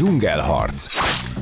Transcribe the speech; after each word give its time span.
Dzsungelharc. 0.00 0.86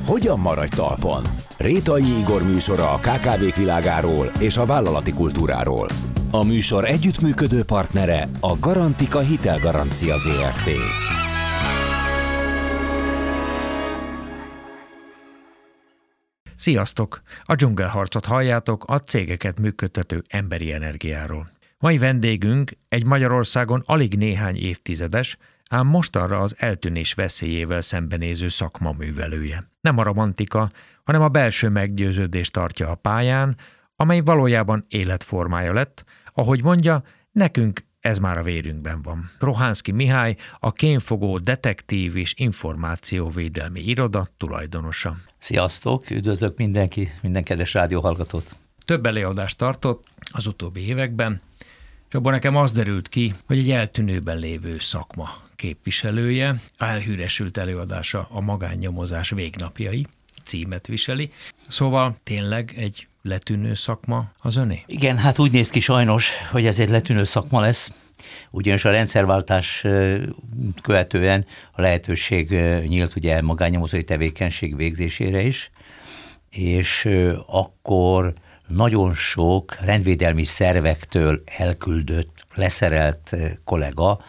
Hogyan 0.07 0.39
maradj 0.39 0.75
talpon? 0.75 1.23
Rétai 1.57 2.19
Igor 2.19 2.43
műsora 2.43 2.91
a 2.91 2.97
KKV 2.97 3.57
világáról 3.57 4.31
és 4.39 4.57
a 4.57 4.65
vállalati 4.65 5.13
kultúráról. 5.13 5.87
A 6.31 6.43
műsor 6.43 6.85
együttműködő 6.85 7.63
partnere 7.63 8.27
a 8.39 8.59
Garantika 8.59 9.19
Hitelgarancia 9.19 10.17
ZRT. 10.17 10.69
Sziasztok! 16.55 17.21
A 17.43 17.55
dzsungelharcot 17.55 18.25
halljátok 18.25 18.83
a 18.87 18.97
cégeket 18.97 19.59
működtető 19.59 20.23
emberi 20.27 20.71
energiáról. 20.71 21.49
Mai 21.79 21.97
vendégünk 21.97 22.71
egy 22.89 23.05
Magyarországon 23.05 23.83
alig 23.85 24.17
néhány 24.17 24.55
évtizedes, 24.55 25.37
ám 25.69 25.87
mostanra 25.87 26.39
az 26.39 26.55
eltűnés 26.57 27.13
veszélyével 27.13 27.81
szembenéző 27.81 28.47
szakma 28.47 28.91
művelője. 28.91 29.63
Nem 29.81 29.97
a 29.97 30.03
romantika, 30.03 30.71
hanem 31.03 31.21
a 31.21 31.27
belső 31.27 31.69
meggyőződés 31.69 32.51
tartja 32.51 32.89
a 32.89 32.95
pályán, 32.95 33.57
amely 33.95 34.19
valójában 34.19 34.85
életformája 34.87 35.73
lett, 35.73 36.05
ahogy 36.33 36.63
mondja, 36.63 37.03
nekünk 37.31 37.87
ez 37.99 38.17
már 38.17 38.37
a 38.37 38.43
vérünkben 38.43 39.01
van. 39.01 39.31
Rohánszki 39.39 39.91
Mihály, 39.91 40.35
a 40.59 40.71
kénfogó 40.71 41.37
detektív 41.37 42.15
és 42.15 42.33
információvédelmi 42.37 43.79
iroda 43.79 44.27
tulajdonosa. 44.37 45.15
Sziasztok, 45.37 46.09
üdvözlök 46.09 46.57
mindenki, 46.57 47.09
minden 47.21 47.43
kedves 47.43 47.73
rádióhallgatót. 47.73 48.57
Több 48.85 49.05
előadást 49.05 49.57
tartott 49.57 50.03
az 50.31 50.47
utóbbi 50.47 50.87
években, 50.87 51.41
és 52.09 52.15
abban 52.15 52.31
nekem 52.31 52.55
az 52.55 52.71
derült 52.71 53.09
ki, 53.09 53.33
hogy 53.45 53.57
egy 53.57 53.71
eltűnőben 53.71 54.37
lévő 54.37 54.79
szakma 54.79 55.47
képviselője, 55.59 56.55
elhíresült 56.77 57.57
előadása 57.57 58.27
a 58.31 58.39
magánnyomozás 58.39 59.29
végnapjai 59.29 60.05
címet 60.43 60.87
viseli. 60.87 61.29
Szóval 61.67 62.15
tényleg 62.23 62.73
egy 62.77 63.07
letűnő 63.21 63.73
szakma 63.73 64.31
az 64.37 64.55
öné? 64.55 64.83
Igen, 64.85 65.17
hát 65.17 65.39
úgy 65.39 65.51
néz 65.51 65.69
ki 65.69 65.79
sajnos, 65.79 66.31
hogy 66.51 66.65
ez 66.65 66.79
egy 66.79 66.89
letűnő 66.89 67.23
szakma 67.23 67.59
lesz, 67.59 67.91
ugyanis 68.51 68.85
a 68.85 68.91
rendszerváltás 68.91 69.83
követően 70.81 71.45
a 71.71 71.81
lehetőség 71.81 72.49
nyílt 72.87 73.15
ugye 73.15 73.41
magánnyomozói 73.41 74.03
tevékenység 74.03 74.75
végzésére 74.75 75.41
is, 75.41 75.71
és 76.49 77.09
akkor 77.47 78.33
nagyon 78.67 79.13
sok 79.13 79.75
rendvédelmi 79.81 80.43
szervektől 80.43 81.43
elküldött 81.45 82.38
leszerelt 82.55 83.35
kollega 83.63 84.19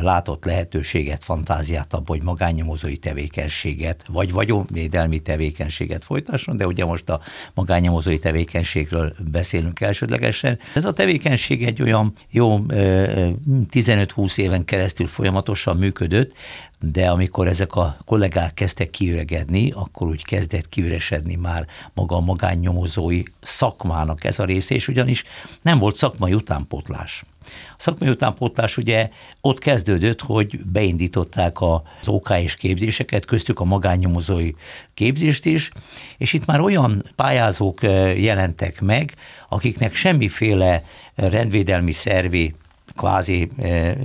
látott 0.00 0.44
lehetőséget, 0.44 1.24
fantáziát 1.24 1.94
abban, 1.94 2.16
hogy 2.16 2.22
magánnyomozói 2.22 2.96
tevékenységet, 2.96 4.04
vagy 4.08 4.32
vagyonvédelmi 4.32 5.18
tevékenységet 5.18 6.04
folytasson, 6.04 6.56
de 6.56 6.66
ugye 6.66 6.84
most 6.84 7.08
a 7.08 7.20
magánnyomozói 7.54 8.18
tevékenységről 8.18 9.14
beszélünk 9.30 9.80
elsődlegesen. 9.80 10.58
Ez 10.74 10.84
a 10.84 10.92
tevékenység 10.92 11.64
egy 11.64 11.82
olyan 11.82 12.12
jó 12.30 12.58
15-20 12.68 14.38
éven 14.38 14.64
keresztül 14.64 15.06
folyamatosan 15.06 15.76
működött, 15.76 16.32
de 16.80 17.08
amikor 17.08 17.46
ezek 17.46 17.74
a 17.74 17.96
kollégák 18.04 18.54
kezdtek 18.54 18.90
kiüregedni, 18.90 19.70
akkor 19.70 20.06
úgy 20.06 20.24
kezdett 20.24 20.68
kiüresedni 20.68 21.34
már 21.34 21.66
maga 21.94 22.16
a 22.16 22.20
magánnyomozói 22.20 23.22
szakmának 23.40 24.24
ez 24.24 24.38
a 24.38 24.44
része, 24.44 24.74
és 24.74 24.88
ugyanis 24.88 25.24
nem 25.62 25.78
volt 25.78 25.94
szakmai 25.94 26.34
utánpótlás. 26.34 27.24
A 27.46 27.76
szakmai 27.76 28.08
utánpótlás 28.08 28.76
ugye 28.76 29.08
ott 29.40 29.58
kezdődött, 29.58 30.20
hogy 30.20 30.64
beindították 30.64 31.60
az 31.60 32.08
OK 32.08 32.30
és 32.42 32.56
képzéseket, 32.56 33.24
köztük 33.24 33.60
a 33.60 33.64
magánnyomozói 33.64 34.50
képzést 34.94 35.46
is, 35.46 35.70
és 36.18 36.32
itt 36.32 36.46
már 36.46 36.60
olyan 36.60 37.04
pályázók 37.16 37.82
eh, 37.82 38.22
jelentek 38.22 38.80
meg, 38.80 39.14
akiknek 39.48 39.94
semmiféle 39.94 40.84
rendvédelmi 41.14 41.92
szervi 41.92 42.54
kvázi 42.96 43.50
e, 43.58 43.96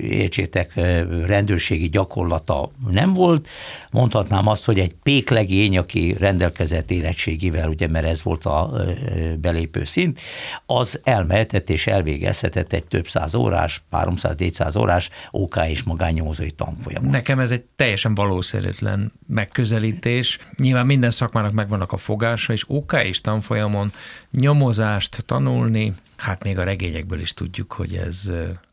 értsétek, 0.00 0.76
e, 0.76 1.02
rendőrségi 1.26 1.88
gyakorlata 1.88 2.70
nem 2.90 3.12
volt. 3.12 3.48
Mondhatnám 3.90 4.46
azt, 4.46 4.64
hogy 4.64 4.78
egy 4.78 4.94
péklegény, 5.02 5.78
aki 5.78 6.16
rendelkezett 6.18 6.90
érettségivel, 6.90 7.68
ugye, 7.68 7.88
mert 7.88 8.06
ez 8.06 8.22
volt 8.22 8.44
a 8.44 8.70
e, 8.74 9.36
belépő 9.36 9.84
szint, 9.84 10.20
az 10.66 11.00
elmehetett 11.02 11.70
és 11.70 11.86
elvégezhetett 11.86 12.72
egy 12.72 12.84
több 12.84 13.06
száz 13.06 13.34
órás, 13.34 13.82
300-400 13.92 14.78
órás 14.78 15.10
OK 15.30 15.56
és 15.68 15.82
magánnyomozói 15.82 16.50
tanfolyamot. 16.50 17.10
Nekem 17.10 17.38
ez 17.38 17.50
egy 17.50 17.64
teljesen 17.76 18.14
valószerűtlen 18.14 19.12
megközelítés. 19.26 20.38
Nyilván 20.56 20.86
minden 20.86 21.10
szakmának 21.10 21.52
megvannak 21.52 21.92
a 21.92 21.96
fogása, 21.96 22.52
és 22.52 22.64
OK 22.66 22.92
és 22.92 23.20
tanfolyamon 23.20 23.92
nyomozást 24.30 25.24
tanulni, 25.26 25.92
Hát 26.22 26.44
még 26.44 26.58
a 26.58 26.64
regényekből 26.64 27.20
is 27.20 27.34
tudjuk, 27.34 27.72
hogy 27.72 27.94
ez 27.94 28.21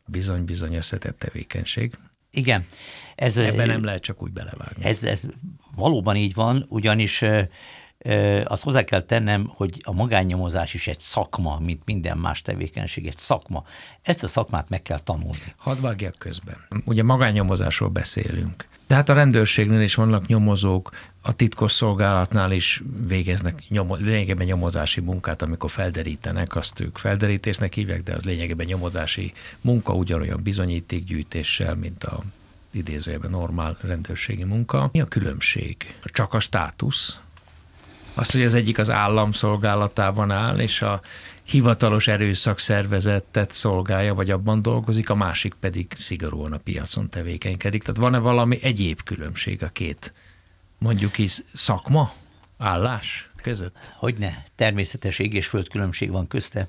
bizony-bizony 0.06 0.74
összetett 0.74 1.18
tevékenység. 1.18 1.98
Igen. 2.30 2.64
Ez, 3.14 3.36
Ebben 3.36 3.66
nem 3.66 3.84
lehet 3.84 4.02
csak 4.02 4.22
úgy 4.22 4.32
belevágni. 4.32 4.84
Ez, 4.84 5.04
ez 5.04 5.22
valóban 5.76 6.16
így 6.16 6.34
van, 6.34 6.66
ugyanis 6.68 7.24
azt 8.44 8.62
hozzá 8.62 8.82
kell 8.82 9.00
tennem, 9.00 9.50
hogy 9.54 9.80
a 9.82 9.92
magánnyomozás 9.92 10.74
is 10.74 10.86
egy 10.86 11.00
szakma, 11.00 11.58
mint 11.58 11.82
minden 11.84 12.18
más 12.18 12.42
tevékenység, 12.42 13.06
egy 13.06 13.16
szakma. 13.16 13.64
Ezt 14.02 14.22
a 14.22 14.28
szakmát 14.28 14.68
meg 14.68 14.82
kell 14.82 15.00
tanulni. 15.00 15.54
Hadd 15.56 15.80
vágjak 15.80 16.14
közben. 16.18 16.56
Ugye 16.84 17.02
magánnyomozásról 17.02 17.88
beszélünk. 17.88 18.66
De 18.86 18.94
hát 18.94 19.08
a 19.08 19.12
rendőrségnél 19.12 19.80
is 19.80 19.94
vannak 19.94 20.26
nyomozók, 20.26 20.90
a 21.22 21.32
titkos 21.32 21.72
szolgálatnál 21.72 22.52
is 22.52 22.82
végeznek 23.06 23.62
nyomo, 23.68 23.96
lényegében 23.96 24.46
nyomozási 24.46 25.00
munkát, 25.00 25.42
amikor 25.42 25.70
felderítenek, 25.70 26.56
azt 26.56 26.80
ők 26.80 26.98
felderítésnek 26.98 27.74
hívják, 27.74 28.02
de 28.02 28.12
az 28.12 28.24
lényegében 28.24 28.66
nyomozási 28.66 29.32
munka 29.60 29.94
ugyanolyan 29.94 30.42
bizonyítékgyűjtéssel, 30.42 31.74
mint 31.74 32.04
a 32.04 32.22
idézőjében 32.70 33.30
normál 33.30 33.76
rendőrségi 33.80 34.44
munka. 34.44 34.88
Mi 34.92 35.00
a 35.00 35.04
különbség? 35.04 35.76
Csak 36.04 36.34
a 36.34 36.40
státusz? 36.40 37.18
Az, 38.14 38.30
hogy 38.30 38.42
az 38.42 38.54
egyik 38.54 38.78
az 38.78 38.90
állam 38.90 39.32
szolgálatában 39.32 40.30
áll, 40.30 40.58
és 40.58 40.82
a 40.82 41.00
hivatalos 41.42 42.08
erőszak 42.08 42.58
szervezetet 42.58 43.50
szolgálja, 43.50 44.14
vagy 44.14 44.30
abban 44.30 44.62
dolgozik, 44.62 45.10
a 45.10 45.14
másik 45.14 45.54
pedig 45.60 45.86
szigorúan 45.96 46.52
a 46.52 46.58
piacon 46.58 47.08
tevékenykedik. 47.08 47.82
Tehát 47.82 48.00
van-e 48.00 48.18
valami 48.18 48.58
egyéb 48.62 49.02
különbség 49.02 49.62
a 49.62 49.68
két 49.68 50.12
mondjuk 50.80 51.18
is 51.18 51.42
szakma, 51.54 52.12
állás 52.58 53.30
között? 53.42 53.90
Hogyne, 53.94 54.44
természetes 54.54 55.18
ég 55.18 55.34
és 55.34 55.46
föld 55.46 55.68
különbség 55.68 56.10
van 56.10 56.26
közte. 56.26 56.68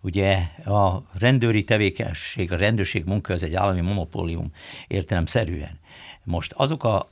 Ugye 0.00 0.36
a 0.64 1.02
rendőri 1.18 1.64
tevékenység, 1.64 2.52
a 2.52 2.56
rendőrség 2.56 3.04
munka 3.04 3.32
az 3.32 3.42
egy 3.42 3.54
állami 3.54 3.80
monopólium 3.80 4.52
értelemszerűen. 4.86 5.78
Most 6.24 6.52
azok 6.52 6.84
a, 6.84 7.08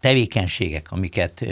tevékenységek, 0.00 0.92
amiket 0.92 1.44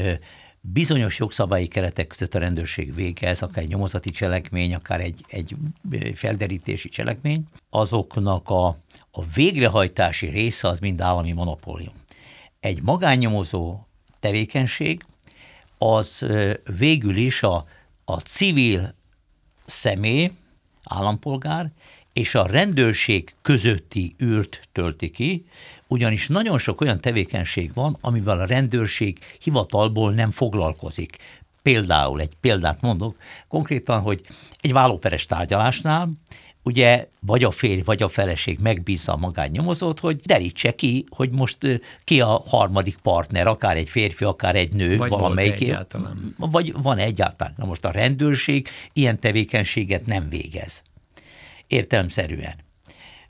bizonyos 0.60 1.19
jogszabályi 1.19 1.69
keretek 1.69 2.06
között 2.06 2.34
a 2.34 2.39
rendőrség 2.39 2.95
végez, 2.95 3.43
akár 3.43 3.62
egy 3.62 3.69
nyomozati 3.69 4.10
cselekmény, 4.10 4.75
akár 4.75 5.00
egy, 5.00 5.25
egy 5.28 5.56
felderítési 6.15 6.89
cselekmény, 6.89 7.45
azoknak 7.71 8.49
a, 8.49 8.66
a 9.10 9.25
végrehajtási 9.34 10.27
része 10.27 10.69
az 10.69 10.78
mind 10.78 11.00
állami 11.00 11.33
monopólium. 11.33 11.95
Egy 12.60 12.83
magánnyomozó 12.83 13.88
tevékenység 14.20 15.04
az 15.78 16.26
végül 16.78 17.16
is 17.16 17.42
a, 17.42 17.64
a 18.04 18.16
civil 18.16 18.94
személy, 19.66 20.30
állampolgár 20.84 21.70
és 22.12 22.34
a 22.34 22.46
rendőrség 22.46 23.34
közötti 23.42 24.14
űrt 24.22 24.68
tölti 24.72 25.10
ki, 25.10 25.47
ugyanis 25.86 26.28
nagyon 26.28 26.59
sok 26.59 26.80
olyan 26.80 27.00
tevékenység 27.00 27.74
van, 27.74 27.97
amivel 28.00 28.38
a 28.38 28.47
rendőrség 28.47 29.18
hivatalból 29.41 30.12
nem 30.12 30.30
foglalkozik. 30.30 31.16
Például, 31.62 32.21
egy 32.21 32.32
példát 32.41 32.80
mondok, 32.80 33.16
konkrétan, 33.48 34.00
hogy 34.00 34.21
egy 34.60 34.72
vállóperes 34.72 35.26
tárgyalásnál 35.26 36.10
ugye 36.68 37.09
vagy 37.20 37.44
a 37.44 37.50
férj, 37.50 37.80
vagy 37.80 38.03
a 38.03 38.09
feleség 38.09 38.59
megbízza 38.59 39.12
a 39.12 39.16
magánnyomozót, 39.16 40.00
hogy 40.00 40.16
derítse 40.16 40.74
ki, 40.74 41.04
hogy 41.09 41.30
most 41.30 41.80
ki 42.04 42.20
a 42.20 42.42
harmadik 42.47 42.97
partner, 43.03 43.47
akár 43.47 43.76
egy 43.76 43.88
férfi, 43.88 44.24
akár 44.24 44.56
egy 44.56 44.72
nő, 44.72 44.97
vagy 44.97 45.10
valamelyik. 45.10 45.53
egyáltalán. 45.53 46.34
Vagy 46.38 46.72
van 46.82 46.98
egyáltalán. 46.98 47.54
Na 47.56 47.65
most 47.65 47.84
a 47.84 47.91
rendőrség 47.91 48.68
ilyen 48.92 49.20
tevékenységet 49.20 50.06
nem 50.06 50.28
végez. 50.28 50.82
Értelemszerűen. 51.66 52.54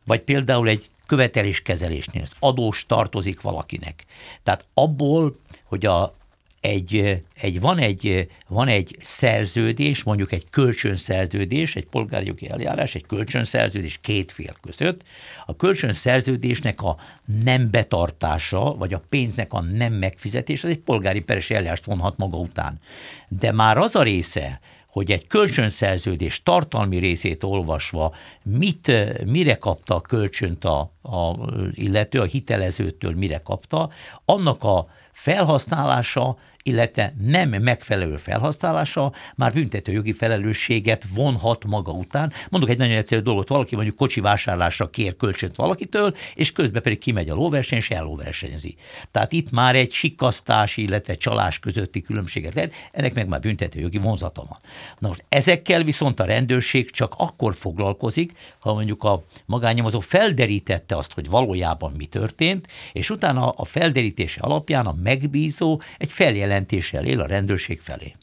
Vagy 0.05 0.21
például 0.21 0.69
egy 0.69 0.91
követeléskezelésnél 1.07 2.23
az 2.23 2.33
adós 2.39 2.85
tartozik 2.87 3.41
valakinek. 3.41 4.05
Tehát 4.43 4.65
abból, 4.75 5.39
hogy 5.65 5.87
a 5.87 6.17
egy, 6.61 7.23
egy, 7.35 7.61
van, 7.61 7.79
egy, 7.79 8.29
van 8.49 8.69
egy 8.69 8.97
szerződés, 9.01 10.03
mondjuk 10.03 10.33
egy 10.33 10.47
kölcsönszerződés, 10.51 11.77
egy 11.77 11.87
polgári 11.87 12.27
jogi 12.27 12.51
eljárás, 12.51 12.95
egy 12.95 13.07
kölcsönszerződés 13.07 13.99
két 14.01 14.33
fél 14.33 14.57
között. 14.61 15.03
A 15.47 15.57
kölcsönszerződésnek 15.57 16.83
a 16.83 16.97
nem 17.45 17.71
betartása, 17.71 18.75
vagy 18.75 18.95
a 18.95 19.03
pénznek 19.09 19.53
a 19.53 19.61
nem 19.61 19.93
megfizetése, 19.93 20.67
az 20.67 20.73
egy 20.73 20.81
polgári 20.81 21.21
peres 21.21 21.51
eljárást 21.51 21.85
vonhat 21.85 22.17
maga 22.17 22.37
után. 22.37 22.81
De 23.29 23.53
már 23.53 23.79
az 23.79 23.97
a 23.97 24.03
része, 24.03 24.61
hogy 24.87 25.11
egy 25.11 25.27
kölcsönszerződés 25.27 26.43
tartalmi 26.43 26.99
részét 26.99 27.43
olvasva 27.43 28.15
mit, 28.43 28.93
mire 29.25 29.55
kapta 29.55 29.95
a 29.95 30.01
kölcsönt 30.01 30.65
a, 30.65 30.93
a 31.11 31.37
illető, 31.73 32.21
a 32.21 32.25
hitelezőtől 32.25 33.15
mire 33.15 33.39
kapta, 33.39 33.91
annak 34.25 34.65
a 34.65 34.89
felhasználása 35.13 36.37
illetve 36.69 37.15
nem 37.21 37.49
megfelelő 37.49 38.17
felhasználása 38.17 39.13
már 39.37 39.53
büntető 39.53 39.93
jogi 39.93 40.13
felelősséget 40.13 41.05
vonhat 41.15 41.65
maga 41.65 41.93
után. 41.93 42.33
Mondok 42.51 42.71
egy 42.71 42.79
nagyon 42.79 42.97
egyszerű 42.97 43.23
dolgot, 43.23 43.49
valaki 43.49 43.75
mondjuk 43.75 43.97
kocsi 43.97 44.21
vásárlásra 44.21 44.91
kér 44.91 45.17
kölcsönt 45.17 45.57
valakitől, 45.57 46.17
és 46.35 46.53
közben 46.53 46.83
pedig 46.83 46.99
kimegy 46.99 47.29
a 47.29 47.35
lóverseny, 47.35 47.79
és 47.79 47.91
ellóversenyezi. 47.91 48.77
Tehát 49.11 49.33
itt 49.33 49.51
már 49.51 49.77
egy 49.77 49.91
sikasztás, 49.91 50.77
illetve 50.77 51.15
csalás 51.15 51.59
közötti 51.59 52.01
különbséget 52.01 52.55
lehet, 52.55 52.73
ennek 52.93 53.15
meg 53.15 53.29
már 53.29 53.41
büntető 53.41 53.81
jogi 53.81 53.99
vonzata 53.99 54.45
van. 54.49 54.59
Na 54.99 55.09
most 55.09 55.25
ezekkel 55.29 55.83
viszont 55.83 56.21
a 56.21 56.25
rendőrség 56.25 56.91
csak 56.91 57.15
akkor 57.17 57.55
foglalkozik, 57.55 58.33
ha 58.59 58.73
mondjuk 58.75 59.05
a 59.05 59.25
magánnyomozó 59.47 60.01
felderítette 60.01 60.97
azt, 60.99 61.13
hogy 61.13 61.29
valójában 61.29 61.93
mi 61.97 62.07
történt, 62.07 62.67
és 62.93 63.11
utána 63.11 63.51
a 63.51 63.65
felderítése 63.65 64.41
alapján 64.41 64.87
a 64.87 64.97
megbízó 65.03 65.81
egy 65.99 66.13
feljelent 66.13 66.57
bejelentéssel 66.59 67.05
él 67.05 67.21
a 67.21 67.27
rendőrség 67.27 67.81
felé. 67.81 68.17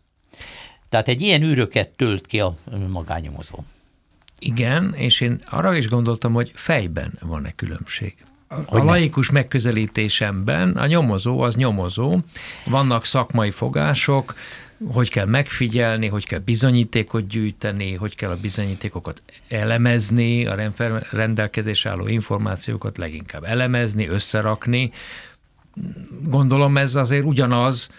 Tehát 0.89 1.07
egy 1.07 1.21
ilyen 1.21 1.43
űröket 1.43 1.89
tölt 1.89 2.25
ki 2.25 2.39
a 2.39 2.55
magányomozó. 2.87 3.63
Igen, 4.39 4.93
és 4.93 5.21
én 5.21 5.41
arra 5.49 5.75
is 5.75 5.87
gondoltam, 5.87 6.33
hogy 6.33 6.51
fejben 6.53 7.13
van-e 7.21 7.51
különbség. 7.51 8.15
A, 8.47 8.77
a 8.77 8.83
laikus 8.83 9.29
megközelítésemben 9.29 10.71
a 10.71 10.85
nyomozó 10.85 11.39
az 11.39 11.55
nyomozó, 11.55 12.17
vannak 12.65 13.05
szakmai 13.05 13.51
fogások, 13.51 14.35
hogy 14.91 15.09
kell 15.09 15.25
megfigyelni, 15.25 16.07
hogy 16.07 16.25
kell 16.25 16.39
bizonyítékot 16.39 17.27
gyűjteni, 17.27 17.93
hogy 17.93 18.15
kell 18.15 18.29
a 18.29 18.37
bizonyítékokat 18.37 19.23
elemezni, 19.47 20.45
a 20.45 20.71
rendelkezés 21.11 21.85
álló 21.85 22.07
információkat 22.07 22.97
leginkább 22.97 23.43
elemezni, 23.43 24.07
összerakni. 24.07 24.91
Gondolom 26.21 26.77
ez 26.77 26.95
azért 26.95 27.25
ugyanaz, 27.25 27.89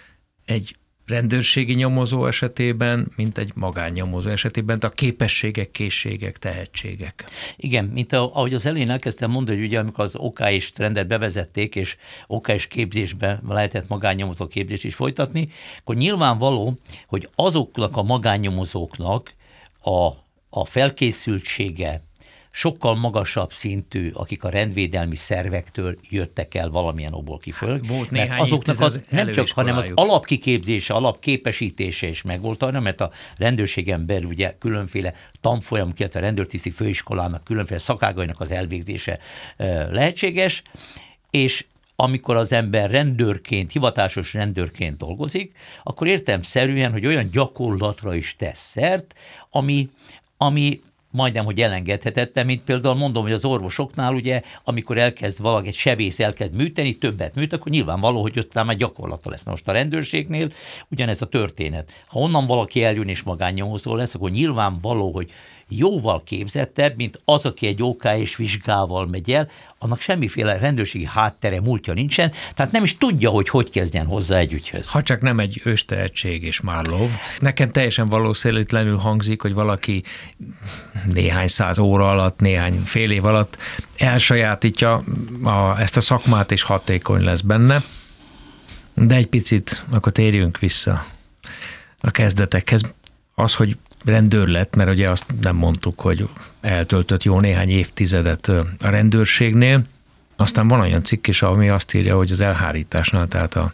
egy 0.45 0.77
rendőrségi 1.07 1.75
nyomozó 1.75 2.27
esetében, 2.27 3.13
mint 3.17 3.39
egy 3.39 3.53
magánnyomozó 3.55 4.31
esetében, 4.31 4.79
a 4.79 4.89
képességek, 4.89 5.71
készségek, 5.71 6.39
tehetségek. 6.39 7.25
Igen, 7.57 7.85
mint 7.85 8.13
a, 8.13 8.35
ahogy 8.35 8.55
az 8.55 8.67
elején 8.67 8.91
elkezdtem 8.91 9.31
mondani, 9.31 9.59
hogy 9.59 9.67
ugye 9.67 9.79
amikor 9.79 10.05
az 10.05 10.17
OK 10.17 10.41
és 10.51 10.71
trendet 10.71 11.07
bevezették, 11.07 11.75
és 11.75 11.97
OK 12.27 12.49
és 12.49 12.67
képzésbe 12.67 13.41
lehetett 13.49 13.89
magánnyomozó 13.89 14.47
képzést 14.47 14.85
is 14.85 14.95
folytatni, 14.95 15.49
akkor 15.79 15.95
nyilvánvaló, 15.95 16.79
hogy 17.07 17.29
azoknak 17.35 17.97
a 17.97 18.03
magánnyomozóknak 18.03 19.35
a, 19.81 20.07
a 20.51 20.65
felkészültsége, 20.65 22.06
sokkal 22.57 22.95
magasabb 22.95 23.53
szintű, 23.53 24.11
akik 24.13 24.45
a 24.45 24.49
rendvédelmi 24.49 25.17
szervektől 25.17 25.99
jöttek 26.11 26.55
el 26.55 26.69
valamilyen 26.69 27.13
okból 27.13 27.39
kiföl. 27.39 27.81
Hát, 27.89 28.11
mert 28.11 28.35
azoknak 28.39 28.81
az, 28.81 29.05
nem 29.11 29.31
csak, 29.31 29.49
hanem 29.49 29.77
az 29.77 29.89
alapkiképzése, 29.95 30.95
alapképesítése 30.95 32.09
is 32.09 32.23
megvolt, 32.23 32.63
hanem 32.63 32.83
mert 32.83 33.01
a 33.01 33.11
rendőrségen 33.37 34.07
belül 34.07 34.29
ugye 34.29 34.55
különféle 34.59 35.15
tanfolyam, 35.41 35.93
illetve 35.97 36.19
a 36.19 36.23
rendőrtiszti 36.23 36.71
főiskolának 36.71 37.45
különféle 37.45 37.79
szakágainak 37.79 38.41
az 38.41 38.53
elvégzése 38.53 39.19
lehetséges, 39.91 40.63
és 41.31 41.65
amikor 41.97 42.37
az 42.37 42.53
ember 42.53 42.91
rendőrként, 42.91 43.73
hivatásos 43.73 44.35
rendőrként 44.35 44.97
dolgozik, 44.97 45.57
akkor 45.83 46.07
értelmszerűen, 46.07 46.93
hogy 46.93 47.07
olyan 47.07 47.31
gyakorlatra 47.31 48.15
is 48.15 48.37
tesz 48.39 48.71
szert, 48.71 49.15
ami, 49.51 49.89
ami 50.37 50.81
majdnem, 51.17 51.45
hogy 51.45 51.61
elengedhetetlen, 51.61 52.47
mint 52.47 52.63
például 52.63 52.95
mondom, 52.95 53.23
hogy 53.23 53.33
az 53.33 53.45
orvosoknál 53.45 54.15
ugye, 54.15 54.43
amikor 54.65 54.99
elkezd 54.99 55.41
valaki, 55.41 55.69
egy 55.69 55.75
sebész 55.75 56.21
elkezd 56.21 56.55
műteni, 56.55 56.95
többet 56.95 57.35
műt, 57.35 57.53
akkor 57.53 57.73
nyilvánvaló, 57.73 58.23
hogy 58.23 58.39
ott 58.39 58.55
már 58.55 58.77
gyakorlata 58.77 59.31
lesz. 59.31 59.45
Most 59.45 59.69
a 59.69 59.73
rendőrségnél 59.73 60.53
ugyanez 60.89 61.23
a 61.23 61.27
történet. 61.27 61.93
Ha 62.07 62.19
onnan 62.19 62.47
valaki 62.47 62.85
eljön 62.85 63.09
és 63.09 63.23
magánnyomozó 63.23 63.95
lesz, 63.95 64.15
akkor 64.15 64.31
nyilvánvaló, 64.31 65.13
hogy 65.13 65.31
jóval 65.69 66.23
képzettebb, 66.23 66.97
mint 66.97 67.21
az, 67.25 67.45
aki 67.45 67.67
egy 67.67 67.83
OK 67.83 68.05
és 68.17 68.37
vizsgával 68.37 69.07
megy 69.07 69.31
el, 69.31 69.49
annak 69.79 70.01
semmiféle 70.01 70.59
rendőrségi 70.59 71.05
háttere, 71.05 71.61
múltja 71.61 71.93
nincsen, 71.93 72.33
tehát 72.55 72.73
nem 72.73 72.83
is 72.83 72.97
tudja, 72.97 73.31
hogy 73.31 73.49
hogy 73.49 73.71
kezdjen 73.71 74.07
hozzá 74.07 74.39
egy 74.39 74.53
ügyhöz. 74.53 74.91
Ha 74.91 75.03
csak 75.03 75.21
nem 75.21 75.39
egy 75.39 75.61
őstehetség 75.65 76.43
és 76.43 76.61
Márlov. 76.61 77.11
Nekem 77.39 77.71
teljesen 77.71 78.09
valószínűtlenül 78.09 78.97
hangzik, 78.97 79.43
hogy 79.43 79.55
valaki 79.55 80.03
néhány 81.13 81.49
száz 81.49 81.79
óra 81.79 82.11
alatt, 82.11 82.41
néhány 82.41 82.83
fél 82.85 83.11
év 83.11 83.25
alatt 83.25 83.59
elsajátítja 83.97 85.03
a, 85.43 85.81
ezt 85.81 85.97
a 85.97 86.01
szakmát, 86.01 86.53
és 86.53 86.63
hatékony 86.63 87.25
lesz 87.25 87.41
benne. 87.41 87.83
De 88.95 89.15
egy 89.15 89.27
picit, 89.27 89.85
akkor 89.93 90.13
térjünk 90.13 90.59
vissza 90.59 91.05
a 92.01 92.11
kezdetekhez. 92.11 92.95
Az, 93.35 93.55
hogy 93.55 93.77
rendőr 94.05 94.49
lett, 94.49 94.75
mert 94.75 94.91
ugye 94.91 95.11
azt 95.11 95.27
nem 95.41 95.57
mondtuk, 95.57 96.01
hogy 96.01 96.29
eltöltött 96.61 97.23
jó 97.23 97.41
néhány 97.41 97.71
évtizedet 97.71 98.49
a 98.49 98.89
rendőrségnél. 98.89 99.85
Aztán 100.37 100.69
van 100.69 100.81
olyan 100.81 101.03
cikk 101.03 101.27
is, 101.27 101.43
ami 101.43 101.69
azt 101.69 101.95
írja, 101.95 102.17
hogy 102.17 102.31
az 102.31 102.41
elhárításnál, 102.41 103.29
tehát 103.29 103.55
a, 103.55 103.73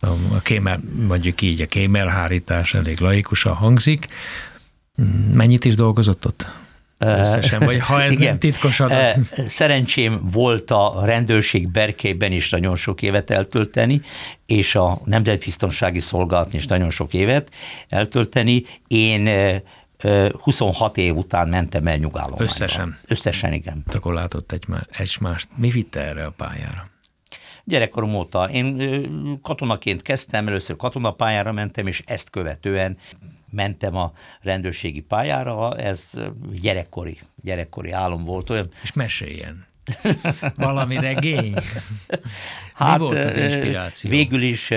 a, 0.00 0.40
kémel, 0.42 0.80
mondjuk 1.06 1.42
így 1.42 1.60
a 1.60 1.66
kémelhárítás 1.66 2.74
elég 2.74 3.00
laikusan 3.00 3.54
hangzik. 3.54 4.08
Mennyit 5.32 5.64
is 5.64 5.74
dolgozott 5.74 6.26
ott? 6.26 6.52
Összesen, 7.02 7.60
vagy 7.60 7.80
ha 7.80 8.02
ez 8.02 8.12
Igen. 8.12 8.28
nem 8.28 8.38
titkos 8.38 8.80
adat. 8.80 9.18
Szerencsém 9.46 10.20
volt 10.32 10.70
a 10.70 11.00
rendőrség 11.04 11.68
berkében 11.68 12.32
is 12.32 12.50
nagyon 12.50 12.76
sok 12.76 13.02
évet 13.02 13.30
eltölteni, 13.30 14.00
és 14.46 14.74
a 14.74 15.00
Nemzetbiztonsági 15.04 16.00
Szolgálatni 16.00 16.58
is 16.58 16.66
nagyon 16.66 16.90
sok 16.90 17.14
évet 17.14 17.50
eltölteni. 17.88 18.62
Én 18.86 19.28
26 20.42 20.96
év 20.96 21.16
után 21.16 21.48
mentem 21.48 21.86
el 21.86 21.96
nyugállományba. 21.96 22.44
Összesen? 22.44 22.98
Összesen, 23.08 23.52
igen. 23.52 23.84
Akkor 23.92 24.14
látott 24.14 24.52
egymást. 24.52 25.48
Mi 25.56 25.68
vitte 25.68 26.00
erre 26.00 26.24
a 26.24 26.30
pályára? 26.30 26.90
Gyerekkorom 27.64 28.14
óta. 28.14 28.50
Én 28.50 29.40
katonaként 29.42 30.02
kezdtem, 30.02 30.48
először 30.48 30.76
katonapályára 30.76 31.52
mentem, 31.52 31.86
és 31.86 32.02
ezt 32.06 32.30
követően 32.30 32.96
mentem 33.52 33.96
a 33.96 34.12
rendőrségi 34.40 35.00
pályára, 35.00 35.76
ez 35.76 36.10
gyerekkori, 36.52 37.18
gyerekkori 37.42 37.90
álom 37.90 38.24
volt 38.24 38.50
olyan. 38.50 38.68
És 38.82 38.92
meséljen. 38.92 39.66
Valami 40.54 40.98
regény? 40.98 41.54
Hát, 42.74 42.98
Mi 42.98 43.04
volt 43.04 43.24
az 43.24 43.36
inspiráció? 43.36 44.10
Végül 44.10 44.42
is, 44.42 44.70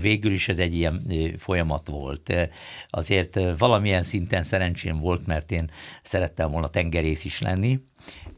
végül 0.00 0.32
is 0.32 0.48
ez 0.48 0.58
egy 0.58 0.74
ilyen 0.74 1.06
folyamat 1.36 1.88
volt. 1.88 2.48
Azért 2.88 3.40
valamilyen 3.58 4.02
szinten 4.02 4.42
szerencsém 4.42 4.98
volt, 4.98 5.26
mert 5.26 5.50
én 5.52 5.70
szerettem 6.02 6.50
volna 6.50 6.68
tengerész 6.68 7.24
is 7.24 7.40
lenni, 7.40 7.80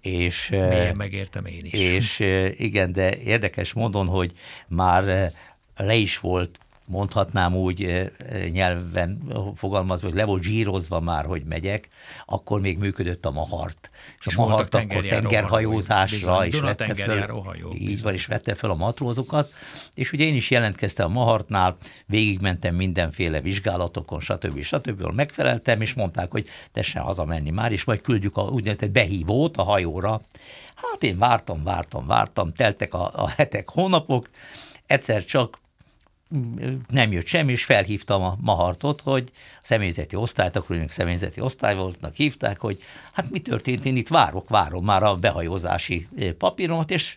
és, 0.01 0.49
Milyen 0.49 0.97
megértem 0.97 1.47
én 1.47 1.65
is. 1.65 1.73
És 1.73 2.19
igen, 2.57 2.93
de 2.93 3.17
érdekes 3.17 3.73
módon, 3.73 4.07
hogy 4.07 4.33
már 4.69 5.33
le 5.77 5.95
is 5.95 6.19
volt 6.19 6.59
mondhatnám 6.87 7.55
úgy 7.55 8.11
nyelven 8.53 9.33
fogalmazva, 9.55 10.07
hogy 10.07 10.17
le 10.17 10.25
volt 10.25 10.43
zsírozva 10.43 11.01
már, 11.01 11.25
hogy 11.25 11.45
megyek, 11.45 11.89
akkor 12.27 12.61
még 12.61 12.79
működött 12.79 13.27
a 13.27 13.31
mahart. 13.31 13.91
És, 14.19 14.27
és 14.27 14.37
a 14.37 14.47
mahart 14.47 14.75
akkor 14.75 15.05
tengerhajózásra 15.05 16.47
is 16.47 16.61
vette 16.61 16.95
fel, 16.95 17.29
hajó, 17.29 17.75
így 17.75 18.03
van, 18.03 18.13
és 18.13 18.27
vette 18.27 18.55
fel 18.55 18.71
a 18.71 18.75
matrózokat, 18.75 19.53
és 19.95 20.13
ugye 20.13 20.25
én 20.25 20.35
is 20.35 20.51
jelentkeztem 20.51 21.07
a 21.07 21.13
mahartnál, 21.13 21.77
végigmentem 22.07 22.75
mindenféle 22.75 23.41
vizsgálatokon, 23.41 24.21
stb. 24.21 24.61
stb. 24.61 24.91
stb. 24.91 25.15
megfeleltem, 25.15 25.81
és 25.81 25.95
mondták, 25.95 26.31
hogy 26.31 26.49
tessen 26.73 27.03
hazamenni 27.03 27.51
már, 27.51 27.73
és 27.73 27.85
majd 27.85 28.01
küldjük 28.01 28.37
a 28.37 28.43
úgynevezett 28.43 28.91
behívót 28.91 29.57
a 29.57 29.63
hajóra. 29.63 30.23
Hát 30.75 31.03
én 31.03 31.19
vártam, 31.19 31.63
vártam, 31.65 32.07
vártam, 32.07 32.53
teltek 32.53 32.95
a, 32.95 33.11
a 33.15 33.29
hetek, 33.29 33.71
hónapok, 33.71 34.31
egyszer 34.87 35.25
csak 35.25 35.59
nem 36.89 37.13
jött 37.13 37.27
semmi, 37.27 37.53
és 37.53 37.65
felhívtam 37.65 38.23
a 38.23 38.37
Mahartot, 38.41 39.01
hogy 39.01 39.31
a 39.35 39.61
személyzeti 39.63 40.17
osztályt, 40.17 40.57
akkor 40.57 40.77
ők 40.77 40.91
személyzeti 40.91 41.41
osztály 41.41 41.75
voltnak, 41.75 42.15
hívták, 42.15 42.61
hogy 42.61 42.83
hát 43.13 43.31
mi 43.31 43.39
történt, 43.39 43.85
én 43.85 43.97
itt 43.97 44.09
várok, 44.09 44.49
várom 44.49 44.85
már 44.85 45.03
a 45.03 45.17
behajózási 45.17 46.09
papíromat, 46.39 46.91
és 46.91 47.17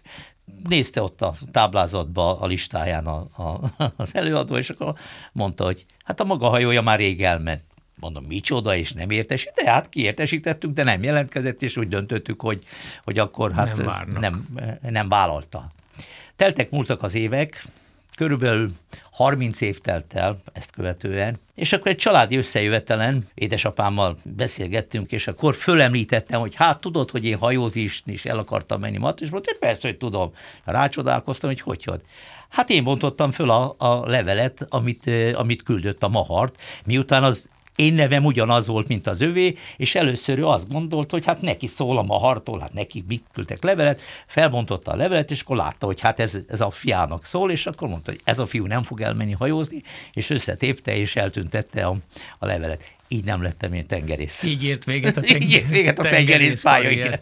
nézte 0.67 1.01
ott 1.01 1.21
a 1.21 1.35
táblázatba 1.51 2.39
a 2.39 2.45
listáján 2.45 3.05
a, 3.05 3.17
a, 3.17 3.61
az 3.95 4.15
előadó, 4.15 4.57
és 4.57 4.69
akkor 4.69 4.93
mondta, 5.31 5.63
hogy 5.63 5.85
hát 6.03 6.19
a 6.19 6.23
maga 6.23 6.47
hajója 6.47 6.81
már 6.81 6.99
rég 6.99 7.23
elment. 7.23 7.63
Mondom, 7.95 8.23
micsoda, 8.23 8.75
és 8.75 8.91
nem 8.91 9.09
értesít, 9.09 9.51
de 9.55 9.71
hát 9.71 9.89
kiértesítettük, 9.89 10.71
de 10.73 10.83
nem 10.83 11.03
jelentkezett, 11.03 11.61
és 11.61 11.77
úgy 11.77 11.87
döntöttük, 11.87 12.41
hogy, 12.41 12.63
hogy 13.03 13.19
akkor 13.19 13.51
hát 13.51 13.77
Nem 13.77 14.09
nem, 14.19 14.47
nem, 14.53 14.77
nem 14.81 15.09
vállalta. 15.09 15.71
Teltek 16.35 16.69
múltak 16.69 17.03
az 17.03 17.15
évek, 17.15 17.67
körülbelül 18.19 18.71
30 19.11 19.61
év 19.61 19.79
telt 19.79 20.13
el 20.13 20.41
ezt 20.53 20.71
követően, 20.71 21.39
és 21.55 21.73
akkor 21.73 21.91
egy 21.91 21.97
családi 21.97 22.37
összejövetelen 22.37 23.27
édesapámmal 23.33 24.17
beszélgettünk, 24.23 25.11
és 25.11 25.27
akkor 25.27 25.55
fölemlítettem, 25.55 26.39
hogy 26.39 26.55
hát 26.55 26.81
tudod, 26.81 27.11
hogy 27.11 27.25
én 27.25 27.37
hajózni 27.37 27.91
is, 28.05 28.25
el 28.25 28.37
akartam 28.37 28.79
menni 28.79 28.97
mat, 28.97 29.21
és 29.21 29.29
mondta, 29.29 29.55
persze, 29.59 29.87
hogy 29.87 29.97
tudom. 29.97 30.31
Rácsodálkoztam, 30.65 31.49
hogy 31.49 31.61
hogy 31.61 31.83
hogy. 31.83 32.01
Hát 32.49 32.69
én 32.69 32.83
bontottam 32.83 33.31
föl 33.31 33.49
a, 33.49 33.75
a 33.77 34.07
levelet, 34.09 34.65
amit, 34.69 35.11
amit 35.33 35.63
küldött 35.63 36.03
a 36.03 36.09
Mahart, 36.09 36.61
miután 36.85 37.23
az 37.23 37.49
én 37.79 37.93
nevem 37.93 38.25
ugyanaz 38.25 38.67
volt, 38.67 38.87
mint 38.87 39.07
az 39.07 39.21
övé, 39.21 39.55
és 39.77 39.95
először 39.95 40.37
ő 40.37 40.45
azt 40.45 40.71
gondolt, 40.71 41.11
hogy 41.11 41.25
hát 41.25 41.41
neki 41.41 41.67
szól 41.67 41.97
a 41.97 42.01
mahartól, 42.01 42.59
hát 42.59 42.73
neki 42.73 43.03
mit 43.07 43.23
küldtek 43.33 43.63
levelet, 43.63 44.01
felbontotta 44.27 44.91
a 44.91 44.95
levelet, 44.95 45.31
és 45.31 45.41
akkor 45.41 45.55
látta, 45.55 45.85
hogy 45.85 45.99
hát 45.99 46.19
ez, 46.19 46.37
ez 46.47 46.61
a 46.61 46.69
fiának 46.69 47.25
szól, 47.25 47.51
és 47.51 47.65
akkor 47.65 47.87
mondta, 47.87 48.11
hogy 48.11 48.21
ez 48.23 48.39
a 48.39 48.45
fiú 48.45 48.65
nem 48.65 48.83
fog 48.83 49.01
elmenni 49.01 49.31
hajózni, 49.31 49.81
és 50.13 50.29
összetépte, 50.29 50.95
és 50.95 51.15
eltüntette 51.15 51.85
a, 51.85 51.97
a 52.39 52.45
levelet. 52.45 52.91
Így 53.07 53.23
nem 53.23 53.41
lettem 53.41 53.73
én 53.73 53.87
tengerész. 53.87 54.43
Így 54.43 54.63
ért 54.63 54.83
véget 54.83 55.17
a, 55.17 55.21
Így 55.35 55.51
ért 55.51 55.69
véget 55.69 55.99
a 55.99 56.01
tengerész 56.01 56.61
pálya, 56.61 56.89
igen. 56.89 57.19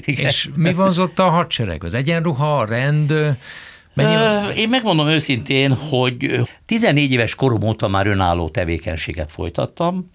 igen. 0.00 0.26
És 0.26 0.48
mi 0.54 0.72
vonzott 0.72 1.18
a 1.18 1.28
hadsereg? 1.28 1.84
Az 1.84 1.94
egyenruha, 1.94 2.58
a 2.58 2.64
rend? 2.64 3.14
Mennyi... 3.94 4.54
Én 4.56 4.68
megmondom 4.68 5.06
őszintén, 5.06 5.74
hogy 5.74 6.40
14 6.66 7.12
éves 7.12 7.34
korom 7.34 7.62
óta 7.62 7.88
már 7.88 8.06
önálló 8.06 8.48
tevékenységet 8.48 9.30
folytattam, 9.30 10.10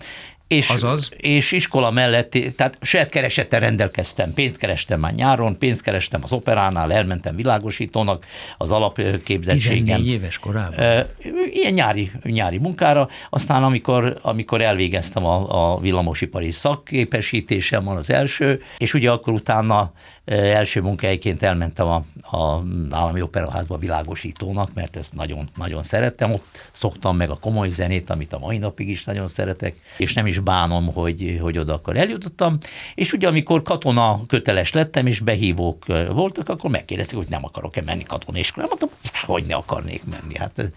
és, 0.48 0.70
Azaz? 0.70 1.12
és 1.18 1.52
iskola 1.52 1.92
mellett, 1.92 2.38
tehát 2.56 2.78
saját 2.82 3.10
keresettel 3.10 3.60
rendelkeztem, 3.60 4.34
pénzt 4.34 4.58
kerestem 4.58 5.00
már 5.00 5.14
nyáron, 5.14 5.58
pénzt 5.58 5.82
kerestem 5.82 6.22
az 6.24 6.32
operánál, 6.32 6.94
elmentem 6.94 7.36
világosítónak 7.36 8.26
az 8.58 8.72
alapképzettségem. 8.72 9.84
14 9.84 10.08
éves 10.08 10.40
korában? 10.40 11.06
Ilyen 11.52 11.74
nyári, 11.74 12.12
nyári 12.24 12.58
munkára, 12.58 13.10
aztán 13.30 13.64
amikor, 13.64 14.18
amikor 14.22 14.62
elvégeztem 14.62 15.26
a, 15.26 15.74
a 15.74 15.80
villamosipari 15.80 16.52
szakképesítésem 16.52 17.84
van 17.84 17.98
az 17.98 18.10
első, 18.10 18.62
és 18.78 18.94
ugye 18.94 19.12
akkor 19.12 19.34
utána 19.34 19.92
első 20.26 20.82
munkahelyként 20.82 21.44
elmentem 21.44 21.88
a, 21.88 22.06
a 22.38 22.64
állami 22.90 23.22
operaházba 23.22 23.78
világosítónak, 23.78 24.74
mert 24.74 24.96
ezt 24.96 25.14
nagyon, 25.14 25.50
nagyon 25.56 25.84
szerettem. 25.84 26.32
Ott 26.32 26.70
szoktam 26.72 27.18
meg 27.18 27.30
a 27.30 27.38
komoly 27.38 27.70
zenét, 27.70 28.10
amit 28.10 28.34
a 28.34 28.40
mai 28.40 28.58
napig 28.58 28.90
is 28.90 29.04
nagyon 29.04 29.28
szeretek, 29.28 29.76
és 29.98 30.14
nem 30.14 30.28
is 30.28 30.37
bánom, 30.40 30.94
hogy, 30.94 31.38
hogy 31.42 31.58
oda 31.58 31.74
akkor 31.74 31.98
eljutottam. 31.98 32.58
És 32.96 33.14
ugye 33.14 33.28
amikor 33.28 33.62
katona 33.62 34.22
köteles 34.28 34.74
lettem, 34.74 35.08
és 35.08 35.20
behívók 35.20 35.86
voltak, 36.10 36.50
akkor 36.50 36.70
megkérdezték, 36.70 37.18
hogy 37.18 37.30
nem 37.30 37.46
akarok-e 37.46 37.82
menni 37.82 38.04
katonéskolába. 38.04 38.76
Mondtam, 38.80 39.00
hogy 39.26 39.44
ne 39.46 39.56
akarnék 39.56 40.04
menni. 40.06 40.38
Hát, 40.38 40.72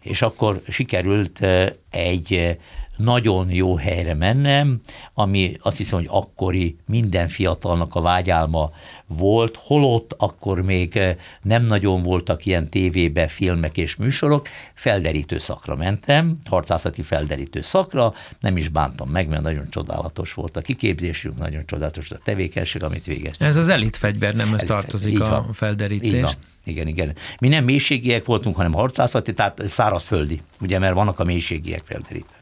és 0.00 0.22
akkor 0.22 0.62
sikerült 0.68 1.46
egy 1.90 2.58
nagyon 2.96 3.50
jó 3.50 3.76
helyre 3.76 4.14
mennem, 4.14 4.80
ami 5.14 5.56
azt 5.60 5.76
hiszem, 5.76 5.98
hogy 5.98 6.08
akkori 6.10 6.76
minden 6.86 7.28
fiatalnak 7.28 7.94
a 7.94 8.00
vágyálma 8.00 8.70
volt, 9.06 9.58
holott 9.60 10.14
akkor 10.18 10.62
még 10.62 10.96
eh, 10.96 11.16
nem 11.42 11.64
nagyon 11.64 12.02
voltak 12.02 12.46
ilyen 12.46 12.68
tévébe 12.68 13.28
filmek 13.28 13.76
és 13.76 13.96
műsorok, 13.96 14.48
felderítő 14.74 15.38
szakra 15.38 15.76
mentem, 15.76 16.38
harcászati 16.48 17.02
felderítő 17.02 17.60
szakra, 17.62 18.14
nem 18.40 18.56
is 18.56 18.68
bántam 18.68 19.08
meg, 19.08 19.28
mert 19.28 19.42
nagyon 19.42 19.70
csodálatos 19.70 20.32
volt 20.32 20.56
a 20.56 20.60
kiképzésünk, 20.60 21.38
nagyon 21.38 21.66
csodálatos 21.66 22.10
a 22.10 22.18
tevékenység, 22.24 22.82
amit 22.82 23.04
végeztem. 23.04 23.48
Ez 23.48 23.56
az 23.56 23.68
elitfegyver, 23.68 24.34
nem 24.34 24.54
ez 24.54 24.62
tartozik 24.62 25.20
a 25.20 25.46
felderítést. 25.52 26.38
Igen, 26.64 26.86
igen. 26.86 27.16
Mi 27.40 27.48
nem 27.48 27.64
mélységiek 27.64 28.24
voltunk, 28.24 28.56
hanem 28.56 28.72
harcászati, 28.72 29.34
tehát 29.34 29.62
szárazföldi, 29.68 30.40
ugye, 30.60 30.78
mert 30.78 30.94
vannak 30.94 31.18
a 31.18 31.24
mélységiek 31.24 31.82
felderítők. 31.84 32.41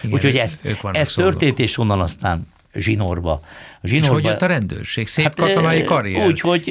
Igen, 0.00 0.16
Úgyhogy 0.16 0.36
ez, 0.36 0.60
ez 0.92 1.12
történt, 1.12 1.58
és 1.58 1.78
onnan 1.78 2.00
aztán 2.00 2.46
zsinórba. 2.74 3.40
zsinórba. 3.82 4.06
És 4.06 4.12
hogy 4.12 4.24
jött 4.24 4.42
a 4.42 4.46
rendőrség? 4.46 5.06
Szép 5.06 5.24
hát, 5.24 5.34
katonai 5.34 5.84
karrier? 5.84 6.26
Úgy, 6.26 6.40
hogy 6.40 6.68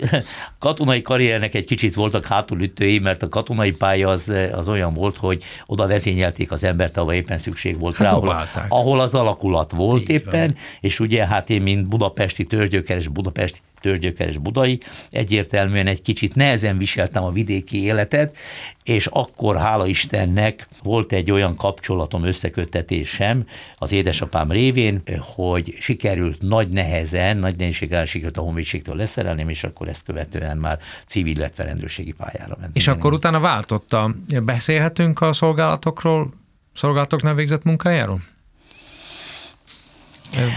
katonai 0.58 1.02
karriernek 1.02 1.54
egy 1.54 1.66
kicsit 1.66 1.94
voltak 1.94 2.24
hátulütői, 2.24 2.98
mert 2.98 3.22
a 3.22 3.28
katonai 3.28 3.72
pálya 3.72 4.08
az, 4.08 4.32
az 4.52 4.68
olyan 4.68 4.94
volt, 4.94 5.16
hogy 5.16 5.44
oda 5.66 5.86
vezényelték 5.86 6.52
az 6.52 6.64
embert, 6.64 6.96
ahol 6.96 7.12
éppen 7.12 7.38
szükség 7.38 7.78
volt 7.78 7.96
hát 7.96 8.06
rá, 8.06 8.12
ahol, 8.12 8.48
ahol 8.68 9.00
az 9.00 9.14
alakulat 9.14 9.72
volt 9.72 10.02
Így 10.02 10.10
éppen, 10.10 10.46
van. 10.46 10.56
és 10.80 11.00
ugye 11.00 11.26
hát 11.26 11.50
én, 11.50 11.62
mint 11.62 11.88
budapesti 11.88 12.44
törzsgyökeres 12.44 13.08
budapesti 13.08 13.60
törzsgyökeres 13.82 14.38
budai, 14.38 14.80
egyértelműen 15.10 15.86
egy 15.86 16.02
kicsit 16.02 16.34
nehezen 16.34 16.78
viseltem 16.78 17.24
a 17.24 17.30
vidéki 17.30 17.84
életet, 17.84 18.36
és 18.84 19.06
akkor 19.06 19.56
hála 19.56 19.86
Istennek 19.86 20.68
volt 20.82 21.12
egy 21.12 21.30
olyan 21.30 21.56
kapcsolatom, 21.56 22.24
összeköttetésem 22.24 23.46
az 23.78 23.92
édesapám 23.92 24.50
révén, 24.50 25.02
hogy 25.20 25.76
sikerült 25.78 26.42
nagy 26.42 26.68
nehezen, 26.68 27.36
nagy 27.36 27.56
nehézséggel 27.56 28.04
sikerült 28.04 28.36
a 28.36 28.40
honvédségtől 28.40 28.96
leszerelni, 28.96 29.44
és 29.48 29.64
akkor 29.64 29.81
ezt 29.88 30.04
követően 30.04 30.56
már 30.56 30.78
civil, 31.06 31.36
illetve 31.36 31.64
rendőrségi 31.64 32.12
pályára 32.12 32.56
menni. 32.60 32.72
És 32.74 32.88
akkor 32.88 33.12
utána 33.12 33.40
váltotta. 33.40 34.14
Beszélhetünk 34.42 35.20
a 35.20 35.32
szolgálatokról, 35.32 36.32
szolgálatoknál 36.74 37.34
végzett 37.34 37.62
munkájáról? 37.62 38.18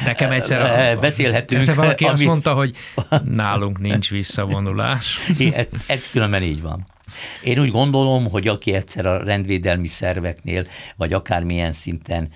Nekem 0.05 0.31
egyszer 0.31 0.61
a, 0.61 0.99
beszélhetünk. 0.99 1.59
Egyszer 1.59 1.75
valaki 1.75 2.03
amit... 2.03 2.15
azt 2.15 2.25
mondta, 2.25 2.53
hogy 2.53 2.75
nálunk 3.23 3.79
nincs 3.79 4.09
visszavonulás. 4.09 5.19
ez, 5.53 5.67
ez 5.87 6.09
különben 6.09 6.43
így 6.43 6.61
van. 6.61 6.85
Én 7.43 7.59
úgy 7.59 7.71
gondolom, 7.71 8.29
hogy 8.29 8.47
aki 8.47 8.73
egyszer 8.73 9.05
a 9.05 9.23
rendvédelmi 9.23 9.87
szerveknél, 9.87 10.67
vagy 10.95 11.13
akármilyen 11.13 11.73
szinten 11.73 12.29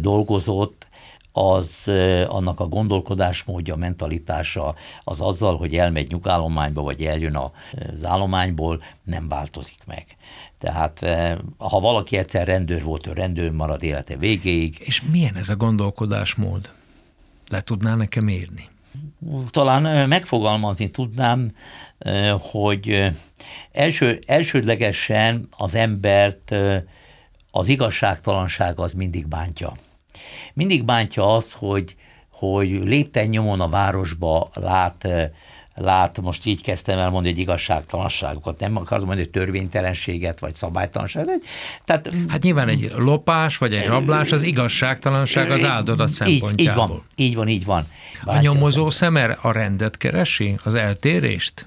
dolgozott, 0.00 0.88
az 1.32 1.90
annak 2.28 2.60
a 2.60 2.66
gondolkodásmódja, 2.66 3.76
mentalitása 3.76 4.74
az 5.04 5.20
azzal, 5.20 5.56
hogy 5.56 5.76
elmegy 5.76 6.10
nyugállományba, 6.10 6.82
vagy 6.82 7.02
eljön 7.02 7.36
az 7.36 8.04
állományból, 8.04 8.82
nem 9.02 9.28
változik 9.28 9.78
meg. 9.86 10.06
Tehát 10.58 10.98
ha 11.58 11.80
valaki 11.80 12.16
egyszer 12.16 12.46
rendőr 12.46 12.82
volt, 12.82 13.06
ő 13.06 13.12
rendőr 13.12 13.50
marad 13.50 13.82
élete 13.82 14.16
végéig. 14.16 14.82
És 14.84 15.02
milyen 15.10 15.36
ez 15.36 15.48
a 15.48 15.56
gondolkodásmód? 15.56 16.70
Le 17.48 17.60
tudnál 17.60 17.96
nekem 17.96 18.28
írni? 18.28 18.68
Talán 19.50 20.08
megfogalmazni 20.08 20.90
tudnám, 20.90 21.54
hogy 22.40 23.12
első, 23.72 24.18
elsődlegesen 24.26 25.48
az 25.56 25.74
embert 25.74 26.54
az 27.50 27.68
igazságtalanság 27.68 28.78
az 28.78 28.92
mindig 28.92 29.26
bántja. 29.26 29.76
Mindig 30.54 30.84
bántja 30.84 31.34
az, 31.34 31.52
hogy, 31.52 31.94
hogy 32.32 32.70
lépten 32.70 33.26
nyomon 33.26 33.60
a 33.60 33.68
városba 33.68 34.50
lát 34.54 35.08
lát, 35.80 36.20
most 36.20 36.46
így 36.46 36.62
kezdtem 36.62 36.98
el 36.98 37.10
mondani, 37.10 37.32
hogy 37.34 37.42
igazságtalanságokat, 37.42 38.60
nem 38.60 38.76
akarom 38.76 39.06
mondani, 39.06 39.28
hogy 39.32 39.42
törvénytelenséget, 39.42 40.40
vagy 40.40 40.54
szabálytalanságot. 40.54 41.44
Tehát, 41.84 42.10
hát 42.28 42.42
nyilván 42.42 42.68
egy 42.68 42.92
lopás, 42.96 43.58
vagy 43.58 43.74
egy 43.74 43.86
rablás, 43.86 44.32
az 44.32 44.42
igazságtalanság 44.42 45.50
az 45.50 45.64
áldodat 45.64 46.12
szempontjából. 46.12 47.02
Így, 47.16 47.26
így 47.26 47.34
van, 47.34 47.48
így 47.48 47.64
van, 47.64 47.84
így 47.84 48.24
van. 48.24 48.36
a 48.36 48.40
nyomozó 48.40 48.90
szemer 48.90 49.38
a 49.42 49.52
rendet 49.52 49.96
keresi, 49.96 50.56
az 50.64 50.74
eltérést? 50.74 51.64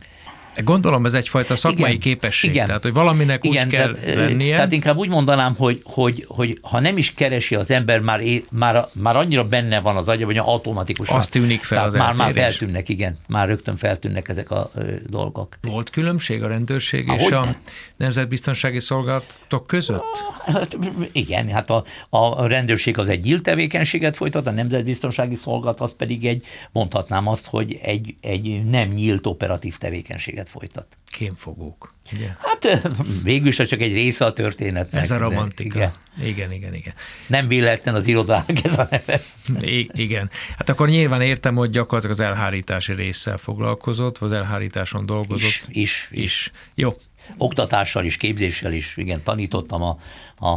Gondolom 0.62 1.06
ez 1.06 1.14
egyfajta 1.14 1.56
szakmai 1.56 1.90
igen, 1.90 2.02
képesség, 2.02 2.50
igen, 2.50 2.66
tehát 2.66 2.84
hogy 2.84 2.94
valaminek 2.94 3.44
igen, 3.44 3.66
úgy 3.66 3.74
kell 3.74 3.94
tehát, 3.94 4.16
lennie. 4.16 4.56
Tehát 4.56 4.72
inkább 4.72 4.98
úgy 4.98 5.10
mondanám, 5.10 5.56
hogy, 5.56 5.82
hogy, 5.84 6.26
hogy 6.28 6.60
ha 6.62 6.80
nem 6.80 6.98
is 6.98 7.14
keresi 7.14 7.56
az 7.56 7.72
ember, 7.72 8.00
már, 8.00 8.20
é, 8.20 8.44
már, 8.52 8.88
már 8.92 9.16
annyira 9.16 9.44
benne 9.44 9.80
van 9.80 9.98
az 9.98 10.10
agya, 10.10 10.26
hogy 10.26 10.38
automatikusan. 10.38 11.18
Azt 11.18 11.32
tűnik 11.32 11.64
fel 11.64 11.78
tehát 11.78 11.94
az 11.94 12.00
már, 12.00 12.16
már 12.16 12.32
feltűnnek, 12.34 12.90
igen, 12.90 13.18
már 13.28 13.48
rögtön 13.48 13.76
feltűnnek 13.76 14.30
ezek 14.30 14.52
a 14.52 14.72
ö, 14.76 14.92
dolgok. 15.10 15.58
Volt 15.62 15.90
különbség 15.90 16.44
a 16.44 16.48
rendőrség 16.48 17.10
Ahogy 17.10 17.22
és 17.22 17.32
a 17.32 17.46
ne? 17.46 17.52
nemzetbiztonsági 17.98 18.80
szolgálatok 18.80 19.68
között? 19.68 20.04
Hát, 20.46 20.78
igen, 21.12 21.50
hát 21.50 21.70
a, 21.70 21.84
a 22.10 22.48
rendőrség 22.48 22.98
az 22.98 23.10
egy 23.10 23.24
nyílt 23.24 23.44
tevékenységet 23.44 24.16
folytat, 24.16 24.48
a 24.48 24.52
nemzetbiztonsági 24.52 25.36
szolgálat 25.36 25.80
az 25.80 25.96
pedig 25.96 26.26
egy, 26.26 26.46
mondhatnám 26.72 27.28
azt, 27.28 27.48
hogy 27.48 27.80
egy, 27.82 28.16
egy 28.22 28.64
nem 28.70 28.90
nyílt 28.90 29.28
operatív 29.28 29.78
tevékenységet 29.78 30.43
tevékenységet 30.44 30.50
folytat. 30.50 30.98
Kémfogók, 31.06 31.94
ugye? 32.14 32.30
Hát 32.40 32.82
végül 33.24 33.48
is 33.48 33.56
csak 33.56 33.82
egy 33.82 33.94
része 33.94 34.26
a 34.26 34.34
történetnek. 34.34 35.02
Ez 35.02 35.12
a 35.12 35.18
romantika. 35.18 35.78
Igen, 35.78 35.92
igen, 36.24 36.52
igen. 36.52 36.74
igen. 36.74 36.94
Nem 37.28 37.48
véletlen 37.48 37.96
az 37.96 38.08
irodának 38.08 38.64
ez 38.64 38.78
a 38.78 38.88
neve. 38.90 39.22
I- 39.78 39.90
igen. 39.94 40.30
Hát 40.58 40.70
akkor 40.70 40.88
nyilván 40.90 41.22
értem, 41.22 41.56
hogy 41.56 41.70
gyakorlatilag 41.70 42.20
az 42.20 42.26
elhárítási 42.26 42.94
résszel 42.94 43.38
foglalkozott, 43.38 44.18
vagy 44.18 44.32
az 44.32 44.38
elhárításon 44.38 45.06
dolgozott. 45.06 45.50
Is, 45.50 45.66
is. 45.70 46.08
is. 46.12 46.52
Jó. 46.76 46.90
Oktatással 47.38 48.06
is, 48.06 48.18
képzéssel 48.18 48.74
is, 48.74 48.98
igen, 48.98 49.24
tanítottam 49.24 49.82
a, 49.82 49.98
a, 50.36 50.50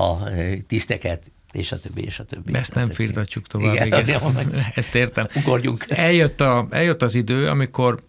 a 0.00 0.28
tiszteket, 0.66 1.30
és 1.52 1.72
a 1.72 1.78
többi, 1.78 2.04
és 2.04 2.18
a 2.18 2.24
többi. 2.24 2.54
Ezt 2.54 2.74
nem 2.74 2.90
firtatjuk 2.90 3.46
tovább. 3.46 3.72
Igen, 3.72 3.86
igen. 3.86 3.98
Azért 3.98 4.22
mondom, 4.22 4.44
Ezt 4.74 4.94
értem. 4.94 5.26
Ugorjunk. 5.34 5.84
Eljött, 5.88 6.40
a, 6.40 6.66
eljött 6.70 7.02
az 7.02 7.14
idő, 7.14 7.48
amikor 7.48 8.02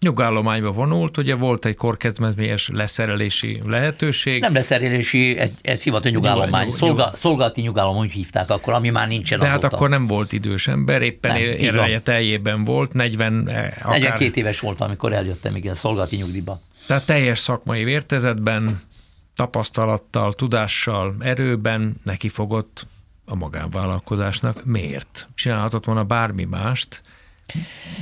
nyugállományba 0.00 0.70
vonult, 0.72 1.16
ugye 1.16 1.34
volt 1.34 1.64
egy 1.64 1.76
korkedvezményes 1.76 2.68
leszerelési 2.72 3.62
lehetőség. 3.64 4.40
Nem 4.40 4.52
leszerelési, 4.52 5.38
ez, 5.38 5.52
ez 5.62 5.82
hivatott 5.82 6.12
nyugállomány. 6.12 6.64
Nyug- 6.64 6.76
Szolga, 6.76 7.04
nyug- 7.04 7.16
szolgálati 7.16 7.60
nyugalom, 7.60 7.96
úgy 7.96 8.12
hívták 8.12 8.50
akkor, 8.50 8.72
ami 8.72 8.90
már 8.90 9.08
nincsen 9.08 9.38
De 9.38 9.46
hát 9.46 9.58
azóta. 9.58 9.76
akkor 9.76 9.88
nem 9.88 10.06
volt 10.06 10.32
idős 10.32 10.68
ember, 10.68 11.02
éppen 11.02 11.36
van. 11.74 12.02
teljében 12.02 12.64
volt, 12.64 12.92
40 12.92 13.48
eh, 13.48 13.56
akár, 13.82 14.00
42 14.00 14.40
éves 14.40 14.60
voltam, 14.60 14.86
amikor 14.86 15.12
eljöttem, 15.12 15.56
igen, 15.56 15.74
szolgálati 15.74 16.16
nyugdíjba. 16.16 16.60
Tehát 16.86 17.06
teljes 17.06 17.38
szakmai 17.38 17.84
vértezetben, 17.84 18.80
tapasztalattal, 19.34 20.32
tudással, 20.32 21.16
erőben 21.20 22.00
neki 22.04 22.28
fogott 22.28 22.86
a 23.24 23.34
magánvállalkozásnak. 23.34 24.64
Miért? 24.64 25.28
Csinálhatott 25.34 25.84
volna 25.84 26.04
bármi 26.04 26.44
mást. 26.44 27.02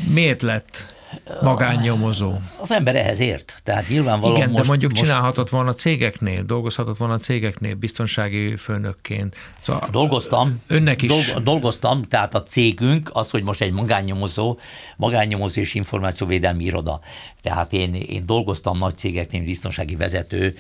Miért 0.09 0.43
lett 0.43 0.96
magánnyomozó? 1.43 2.33
Az 2.61 2.73
ember 2.73 2.97
ehhez 2.97 3.21
ért. 3.21 3.61
Tehát 3.63 3.89
nyilvánvalóan 3.89 4.37
Igen, 4.37 4.51
most, 4.51 4.63
de 4.63 4.69
mondjuk 4.69 4.91
most 4.91 5.03
csinálhatott 5.03 5.49
volna 5.49 5.75
cégeknél, 5.75 6.43
dolgozhatott 6.43 6.97
volna 6.97 7.19
cégeknél 7.19 7.75
biztonsági 7.75 8.57
főnökként. 8.57 9.37
Szóval 9.63 9.89
Dolgoztam. 9.91 10.63
Önnek 10.67 11.03
is. 11.03 11.11
Dolg, 11.11 11.43
dolgoztam, 11.43 12.03
tehát 12.03 12.35
a 12.35 12.43
cégünk 12.43 13.11
az, 13.13 13.31
hogy 13.31 13.43
most 13.43 13.61
egy 13.61 13.73
magánnyomozó, 13.73 14.59
magánnyomozó 14.97 15.61
és 15.61 15.75
információvédelmi 15.75 16.65
iroda. 16.65 17.01
Tehát 17.43 17.73
én, 17.73 17.95
én 17.95 18.27
dolgoztam 18.27 18.79
nagy 18.79 18.97
cégeknél 18.97 19.43
biztonsági 19.43 19.97
vezető 19.97 20.57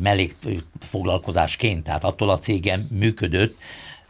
mellékfoglalkozásként, 0.00 1.82
tehát 1.82 2.04
attól 2.04 2.30
a 2.30 2.38
cégem 2.38 2.86
működött, 2.90 3.56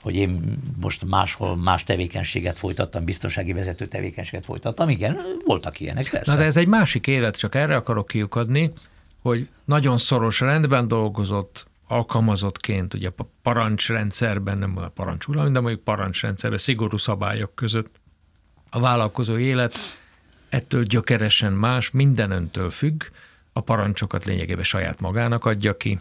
hogy 0.00 0.14
én 0.14 0.59
most 0.80 1.04
máshol 1.04 1.57
más 1.57 1.85
tevékenységet 1.85 2.59
folytattam, 2.59 3.04
biztonsági 3.04 3.52
vezető 3.52 3.87
tevékenységet 3.87 4.45
folytattam. 4.45 4.88
Igen, 4.88 5.19
voltak 5.45 5.80
ilyenek, 5.80 6.11
persze. 6.11 6.33
Na 6.33 6.38
de 6.38 6.45
ez 6.45 6.57
egy 6.57 6.69
másik 6.69 7.07
élet, 7.07 7.37
csak 7.37 7.54
erre 7.54 7.76
akarok 7.76 8.07
kiukadni, 8.07 8.73
hogy 9.23 9.49
nagyon 9.64 9.99
szoros 9.99 10.40
rendben 10.40 10.88
dolgozott, 10.88 11.69
alkalmazottként, 11.87 12.95
ugye 12.95 13.11
a 13.16 13.26
parancsrendszerben, 13.42 14.59
nem 14.59 14.76
a 14.76 14.88
parancsuralmi, 14.88 15.50
de 15.50 15.61
mondjuk 15.61 15.85
parancsrendszerben, 15.85 16.59
szigorú 16.59 16.97
szabályok 16.97 17.54
között 17.54 17.88
a 18.71 18.80
vállalkozói 18.80 19.42
élet 19.42 19.78
ettől 20.49 20.83
gyökeresen 20.83 21.52
más, 21.52 21.90
minden 21.90 22.30
öntől 22.30 22.71
függ, 22.71 23.02
a 23.52 23.61
parancsokat 23.61 24.25
lényegében 24.25 24.64
saját 24.64 25.00
magának 25.00 25.45
adja 25.45 25.76
ki, 25.76 26.00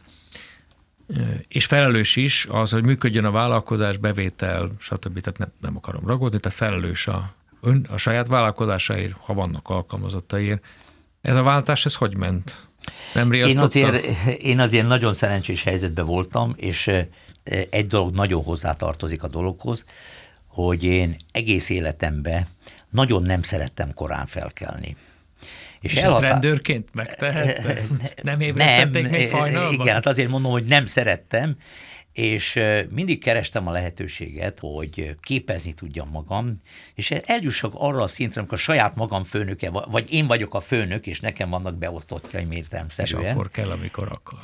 és 1.48 1.66
felelős 1.66 2.16
is 2.16 2.48
az, 2.50 2.72
hogy 2.72 2.84
működjön 2.84 3.26
a 3.26 3.32
vállalkozás, 3.32 3.98
bevétel, 3.98 4.72
stb. 4.80 5.20
Tehát 5.20 5.38
nem, 5.38 5.52
nem 5.62 5.76
akarom 5.76 6.08
ragozni, 6.08 6.40
tehát 6.40 6.58
felelős 6.58 7.08
a, 7.08 7.34
ön, 7.62 7.88
a 7.90 7.98
saját 7.98 8.28
vállalkozásáért, 8.28 9.16
ha 9.20 9.34
vannak 9.34 9.70
alkalmazottaiért. 9.70 10.64
Ez 11.22 11.36
a 11.36 11.44
váltás, 11.44 11.86
ez 11.86 11.96
hogy 11.96 12.16
ment? 12.16 12.68
Nem 13.14 13.32
Én 13.32 13.60
azért, 13.60 14.06
én 14.42 14.60
azért 14.60 14.88
nagyon 14.88 15.14
szerencsés 15.14 15.64
helyzetben 15.64 16.06
voltam, 16.06 16.54
és 16.56 16.92
egy 17.70 17.88
dolog 17.88 18.14
nagyon 18.14 18.44
hozzátartozik 18.44 19.24
a 19.24 19.28
dologhoz, 19.28 19.86
hogy 20.48 20.84
én 20.84 21.16
egész 21.32 21.70
életemben 21.70 22.48
nagyon 22.90 23.22
nem 23.22 23.42
szerettem 23.42 23.94
korán 23.94 24.26
felkelni. 24.26 24.96
És, 25.82 25.94
és 25.94 26.02
ezt 26.02 26.20
rendőrként 26.20 26.94
megtehette? 26.94 27.82
Nem 28.24 28.40
ébresztették 28.40 29.10
még 29.10 29.32
hajnalban? 29.32 29.74
Igen, 29.74 29.94
hát 29.94 30.06
azért 30.06 30.30
mondom, 30.30 30.52
hogy 30.52 30.66
nem 30.66 30.86
szerettem, 30.86 31.58
és 32.14 32.60
mindig 32.90 33.24
kerestem 33.24 33.68
a 33.68 33.72
lehetőséget, 33.72 34.60
hogy 34.60 35.16
képezni 35.22 35.74
tudjam 35.74 36.10
magam, 36.10 36.56
és 36.96 37.12
eljussak 37.12 37.72
arra 37.76 38.02
a 38.02 38.08
szintre, 38.08 38.40
amikor 38.40 38.58
a 38.58 38.62
saját 38.62 38.96
magam 38.96 39.24
főnöke, 39.24 39.70
vagy 39.70 40.14
én 40.14 40.28
vagyok 40.28 40.54
a 40.54 40.60
főnök, 40.60 41.08
és 41.08 41.20
nekem 41.20 41.50
vannak 41.50 41.78
beosztottjaim 41.78 42.52
És 42.52 42.58
értelmszerűen. 42.58 43.32
akkor 43.32 43.50
kell, 43.50 43.70
amikor 43.70 44.08
akar. 44.12 44.40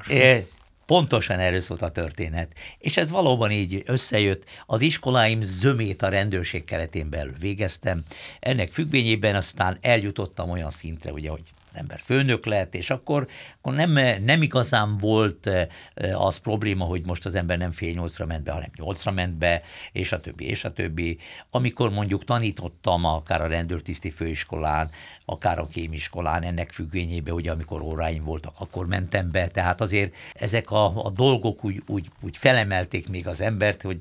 Pontosan 0.85 1.39
erről 1.39 1.61
szólt 1.61 1.81
a 1.81 1.89
történet. 1.89 2.53
És 2.77 2.97
ez 2.97 3.11
valóban 3.11 3.51
így 3.51 3.83
összejött. 3.85 4.43
Az 4.65 4.81
iskoláim 4.81 5.41
zömét 5.41 6.01
a 6.01 6.09
rendőrség 6.09 6.63
keretén 6.63 7.09
belül 7.09 7.35
végeztem. 7.39 8.03
Ennek 8.39 8.71
függvényében 8.71 9.35
aztán 9.35 9.77
eljutottam 9.81 10.49
olyan 10.49 10.71
szintre, 10.71 11.11
ugye, 11.11 11.29
hogy 11.29 11.53
az 11.75 11.81
ember 11.81 11.99
főnök 12.03 12.45
lett, 12.45 12.75
és 12.75 12.89
akkor, 12.89 13.27
akkor 13.59 13.73
nem, 13.73 13.91
nem 14.23 14.41
igazán 14.41 14.97
volt 14.97 15.49
az 16.13 16.37
probléma, 16.37 16.85
hogy 16.85 17.05
most 17.05 17.25
az 17.25 17.35
ember 17.35 17.57
nem 17.57 17.71
fél 17.71 17.91
nyolcra 17.91 18.25
ment 18.25 18.43
be, 18.43 18.51
hanem 18.51 18.69
nyolcra 18.75 19.11
ment 19.11 19.37
be, 19.37 19.61
és 19.91 20.11
a 20.11 20.19
többi, 20.19 20.45
és 20.45 20.63
a 20.63 20.71
többi. 20.71 21.17
Amikor 21.49 21.91
mondjuk 21.91 22.23
tanítottam 22.23 23.05
akár 23.05 23.41
a 23.41 23.47
rendőrtiszti 23.47 24.09
főiskolán, 24.09 24.89
akár 25.25 25.59
a 25.59 25.67
kémiskolán, 25.67 26.43
ennek 26.43 26.71
függvényében, 26.71 27.33
ugye 27.33 27.51
amikor 27.51 27.81
óráim 27.81 28.23
voltak, 28.23 28.53
akkor 28.57 28.87
mentem 28.87 29.31
be, 29.31 29.47
tehát 29.47 29.81
azért 29.81 30.13
ezek 30.33 30.71
a, 30.71 31.05
a 31.05 31.09
dolgok 31.09 31.63
úgy, 31.63 31.83
úgy, 31.87 32.07
úgy 32.21 32.37
felemelték 32.37 33.09
még 33.09 33.27
az 33.27 33.41
embert, 33.41 33.81
hogy 33.81 33.99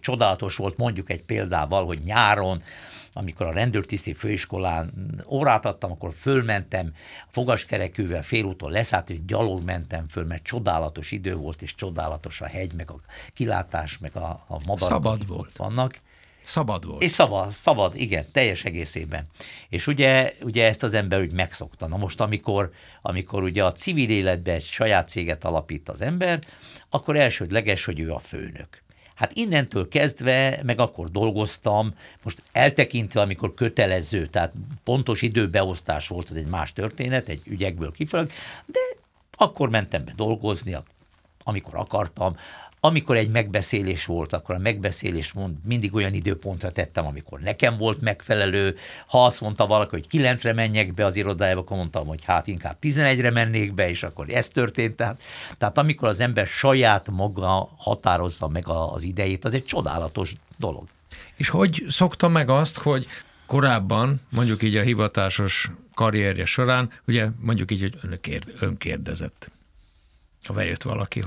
csodálatos 0.00 0.56
volt 0.56 0.76
mondjuk 0.76 1.10
egy 1.10 1.22
példával, 1.22 1.86
hogy 1.86 2.00
nyáron, 2.04 2.62
amikor 3.12 3.46
a 3.46 3.52
rendőrtiszti 3.52 4.14
főiskolán 4.14 4.92
órát 5.26 5.66
adtam, 5.66 5.90
akkor 5.90 6.12
fölmentem 6.12 6.92
fogaskerekűvel 7.28 8.22
félúton 8.22 8.70
leszállt, 8.70 9.10
és 9.10 9.24
gyalog 9.24 9.64
mentem 9.64 10.08
föl, 10.08 10.24
mert 10.24 10.42
csodálatos 10.42 11.10
idő 11.10 11.34
volt, 11.34 11.62
és 11.62 11.74
csodálatos 11.74 12.40
a 12.40 12.46
hegy, 12.46 12.72
meg 12.74 12.90
a 12.90 13.00
kilátás, 13.34 13.98
meg 13.98 14.16
a, 14.16 14.44
a 14.48 14.58
madarak, 14.66 14.78
Szabad 14.78 15.26
volt. 15.26 15.56
vannak. 15.56 16.00
Szabad 16.42 16.86
volt. 16.86 17.02
És 17.02 17.10
szabad, 17.10 17.50
szabad, 17.50 17.94
igen, 17.94 18.26
teljes 18.32 18.64
egészében. 18.64 19.26
És 19.68 19.86
ugye, 19.86 20.34
ugye 20.40 20.66
ezt 20.66 20.82
az 20.82 20.94
ember 20.94 21.20
úgy 21.20 21.32
megszokta. 21.32 21.86
Na 21.86 21.96
most, 21.96 22.20
amikor, 22.20 22.70
amikor 23.02 23.42
ugye 23.42 23.64
a 23.64 23.72
civil 23.72 24.10
életben 24.10 24.54
egy 24.54 24.62
saját 24.62 25.08
céget 25.08 25.44
alapít 25.44 25.88
az 25.88 26.00
ember, 26.00 26.40
akkor 26.90 27.16
elsődleges, 27.16 27.84
hogy 27.84 28.00
ő 28.00 28.12
a 28.12 28.18
főnök. 28.18 28.82
Hát 29.20 29.32
innentől 29.32 29.88
kezdve, 29.88 30.60
meg 30.62 30.78
akkor 30.78 31.10
dolgoztam, 31.10 31.94
most 32.22 32.42
eltekintve, 32.52 33.20
amikor 33.20 33.54
kötelező, 33.54 34.26
tehát 34.26 34.52
pontos 34.84 35.22
időbeosztás 35.22 36.08
volt, 36.08 36.30
az 36.30 36.36
egy 36.36 36.46
más 36.46 36.72
történet, 36.72 37.28
egy 37.28 37.42
ügyekből 37.44 37.92
kifolyólag, 37.92 38.32
de 38.66 38.78
akkor 39.36 39.70
mentem 39.70 40.04
be 40.04 40.12
dolgozni, 40.16 40.76
amikor 41.44 41.74
akartam, 41.76 42.36
amikor 42.80 43.16
egy 43.16 43.30
megbeszélés 43.30 44.04
volt, 44.04 44.32
akkor 44.32 44.54
a 44.54 44.58
megbeszélés 44.58 45.32
mond, 45.32 45.56
mindig 45.64 45.94
olyan 45.94 46.14
időpontra 46.14 46.72
tettem, 46.72 47.06
amikor 47.06 47.40
nekem 47.40 47.76
volt 47.76 48.00
megfelelő. 48.00 48.76
Ha 49.06 49.24
azt 49.24 49.40
mondta 49.40 49.66
valaki, 49.66 49.90
hogy 49.90 50.08
kilencre 50.08 50.52
menjek 50.52 50.94
be 50.94 51.04
az 51.04 51.16
irodájába, 51.16 51.60
akkor 51.60 51.76
mondtam, 51.76 52.06
hogy 52.06 52.24
hát 52.24 52.46
inkább 52.46 52.76
11-re 52.82 53.30
mennék 53.30 53.74
be, 53.74 53.88
és 53.88 54.02
akkor 54.02 54.30
ez 54.30 54.48
történt. 54.48 54.96
Tehát, 54.96 55.22
tehát 55.58 55.78
amikor 55.78 56.08
az 56.08 56.20
ember 56.20 56.46
saját 56.46 57.10
maga 57.10 57.70
határozza 57.78 58.48
meg 58.48 58.68
az 58.68 59.02
idejét, 59.02 59.44
az 59.44 59.54
egy 59.54 59.64
csodálatos 59.64 60.34
dolog. 60.56 60.88
És 61.36 61.48
hogy 61.48 61.84
szokta 61.88 62.28
meg 62.28 62.50
azt, 62.50 62.78
hogy 62.78 63.06
korábban, 63.46 64.20
mondjuk 64.28 64.62
így 64.62 64.76
a 64.76 64.82
hivatásos 64.82 65.70
karrierje 65.94 66.44
során, 66.44 66.90
ugye 67.06 67.28
mondjuk 67.40 67.70
így, 67.70 67.80
hogy 67.80 67.98
ön 68.02 68.18
önkérdezett 68.58 69.50
ha 70.46 70.54
bejött 70.54 70.82
valaki, 70.82 71.22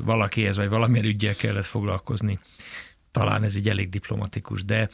valakihez, 0.00 0.56
vagy 0.56 0.68
valamilyen 0.68 1.06
ügyel 1.06 1.34
kellett 1.34 1.64
foglalkozni. 1.64 2.38
Talán 3.10 3.42
ez 3.42 3.56
így 3.56 3.68
elég 3.68 3.88
diplomatikus, 3.88 4.64
de 4.64 4.88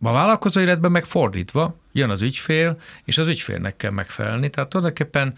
a 0.00 0.12
vállalkozó 0.12 0.60
életben 0.60 0.90
meg 0.90 1.04
fordítva, 1.04 1.76
jön 1.92 2.10
az 2.10 2.22
ügyfél, 2.22 2.80
és 3.04 3.18
az 3.18 3.28
ügyfélnek 3.28 3.76
kell 3.76 3.90
megfelelni, 3.90 4.50
tehát 4.50 4.70
tulajdonképpen 4.70 5.34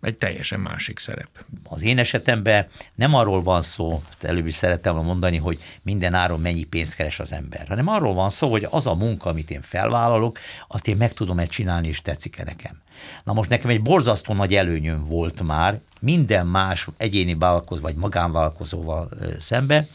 egy 0.00 0.16
teljesen 0.16 0.60
másik 0.60 0.98
szerep. 0.98 1.28
Az 1.64 1.82
én 1.82 1.98
esetemben 1.98 2.66
nem 2.94 3.14
arról 3.14 3.42
van 3.42 3.62
szó, 3.62 4.02
előbb 4.20 4.46
is 4.46 4.54
szerettem 4.54 4.96
mondani, 4.96 5.36
hogy 5.36 5.62
minden 5.82 6.14
áron 6.14 6.40
mennyi 6.40 6.62
pénzt 6.62 6.94
keres 6.94 7.20
az 7.20 7.32
ember, 7.32 7.68
hanem 7.68 7.88
arról 7.88 8.14
van 8.14 8.30
szó, 8.30 8.50
hogy 8.50 8.66
az 8.70 8.86
a 8.86 8.94
munka, 8.94 9.30
amit 9.30 9.50
én 9.50 9.62
felvállalok, 9.62 10.38
azt 10.68 10.88
én 10.88 10.96
meg 10.96 11.12
tudom-e 11.12 11.46
csinálni, 11.46 11.88
és 11.88 12.02
tetszik-e 12.02 12.44
nekem. 12.44 12.82
Na 13.24 13.32
most 13.32 13.50
nekem 13.50 13.70
egy 13.70 13.82
borzasztó 13.82 14.34
nagy 14.34 14.54
előnyöm 14.54 15.04
volt 15.04 15.42
már 15.42 15.80
minden 16.00 16.46
más 16.46 16.86
egyéni 16.96 17.34
vállalkozó 17.34 17.80
vagy 17.80 17.94
magánvállalkozóval 17.94 19.08
szembe, 19.40 19.86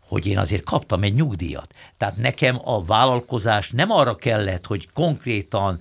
hogy 0.00 0.26
én 0.26 0.38
azért 0.38 0.64
kaptam 0.64 1.02
egy 1.02 1.14
nyugdíjat. 1.14 1.74
Tehát 1.96 2.16
nekem 2.16 2.60
a 2.64 2.84
vállalkozás 2.84 3.70
nem 3.70 3.90
arra 3.90 4.16
kellett, 4.16 4.66
hogy 4.66 4.88
konkrétan 4.92 5.80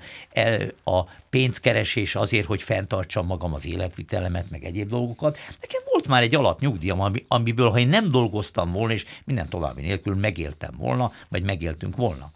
a 0.84 1.04
pénzkeresés 1.32 2.16
azért, 2.16 2.46
hogy 2.46 2.64
fenntartsam 2.64 3.26
magam 3.26 3.54
az 3.54 3.66
életvitelemet, 3.66 4.50
meg 4.50 4.64
egyéb 4.64 4.90
dolgokat. 4.90 5.38
Nekem 5.62 5.82
volt 5.92 6.08
már 6.08 6.22
egy 6.22 6.36
alapnyugdíjam, 6.36 7.14
amiből, 7.28 7.70
ha 7.70 7.80
én 7.80 7.88
nem 7.88 8.10
dolgoztam 8.10 8.72
volna, 8.72 8.94
és 8.94 9.06
minden 9.24 9.50
további 9.50 9.82
nélkül 9.82 10.16
megéltem 10.16 10.74
volna, 10.78 11.12
vagy 11.30 11.44
megéltünk 11.44 11.96
volna. 11.96 12.32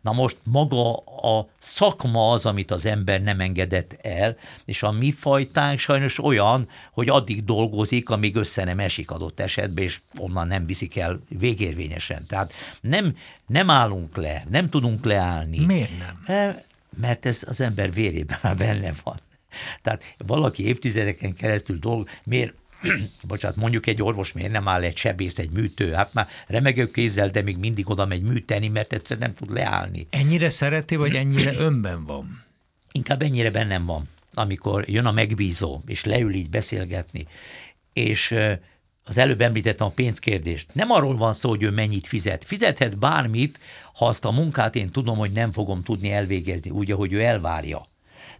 Na 0.00 0.12
most 0.12 0.36
maga 0.42 0.94
a 0.96 1.48
szakma 1.58 2.32
az, 2.32 2.46
amit 2.46 2.70
az 2.70 2.86
ember 2.86 3.22
nem 3.22 3.40
engedett 3.40 3.96
el, 4.02 4.36
és 4.64 4.82
a 4.82 4.90
mi 4.90 5.12
fajtánk 5.12 5.78
sajnos 5.78 6.24
olyan, 6.24 6.68
hogy 6.92 7.08
addig 7.08 7.44
dolgozik, 7.44 8.10
amíg 8.10 8.36
össze 8.36 8.64
nem 8.64 8.78
esik 8.78 9.10
adott 9.10 9.40
esetben, 9.40 9.84
és 9.84 10.00
onnan 10.18 10.46
nem 10.46 10.66
viszik 10.66 10.96
el 10.96 11.20
végérvényesen. 11.28 12.26
Tehát 12.26 12.52
nem, 12.80 13.16
nem 13.46 13.70
állunk 13.70 14.16
le, 14.16 14.44
nem 14.50 14.68
tudunk 14.68 15.04
leállni. 15.04 15.64
Miért 15.64 15.98
nem? 15.98 16.64
Mert 17.00 17.26
ez 17.26 17.44
az 17.48 17.60
ember 17.60 17.92
vérében 17.92 18.38
már 18.42 18.56
benne 18.56 18.92
van. 19.02 19.16
Tehát 19.82 20.14
valaki 20.26 20.66
évtizedeken 20.66 21.34
keresztül 21.34 21.78
dolg, 21.78 22.08
miért 22.24 22.54
bocsánat, 23.28 23.56
mondjuk 23.56 23.86
egy 23.86 24.02
orvos 24.02 24.32
miért 24.32 24.50
nem 24.50 24.68
áll 24.68 24.82
egy 24.82 24.96
sebész, 24.96 25.38
egy 25.38 25.50
műtő, 25.50 25.92
hát 25.92 26.12
már 26.12 26.28
remegő 26.46 26.90
kézzel, 26.90 27.28
de 27.28 27.42
még 27.42 27.56
mindig 27.56 27.90
oda 27.90 28.06
megy 28.06 28.22
műteni, 28.22 28.68
mert 28.68 28.92
egyszer 28.92 29.18
nem 29.18 29.34
tud 29.34 29.50
leállni. 29.50 30.06
Ennyire 30.10 30.50
szereti, 30.50 30.96
vagy 30.96 31.14
ennyire 31.14 31.54
önben 31.54 32.04
van? 32.04 32.44
Inkább 32.92 33.22
ennyire 33.22 33.50
bennem 33.50 33.84
van, 33.84 34.08
amikor 34.34 34.88
jön 34.88 35.06
a 35.06 35.12
megbízó, 35.12 35.82
és 35.86 36.04
leül 36.04 36.34
így 36.34 36.50
beszélgetni, 36.50 37.26
és 37.92 38.34
az 39.06 39.18
előbb 39.18 39.40
említettem 39.40 39.86
a 39.86 39.90
pénzkérdést. 39.90 40.68
Nem 40.72 40.90
arról 40.90 41.16
van 41.16 41.32
szó, 41.32 41.48
hogy 41.48 41.62
ő 41.62 41.70
mennyit 41.70 42.06
fizet. 42.06 42.44
Fizethet 42.44 42.98
bármit, 42.98 43.58
ha 43.94 44.06
azt 44.06 44.24
a 44.24 44.30
munkát 44.30 44.74
én 44.74 44.90
tudom, 44.90 45.18
hogy 45.18 45.32
nem 45.32 45.52
fogom 45.52 45.82
tudni 45.82 46.12
elvégezni 46.12 46.70
úgy, 46.70 46.90
ahogy 46.90 47.12
ő 47.12 47.22
elvárja. 47.22 47.86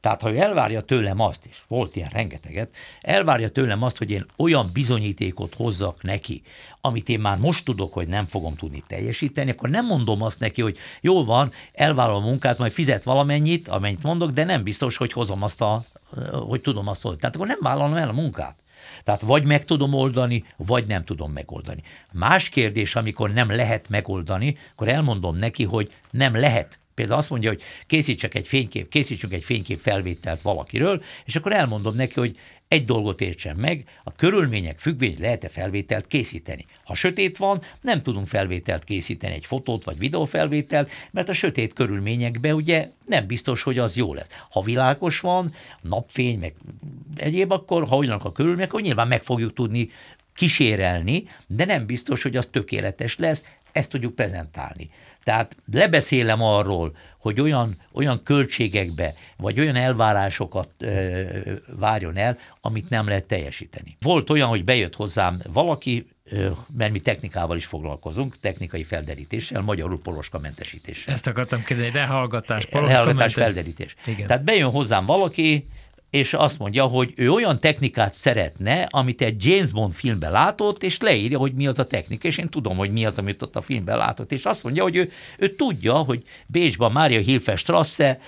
Tehát 0.01 0.21
ha 0.21 0.33
ő 0.33 0.39
elvárja 0.39 0.81
tőlem 0.81 1.21
azt, 1.21 1.47
és 1.51 1.59
volt 1.69 1.97
ilyen 1.97 2.09
rengeteget, 2.13 2.75
elvárja 3.01 3.49
tőlem 3.49 3.83
azt, 3.83 3.99
hogy 3.99 4.11
én 4.11 4.27
olyan 4.37 4.71
bizonyítékot 4.73 5.55
hozzak 5.55 6.03
neki, 6.03 6.43
amit 6.81 7.09
én 7.09 7.21
már 7.21 7.39
most 7.39 7.65
tudok, 7.65 7.93
hogy 7.93 8.09
nem 8.09 8.27
fogom 8.27 8.55
tudni 8.55 8.83
teljesíteni, 8.87 9.51
akkor 9.51 9.69
nem 9.69 9.87
mondom 9.87 10.23
azt 10.23 10.39
neki, 10.39 10.63
hogy 10.63 10.79
jó 11.01 11.25
van, 11.25 11.53
elvállalom 11.73 12.23
a 12.23 12.27
munkát, 12.27 12.59
majd 12.59 12.73
fizet 12.73 13.05
valamennyit, 13.05 13.69
amennyit 13.69 14.03
mondok, 14.03 14.31
de 14.31 14.45
nem 14.45 14.63
biztos, 14.63 14.97
hogy 14.97 15.13
hozom 15.13 15.43
azt 15.43 15.61
a, 15.61 15.85
hogy 16.31 16.61
tudom 16.61 16.89
azt 16.89 17.03
hogy. 17.03 17.17
Tehát 17.17 17.35
akkor 17.35 17.47
nem 17.47 17.59
vállalom 17.61 17.95
el 17.95 18.09
a 18.09 18.13
munkát. 18.13 18.57
Tehát 19.03 19.21
vagy 19.21 19.45
meg 19.45 19.65
tudom 19.65 19.93
oldani, 19.93 20.45
vagy 20.57 20.87
nem 20.87 21.05
tudom 21.05 21.33
megoldani. 21.33 21.83
Más 22.13 22.49
kérdés, 22.49 22.97
amikor 22.97 23.33
nem 23.33 23.51
lehet 23.51 23.89
megoldani, 23.89 24.57
akkor 24.73 24.89
elmondom 24.89 25.37
neki, 25.37 25.65
hogy 25.65 25.93
nem 26.11 26.37
lehet 26.37 26.79
Például 26.97 27.19
azt 27.19 27.31
mondja, 27.31 27.49
hogy 27.49 27.63
készítsek 27.87 28.35
egy 28.35 28.47
fénykép, 28.47 28.89
készítsünk 28.89 29.33
egy 29.33 29.45
fénykép 29.45 29.79
felvételt 29.79 30.43
valakiről, 30.43 31.03
és 31.25 31.37
akkor 31.37 31.53
elmondom 31.53 31.95
neki, 31.95 32.21
hogy 32.21 32.37
egy 32.69 32.85
dolgot 32.85 33.21
értsen 33.21 33.57
meg, 33.57 33.85
a 34.05 34.13
körülmények 34.13 34.79
függvény 34.79 35.17
lehet-e 35.21 35.49
felvételt 35.49 36.07
készíteni. 36.07 36.65
Ha 36.85 36.95
sötét 36.95 37.37
van, 37.37 37.63
nem 37.81 38.03
tudunk 38.03 38.27
felvételt 38.27 38.85
készíteni, 38.85 39.35
egy 39.35 39.47
fotót 39.47 39.85
vagy 39.85 39.99
videófelvételt, 39.99 40.91
mert 41.11 41.29
a 41.29 41.33
sötét 41.33 41.73
körülményekben 41.73 42.55
ugye 42.55 42.91
nem 43.07 43.27
biztos, 43.27 43.63
hogy 43.63 43.79
az 43.79 43.97
jó 43.97 44.15
lesz. 44.15 44.29
Ha 44.51 44.61
világos 44.61 45.21
van, 45.21 45.55
napfény, 45.81 46.39
meg 46.39 46.55
egyéb, 47.17 47.53
akkor 47.53 47.87
ha 47.87 47.97
olyanok 47.97 48.25
a 48.25 48.33
körülmények, 48.33 48.69
akkor 48.69 48.81
nyilván 48.81 49.09
meg 49.09 49.23
fogjuk 49.23 49.53
tudni 49.53 49.91
kísérelni, 50.35 51.29
de 51.47 51.65
nem 51.65 51.87
biztos, 51.87 52.23
hogy 52.23 52.37
az 52.37 52.49
tökéletes 52.51 53.17
lesz, 53.17 53.45
ezt 53.73 53.91
tudjuk 53.91 54.15
prezentálni. 54.15 54.91
Tehát 55.27 55.57
lebeszélem 55.73 56.43
arról, 56.43 56.97
hogy 57.19 57.41
olyan, 57.41 57.77
olyan 57.93 58.23
költségekbe, 58.23 59.15
vagy 59.37 59.61
olyan 59.61 59.77
elvárásokat 59.77 60.69
ö, 60.79 61.23
várjon 61.67 62.17
el, 62.17 62.39
amit 62.61 62.89
nem 62.89 63.09
lehet 63.09 63.25
teljesíteni. 63.25 63.97
Volt 64.01 64.31
olyan, 64.31 64.49
hogy 64.49 64.65
bejött 64.65 64.95
hozzám 64.95 65.41
valaki, 65.53 66.07
ö, 66.25 66.51
mert 66.77 66.93
mi 66.93 67.01
technikával 67.01 67.57
is 67.57 67.67
foglalkozunk, 67.67 68.39
technikai 68.39 68.83
felderítéssel, 68.83 69.61
magyarul 69.61 70.01
poloska 70.01 70.39
mentesítéssel. 70.39 71.15
Ezt 71.15 71.27
akartam 71.27 71.65
kérdezni, 71.65 71.99
lehallgatás, 71.99 72.67
poloska 72.67 72.93
Lehallgatás, 72.93 73.35
felderítés. 73.35 73.95
Igen. 74.05 74.27
Tehát 74.27 74.45
bejön 74.45 74.71
hozzám 74.71 75.07
valaki, 75.07 75.67
és 76.11 76.35
azt 76.35 76.59
mondja, 76.59 76.85
hogy 76.85 77.13
ő 77.17 77.31
olyan 77.31 77.61
technikát 77.61 78.15
szeretne, 78.15 78.87
amit 78.91 79.23
egy 79.23 79.45
James 79.45 79.71
Bond 79.71 79.93
filmben 79.93 80.33
látott, 80.33 80.83
és 80.83 80.99
leírja, 80.99 81.39
hogy 81.39 81.55
mi 81.55 81.67
az 81.67 81.79
a 81.79 81.87
technika, 81.87 82.29
és 82.29 82.39
én 82.39 82.49
tudom, 82.49 82.77
hogy 82.77 82.91
mi 82.91 83.05
az, 83.05 83.19
amit 83.19 83.43
ott 83.43 83.57
a 83.57 83.61
filmben 83.61 83.97
látott, 83.97 84.33
és 84.33 84.45
azt 84.45 84.63
mondja, 84.63 84.83
hogy 84.83 84.97
ő, 84.97 85.11
ő 85.39 85.55
tudja, 85.55 85.95
hogy 85.95 86.23
Bécsben 86.47 86.93
Mária 86.93 87.21
Hilfe 87.21 87.57
Strasse 87.57 88.19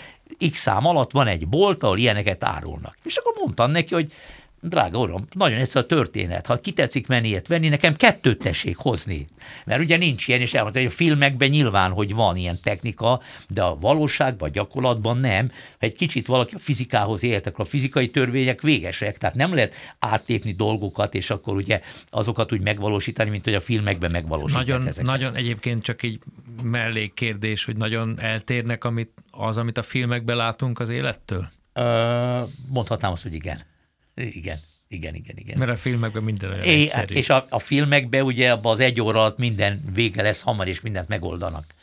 X 0.50 0.60
szám 0.60 0.86
alatt 0.86 1.10
van 1.10 1.26
egy 1.26 1.48
bolt, 1.48 1.82
ahol 1.82 1.98
ilyeneket 1.98 2.44
árulnak. 2.44 2.96
És 3.02 3.16
akkor 3.16 3.32
mondtam 3.36 3.70
neki, 3.70 3.94
hogy 3.94 4.12
drága 4.60 4.98
uram, 4.98 5.26
nagyon 5.34 5.58
egyszerű 5.58 5.84
a 5.84 5.88
történet. 5.88 6.46
Ha 6.46 6.60
kitetszik 6.60 7.06
ilyet 7.22 7.46
venni, 7.46 7.68
nekem 7.68 7.96
kettőt 7.96 8.38
tessék 8.38 8.76
hozni. 8.76 9.26
Mert 9.64 9.80
ugye 9.80 9.96
nincs 9.96 10.28
ilyen, 10.28 10.40
és 10.40 10.54
elmondta, 10.54 10.80
hogy 10.80 10.88
a 10.88 10.92
filmekben 10.92 11.48
nyilván, 11.48 11.90
hogy 11.90 12.14
van 12.14 12.36
ilyen 12.36 12.58
technika, 12.62 13.20
de 13.48 13.62
a 13.62 13.76
valóságban, 13.80 14.48
a 14.48 14.52
gyakorlatban 14.52 15.18
nem. 15.18 15.48
Ha 15.48 15.86
egy 15.86 15.96
kicsit 15.96 16.26
valaki 16.26 16.54
a 16.54 16.58
fizikához 16.58 17.22
élt, 17.22 17.46
akkor 17.46 17.64
a 17.64 17.68
fizikai 17.68 18.08
törvények 18.08 18.60
végesek, 18.60 19.18
tehát 19.18 19.34
nem 19.34 19.54
lehet 19.54 19.74
átlépni 19.98 20.52
dolgokat, 20.52 21.14
és 21.14 21.30
akkor 21.30 21.56
ugye 21.56 21.80
azokat 22.06 22.52
úgy 22.52 22.60
megvalósítani, 22.60 23.30
mint 23.30 23.44
hogy 23.44 23.54
a 23.54 23.60
filmekben 23.60 24.10
megvalósítják 24.10 24.66
Nagyon, 24.66 24.86
ezeket. 24.86 25.06
nagyon 25.06 25.34
egyébként 25.34 25.82
csak 25.82 26.02
egy 26.02 26.18
mellékkérdés, 26.62 27.64
hogy 27.64 27.76
nagyon 27.76 28.20
eltérnek 28.20 28.84
amit, 28.84 29.12
az, 29.30 29.56
amit 29.56 29.78
a 29.78 29.82
filmekben 29.82 30.36
látunk 30.36 30.80
az 30.80 30.88
élettől? 30.88 31.48
mondhatnám 32.68 33.12
azt, 33.12 33.22
hogy 33.22 33.34
igen. 33.34 33.62
Igen. 34.18 34.60
Igen, 34.88 35.14
igen, 35.14 35.36
igen. 35.36 35.58
Mert 35.58 35.70
a 35.70 35.76
filmekben 35.76 36.22
minden 36.22 36.50
olyan 36.50 36.62
é, 36.62 36.82
egyszerű. 36.82 37.14
És 37.14 37.30
a, 37.30 37.46
a 37.50 37.58
filmekben 37.58 38.22
ugye 38.22 38.50
abban 38.50 38.72
az 38.72 38.80
egy 38.80 39.00
óra 39.00 39.20
alatt 39.20 39.38
minden 39.38 39.82
vége 39.94 40.22
lesz 40.22 40.42
hamar, 40.42 40.68
és 40.68 40.80
mindent 40.80 41.08
megoldanak. 41.08 41.74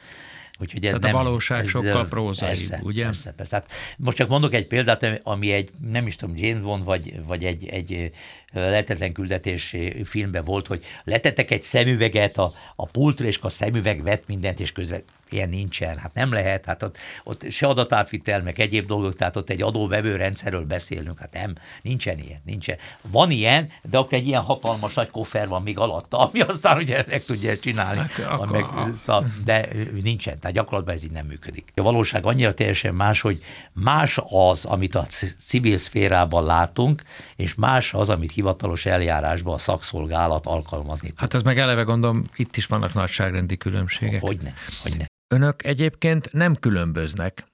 Úgyhogy 0.60 0.86
ez 0.86 0.94
Tehát 0.94 1.02
nem, 1.02 1.16
a 1.16 1.24
valóság 1.24 1.64
ez, 1.64 1.70
sokkal 1.70 2.08
prózai, 2.08 2.58
ugye? 2.82 3.04
Persze, 3.04 3.32
persze. 3.32 3.56
Hát 3.56 3.72
most 3.98 4.18
csak 4.18 4.30
mondok 4.30 4.54
egy 4.54 4.68
példát, 4.68 5.20
ami 5.24 5.52
egy, 5.52 5.70
nem 5.90 6.08
is 6.08 6.16
tudom, 6.16 6.36
James 6.38 6.62
Bond, 6.62 6.84
vagy, 6.84 7.26
vagy 7.26 7.44
egy, 7.44 7.68
egy 7.68 8.12
lehetetlen 8.52 9.14
küldetés 9.14 9.76
filmben 10.04 10.44
volt, 10.44 10.68
hogy 10.68 10.86
letettek 11.04 11.52
egy 11.52 11.62
szemüveget 11.62 12.38
a, 12.38 12.54
a 12.76 12.86
pultra, 12.86 13.26
és 13.26 13.40
a 13.42 13.50
szemüveg 13.50 14.04
vett 14.04 14.24
mindent, 14.28 14.60
és 14.60 14.72
közben 14.72 15.04
ilyen 15.36 15.50
nincsen, 15.50 15.98
hát 15.98 16.14
nem 16.14 16.34
lehet, 16.34 16.66
hát 16.66 16.84
ott, 16.84 16.98
ott 17.24 17.52
se 17.52 17.68
adatátvitel, 17.68 18.42
meg 18.42 18.60
egyéb 18.60 18.88
dolgok, 18.88 19.16
tehát 19.16 19.36
ott 19.36 19.50
egy 19.50 19.62
adóvevő 19.62 20.16
rendszerről 20.16 20.66
beszélünk, 20.66 21.20
hát 21.20 21.34
nem, 21.34 21.54
nincsen 21.82 22.20
ilyen, 22.20 22.42
nincsen. 22.46 22.78
Van 23.12 23.32
ilyen, 23.32 23.70
de 23.82 23.98
akkor 23.98 24.14
egy 24.14 24.28
ilyen 24.28 24.42
hatalmas 24.42 24.94
nagy 24.94 25.10
koffer 25.10 25.48
van 25.48 25.62
még 25.62 25.78
alatta, 25.78 26.18
ami 26.18 26.40
aztán 26.40 26.78
ugye 26.78 27.04
meg 27.08 27.24
tudja 27.24 27.58
csinálni, 27.58 28.02
akkor, 28.26 28.52
meg, 28.52 28.66
szab, 28.96 29.28
de 29.44 29.68
nincsen, 30.04 30.40
tehát 30.40 30.56
gyakorlatban 30.56 30.96
ez 30.96 31.04
így 31.04 31.12
nem 31.12 31.26
működik. 31.26 31.72
A 31.76 31.82
valóság 31.82 32.26
annyira 32.26 32.54
teljesen 32.54 32.96
más, 32.96 33.22
hogy 33.22 33.44
más 33.74 34.20
az, 34.24 34.66
amit 34.66 34.96
a 34.96 35.06
civil 35.40 35.78
szférában 35.78 36.46
látunk, 36.46 37.04
és 37.36 37.56
más 37.56 37.94
az, 37.94 38.10
amit 38.10 38.32
hivatalos 38.32 38.86
eljárásban 38.86 39.54
a 39.54 39.58
szakszolgálat 39.58 40.46
alkalmazni. 40.46 41.12
Hát 41.16 41.34
ez 41.34 41.42
meg 41.42 41.60
eleve 41.60 41.82
gondolom, 41.82 42.24
itt 42.36 42.58
is 42.58 42.66
vannak 42.66 42.94
nagyságrendi 42.94 43.58
különbségek. 43.58 44.22
Hogyne, 44.22 44.54
hogyne. 44.84 45.06
Önök 45.28 45.64
egyébként 45.64 46.34
nem 46.34 46.56
különböznek. 46.56 47.46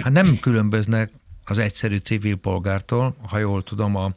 Hát 0.00 0.12
nem 0.12 0.38
különböznek 0.40 1.10
az 1.44 1.58
egyszerű 1.58 1.96
civil 1.96 2.36
polgártól, 2.36 3.16
ha 3.28 3.38
jól 3.38 3.62
tudom, 3.62 3.96
a 3.96 4.10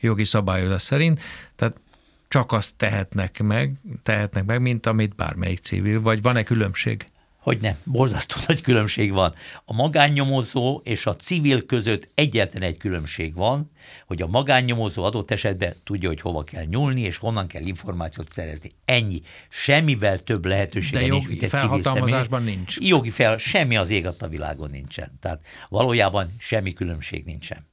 jogi 0.00 0.24
szabályozás 0.24 0.82
szerint, 0.82 1.20
tehát 1.56 1.80
csak 2.28 2.52
azt 2.52 2.76
tehetnek 2.76 3.42
meg, 3.42 3.74
tehetnek 4.02 4.44
meg, 4.44 4.60
mint 4.60 4.86
amit 4.86 5.14
bármelyik 5.14 5.58
civil, 5.58 6.00
vagy 6.00 6.22
van-e 6.22 6.42
különbség? 6.42 7.04
Hogy 7.40 7.60
nem, 7.60 7.76
borzasztó 7.84 8.36
nagy 8.46 8.60
különbség 8.60 9.12
van. 9.12 9.34
A 9.64 9.72
magánnyomozó 9.72 10.80
és 10.84 11.06
a 11.06 11.16
civil 11.16 11.66
között 11.66 12.08
egyetlen 12.14 12.62
egy 12.62 12.76
különbség 12.76 13.34
van, 13.34 13.70
hogy 14.06 14.22
a 14.22 14.26
magánnyomozó 14.26 15.02
adott 15.02 15.30
esetben 15.30 15.74
tudja, 15.84 16.08
hogy 16.08 16.20
hova 16.20 16.44
kell 16.44 16.64
nyúlni, 16.64 17.00
és 17.00 17.16
honnan 17.16 17.46
kell 17.46 17.62
információt 17.62 18.32
szerezni. 18.32 18.68
Ennyi. 18.84 19.20
Semmivel 19.48 20.18
több 20.18 20.44
lehetősége 20.44 21.06
nincs, 21.06 21.28
mint 21.28 21.42
egy 21.42 21.50
személy. 21.50 22.24
nincs. 22.44 22.76
Jogi 22.78 23.10
fel, 23.10 23.36
semmi 23.36 23.76
az 23.76 23.90
ég 23.90 24.06
a 24.06 24.28
világon 24.28 24.70
nincsen. 24.70 25.18
Tehát 25.20 25.40
valójában 25.68 26.34
semmi 26.38 26.72
különbség 26.72 27.24
nincsen. 27.24 27.69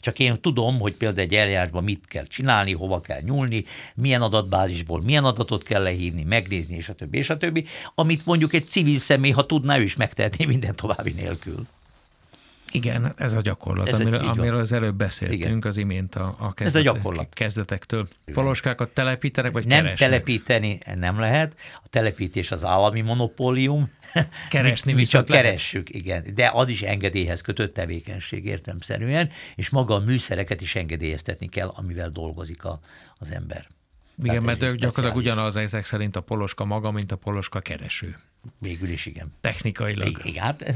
Csak 0.00 0.18
én 0.18 0.40
tudom, 0.40 0.78
hogy 0.78 0.94
például 0.94 1.20
egy 1.20 1.34
eljárásban 1.34 1.84
mit 1.84 2.06
kell 2.06 2.24
csinálni, 2.26 2.72
hova 2.72 3.00
kell 3.00 3.20
nyúlni, 3.20 3.64
milyen 3.94 4.22
adatbázisból 4.22 5.02
milyen 5.02 5.24
adatot 5.24 5.62
kell 5.62 5.82
lehívni, 5.82 6.22
megnézni, 6.22 6.76
és 6.76 6.88
a 6.88 6.94
többi, 6.94 7.18
és 7.18 7.30
a 7.30 7.36
többi, 7.36 7.64
amit 7.94 8.26
mondjuk 8.26 8.52
egy 8.52 8.68
civil 8.68 8.98
személy, 8.98 9.30
ha 9.30 9.46
tudná, 9.46 9.78
ő 9.78 9.82
is 9.82 9.96
megtehetné 9.96 10.44
minden 10.44 10.76
további 10.76 11.10
nélkül. 11.10 11.66
Igen, 12.72 13.12
ez 13.16 13.32
a 13.32 13.40
gyakorlat, 13.40 13.88
Ez 13.88 14.00
amiről, 14.00 14.28
amiről 14.28 14.58
az 14.58 14.72
előbb 14.72 14.94
beszéltünk 14.94 15.42
Igen. 15.42 15.62
az 15.62 15.76
imént 15.76 16.14
a, 16.14 16.24
a, 16.24 16.52
Ez 16.56 16.74
a 16.74 16.80
gyakorlat. 16.80 17.34
kezdetektől. 17.34 18.08
Poloskákat 18.32 18.88
telepítenek, 18.88 19.52
vagy 19.52 19.66
Nem 19.66 19.82
keresnek? 19.82 20.08
telepíteni 20.08 20.78
nem 20.94 21.20
lehet, 21.20 21.54
a 21.82 21.88
telepítés 21.90 22.50
az 22.50 22.64
állami 22.64 23.00
monopólium. 23.00 23.90
Keresni 24.48 24.92
mi, 24.92 24.98
mi 24.98 25.04
csak 25.04 25.28
lehet. 25.28 25.44
keressük, 25.44 25.94
igen, 25.94 26.24
de 26.34 26.50
az 26.54 26.68
is 26.68 26.82
engedélyhez 26.82 27.40
kötött 27.40 27.74
tevékenység 27.74 28.44
értemszerűen, 28.44 29.30
és 29.54 29.68
maga 29.68 29.94
a 29.94 29.98
műszereket 29.98 30.60
is 30.60 30.74
engedélyeztetni 30.74 31.48
kell, 31.48 31.68
amivel 31.68 32.08
dolgozik 32.10 32.64
a, 32.64 32.80
az 33.14 33.32
ember. 33.32 33.66
Igen, 34.22 34.28
Tehát 34.28 34.42
mert 34.42 34.62
ők 34.62 34.78
gyakorlatilag 34.78 35.16
ugyanaz 35.16 35.56
ezek 35.56 35.84
szerint 35.84 36.16
a 36.16 36.20
poloska 36.20 36.64
maga, 36.64 36.90
mint 36.90 37.12
a 37.12 37.16
poloska 37.16 37.60
kereső. 37.60 38.14
Végül 38.58 38.88
is 38.88 39.06
igen. 39.06 39.34
Technikailag. 39.40 40.20
Igen, 40.24 40.42
hát 40.42 40.74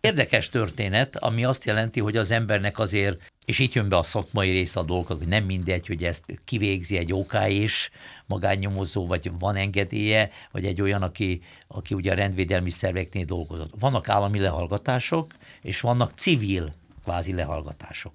érdekes 0.00 0.48
történet, 0.48 1.16
ami 1.16 1.44
azt 1.44 1.64
jelenti, 1.64 2.00
hogy 2.00 2.16
az 2.16 2.30
embernek 2.30 2.78
azért, 2.78 3.32
és 3.44 3.58
itt 3.58 3.72
jön 3.72 3.88
be 3.88 3.96
a 3.96 4.02
szakmai 4.02 4.50
része 4.50 4.80
a 4.80 4.82
dolgok, 4.82 5.18
hogy 5.18 5.28
nem 5.28 5.44
mindegy, 5.44 5.86
hogy 5.86 6.04
ezt 6.04 6.24
kivégzi 6.44 6.96
egy 6.96 7.12
OK 7.12 7.34
és 7.48 7.90
magánnyomozó, 8.26 9.06
vagy 9.06 9.30
van 9.38 9.56
engedélye, 9.56 10.30
vagy 10.50 10.64
egy 10.64 10.80
olyan, 10.80 11.02
aki, 11.02 11.42
aki 11.68 11.94
ugye 11.94 12.12
a 12.12 12.14
rendvédelmi 12.14 12.70
szerveknél 12.70 13.24
dolgozott. 13.24 13.74
Vannak 13.78 14.08
állami 14.08 14.38
lehallgatások, 14.38 15.32
és 15.62 15.80
vannak 15.80 16.12
civil 16.16 16.74
kvázi 17.04 17.32
lehallgatások. 17.32 18.12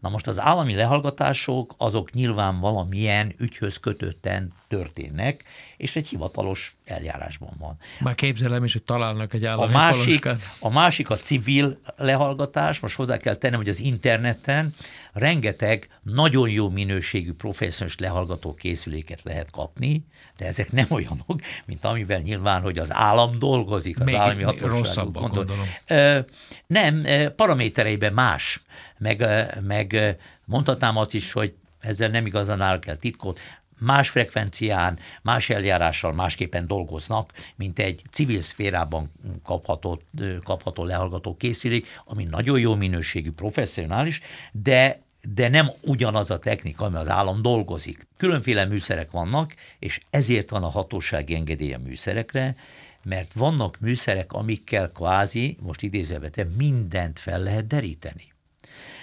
Na 0.00 0.08
most 0.08 0.26
az 0.26 0.40
állami 0.40 0.74
lehallgatások 0.74 1.74
azok 1.78 2.12
nyilván 2.12 2.60
valamilyen 2.60 3.34
ügyhöz 3.38 3.76
kötötten 3.76 4.50
történnek, 4.68 5.44
és 5.76 5.96
egy 5.96 6.08
hivatalos 6.08 6.76
eljárásban 6.84 7.52
van. 7.58 7.76
Már 8.00 8.14
képzelem 8.14 8.64
is, 8.64 8.72
hogy 8.72 8.82
találnak 8.82 9.34
egy 9.34 9.44
A 9.44 9.50
állami 9.50 9.72
másik, 9.72 10.20
poloskát. 10.20 10.56
a 10.60 10.70
másik 10.70 11.10
a 11.10 11.16
civil 11.16 11.80
lehallgatás, 11.96 12.80
most 12.80 12.96
hozzá 12.96 13.16
kell 13.16 13.34
tennem, 13.34 13.58
hogy 13.58 13.68
az 13.68 13.80
interneten 13.80 14.74
rengeteg 15.12 15.88
nagyon 16.02 16.48
jó 16.50 16.68
minőségű 16.68 17.32
professzionális 17.32 17.98
lehallgató 17.98 18.54
készüléket 18.54 19.22
lehet 19.22 19.50
kapni, 19.50 20.04
de 20.36 20.46
ezek 20.46 20.72
nem 20.72 20.86
olyanok, 20.90 21.40
mint 21.66 21.84
amivel 21.84 22.18
nyilván, 22.18 22.62
hogy 22.62 22.78
az 22.78 22.92
állam 22.92 23.38
dolgozik, 23.38 24.00
az 24.00 24.04
Még- 24.06 24.14
állami 24.14 24.42
hatóságok. 24.42 24.76
rosszabbak, 24.78 25.22
gondol- 25.22 25.44
gondolom. 25.44 25.66
Ö, 25.86 26.20
Nem, 26.66 27.04
paramétereiben 27.36 28.12
más, 28.12 28.62
meg, 28.98 29.24
meg 29.66 30.16
mondhatnám 30.44 30.96
azt 30.96 31.14
is, 31.14 31.32
hogy 31.32 31.54
ezzel 31.80 32.08
nem 32.08 32.26
igazán 32.26 32.60
áll 32.60 32.78
kell 32.78 32.96
titkot, 32.96 33.40
más 33.78 34.08
frekvencián, 34.08 34.98
más 35.22 35.50
eljárással 35.50 36.12
másképpen 36.12 36.66
dolgoznak, 36.66 37.32
mint 37.56 37.78
egy 37.78 38.02
civil 38.10 38.40
szférában 38.40 39.10
kapható, 39.44 40.02
kapható 40.44 40.84
lehallgató 40.84 41.36
készülék, 41.36 41.86
ami 42.04 42.24
nagyon 42.24 42.58
jó 42.58 42.74
minőségű, 42.74 43.30
professzionális, 43.30 44.20
de 44.52 45.06
de 45.34 45.48
nem 45.48 45.70
ugyanaz 45.80 46.30
a 46.30 46.38
technika, 46.38 46.84
ami 46.84 46.96
az 46.96 47.08
állam 47.08 47.42
dolgozik. 47.42 48.06
Különféle 48.16 48.64
műszerek 48.64 49.10
vannak, 49.10 49.54
és 49.78 50.00
ezért 50.10 50.50
van 50.50 50.62
a 50.62 50.68
hatósági 50.68 51.34
engedély 51.34 51.72
a 51.72 51.78
műszerekre, 51.78 52.56
mert 53.04 53.32
vannak 53.32 53.80
műszerek, 53.80 54.32
amikkel 54.32 54.90
kvázi, 54.90 55.56
most 55.60 55.82
idézőbe 55.82 56.30
mindent 56.56 57.18
fel 57.18 57.42
lehet 57.42 57.66
deríteni. 57.66 58.32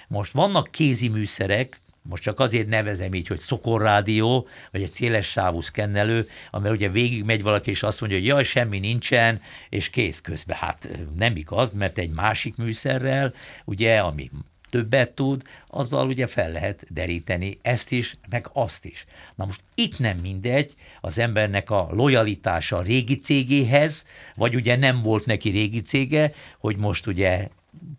Most 0.07 0.31
vannak 0.31 0.71
kézi 0.71 1.07
műszerek, 1.07 1.79
most 2.09 2.23
csak 2.23 2.39
azért 2.39 2.67
nevezem 2.67 3.13
így, 3.13 3.27
hogy 3.27 3.39
szokorrádió, 3.39 4.47
vagy 4.71 4.81
egy 4.81 4.91
széles 4.91 5.27
sávú 5.27 5.61
szkennelő, 5.61 6.27
amely 6.51 6.71
ugye 6.71 6.89
végig 6.89 7.23
megy 7.23 7.41
valaki, 7.41 7.69
és 7.69 7.83
azt 7.83 7.99
mondja, 7.99 8.17
hogy 8.17 8.27
jaj, 8.27 8.43
semmi 8.43 8.79
nincsen, 8.79 9.41
és 9.69 9.89
kész 9.89 10.21
közben. 10.21 10.57
Hát 10.57 10.89
nem 11.17 11.35
igaz, 11.35 11.71
mert 11.71 11.97
egy 11.97 12.09
másik 12.09 12.55
műszerrel, 12.55 13.33
ugye, 13.65 13.99
ami 13.99 14.29
többet 14.69 15.11
tud, 15.11 15.41
azzal 15.67 16.07
ugye 16.07 16.27
fel 16.27 16.51
lehet 16.51 16.85
deríteni 16.89 17.59
ezt 17.61 17.91
is, 17.91 18.17
meg 18.29 18.49
azt 18.53 18.85
is. 18.85 19.05
Na 19.35 19.45
most 19.45 19.63
itt 19.75 19.99
nem 19.99 20.17
mindegy 20.17 20.75
az 21.01 21.19
embernek 21.19 21.69
a 21.69 21.89
lojalitása 21.91 22.77
a 22.77 22.81
régi 22.81 23.17
cégéhez, 23.17 24.05
vagy 24.35 24.55
ugye 24.55 24.75
nem 24.75 25.01
volt 25.01 25.25
neki 25.25 25.49
régi 25.49 25.81
cége, 25.81 26.33
hogy 26.59 26.77
most 26.77 27.07
ugye 27.07 27.47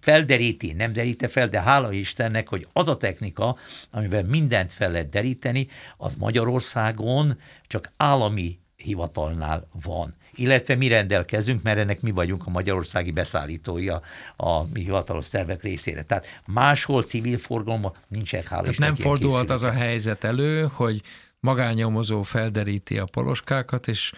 felderíti, 0.00 0.72
nem 0.72 0.92
deríte 0.92 1.28
fel, 1.28 1.48
de 1.48 1.60
hála 1.60 1.92
Istennek, 1.92 2.48
hogy 2.48 2.66
az 2.72 2.88
a 2.88 2.96
technika, 2.96 3.56
amivel 3.90 4.22
mindent 4.22 4.72
fel 4.72 4.90
lehet 4.90 5.08
deríteni, 5.08 5.68
az 5.96 6.14
Magyarországon 6.14 7.38
csak 7.66 7.90
állami 7.96 8.58
hivatalnál 8.76 9.68
van. 9.82 10.14
Illetve 10.34 10.74
mi 10.74 10.88
rendelkezünk, 10.88 11.62
mert 11.62 11.78
ennek 11.78 12.00
mi 12.00 12.10
vagyunk 12.10 12.46
a 12.46 12.50
magyarországi 12.50 13.10
beszállítója 13.10 14.00
a 14.36 14.62
mi 14.62 14.80
hivatalos 14.80 15.24
szervek 15.24 15.62
részére. 15.62 16.02
Tehát 16.02 16.26
máshol 16.46 17.02
civil 17.02 17.38
forgalomban 17.38 17.96
nincsen 18.08 18.42
hála 18.42 18.62
Tehát 18.62 18.78
nem 18.78 18.94
fordulhat 18.94 19.50
az 19.50 19.62
a 19.62 19.70
helyzet 19.70 20.24
elő, 20.24 20.68
hogy 20.72 21.02
magánnyomozó 21.40 22.22
felderíti 22.22 22.98
a 22.98 23.04
poloskákat, 23.04 23.88
és 23.88 24.12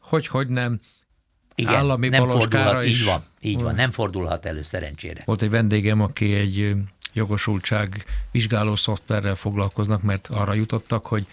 hogy, 0.00 0.26
hogy 0.26 0.48
nem, 0.48 0.80
Igen, 1.54 1.74
állami 1.74 2.08
nem 2.08 2.28
fordulhat, 2.28 2.84
is. 2.84 3.00
így 3.00 3.04
van, 3.04 3.24
így 3.40 3.62
van, 3.62 3.74
nem 3.74 3.90
fordulhat 3.90 4.46
elő 4.46 4.62
szerencsére. 4.62 5.22
Volt 5.24 5.42
egy 5.42 5.50
vendégem, 5.50 6.00
aki 6.00 6.34
egy 6.34 6.74
jogosultság 7.12 8.04
vizsgáló 8.30 8.76
szoftverrel 8.76 9.34
foglalkoznak, 9.34 10.02
mert 10.02 10.28
arra 10.32 10.54
jutottak, 10.54 11.06
hogy 11.06 11.26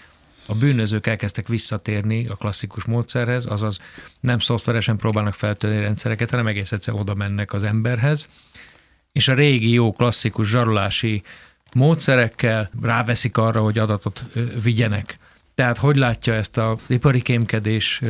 a 0.48 0.56
bűnözők 0.56 1.08
elkezdtek 1.08 1.48
visszatérni 1.48 2.28
a 2.28 2.36
klasszikus 2.36 2.86
módszerhez, 2.86 3.46
azaz 3.46 3.80
nem 4.20 4.40
szoftveresen 4.40 4.98
próbálnak 4.98 5.34
feltölteni 5.34 5.84
rendszereket, 5.84 6.30
hanem 6.30 6.48
egész 6.48 6.72
egyszerűen 6.72 7.02
oda 7.02 7.14
mennek 7.14 7.54
az 7.54 7.64
emberhez, 7.64 8.28
és 9.12 9.28
a 9.28 9.34
régi 9.34 9.70
jó 9.70 9.92
klasszikus 9.92 10.50
zsarolási 10.50 11.24
módszerekkel 11.74 12.68
ráveszik 12.82 13.38
arra, 13.38 13.62
hogy 13.62 13.78
adatot 13.78 14.24
vigyenek. 14.64 15.18
Tehát 15.56 15.78
hogy 15.78 15.96
látja 15.96 16.34
ezt 16.34 16.58
a 16.58 16.78
ipari 16.88 17.22
kémkedés 17.22 18.02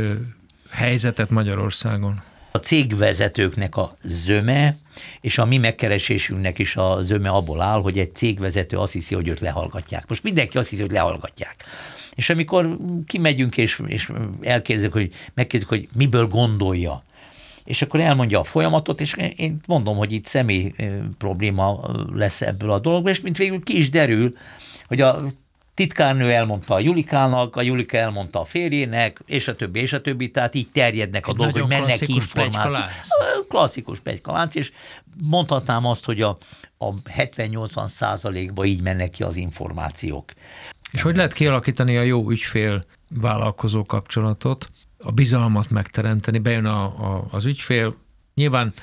helyzetet 0.71 1.29
Magyarországon? 1.29 2.21
a 2.51 2.57
cégvezetőknek 2.57 3.75
a 3.75 3.95
zöme, 4.01 4.77
és 5.21 5.37
a 5.37 5.45
mi 5.45 5.57
megkeresésünknek 5.57 6.59
is 6.59 6.75
a 6.75 7.01
zöme 7.01 7.29
abból 7.29 7.61
áll, 7.61 7.81
hogy 7.81 7.99
egy 7.99 8.15
cégvezető 8.15 8.77
azt 8.77 8.93
hiszi, 8.93 9.15
hogy 9.15 9.27
őt 9.27 9.39
lehallgatják. 9.39 10.07
Most 10.07 10.23
mindenki 10.23 10.57
azt 10.57 10.69
hiszi, 10.69 10.81
hogy 10.81 10.91
lehallgatják. 10.91 11.63
És 12.15 12.29
amikor 12.29 12.77
kimegyünk, 13.05 13.57
és, 13.57 13.81
és 13.85 14.11
elkérdezik, 14.41 14.91
hogy 14.91 15.13
megkérdezik, 15.33 15.69
hogy 15.69 15.89
miből 15.97 16.27
gondolja, 16.27 17.03
és 17.63 17.81
akkor 17.81 17.99
elmondja 17.99 18.39
a 18.39 18.43
folyamatot, 18.43 19.01
és 19.01 19.15
én 19.35 19.59
mondom, 19.67 19.97
hogy 19.97 20.11
itt 20.11 20.25
személy 20.25 20.73
probléma 21.17 21.91
lesz 22.13 22.41
ebből 22.41 22.71
a 22.71 22.79
dologból, 22.79 23.11
és 23.11 23.21
mint 23.21 23.37
végül 23.37 23.63
ki 23.63 23.77
is 23.77 23.89
derül, 23.89 24.33
hogy 24.87 25.01
a 25.01 25.21
titkárnő 25.73 26.31
elmondta 26.31 26.73
a 26.73 26.79
Julikának, 26.79 27.55
a 27.55 27.61
Julika 27.61 27.97
elmondta 27.97 28.39
a 28.39 28.45
férjének, 28.45 29.21
és 29.25 29.47
a 29.47 29.55
többi, 29.55 29.79
és 29.79 29.93
a 29.93 30.01
többi, 30.01 30.31
tehát 30.31 30.55
így 30.55 30.71
terjednek 30.71 31.27
a 31.27 31.33
dolgok, 31.33 31.59
hogy 31.59 31.69
mennek 31.69 32.07
információk. 32.07 33.47
Klasszikus 33.47 33.99
pegykalánc, 33.99 34.55
és 34.55 34.71
mondhatnám 35.21 35.85
azt, 35.85 36.05
hogy 36.05 36.21
a, 36.21 36.37
a 36.77 36.93
70-80 36.93 37.87
százalékban 37.87 38.65
így 38.65 38.81
mennek 38.81 39.09
ki 39.09 39.23
az 39.23 39.35
információk. 39.35 40.31
És 40.91 41.01
hogy 41.01 41.15
lehet 41.15 41.33
kialakítani 41.33 41.97
a 41.97 42.01
jó 42.01 42.29
ügyfél 42.29 42.85
vállalkozó 43.09 43.85
kapcsolatot, 43.85 44.69
a 45.03 45.11
bizalmat 45.11 45.69
megteremteni, 45.69 46.39
bejön 46.39 46.65
a, 46.65 46.83
a, 46.83 47.27
az 47.31 47.45
ügyfél, 47.45 47.95
nyilván 48.35 48.73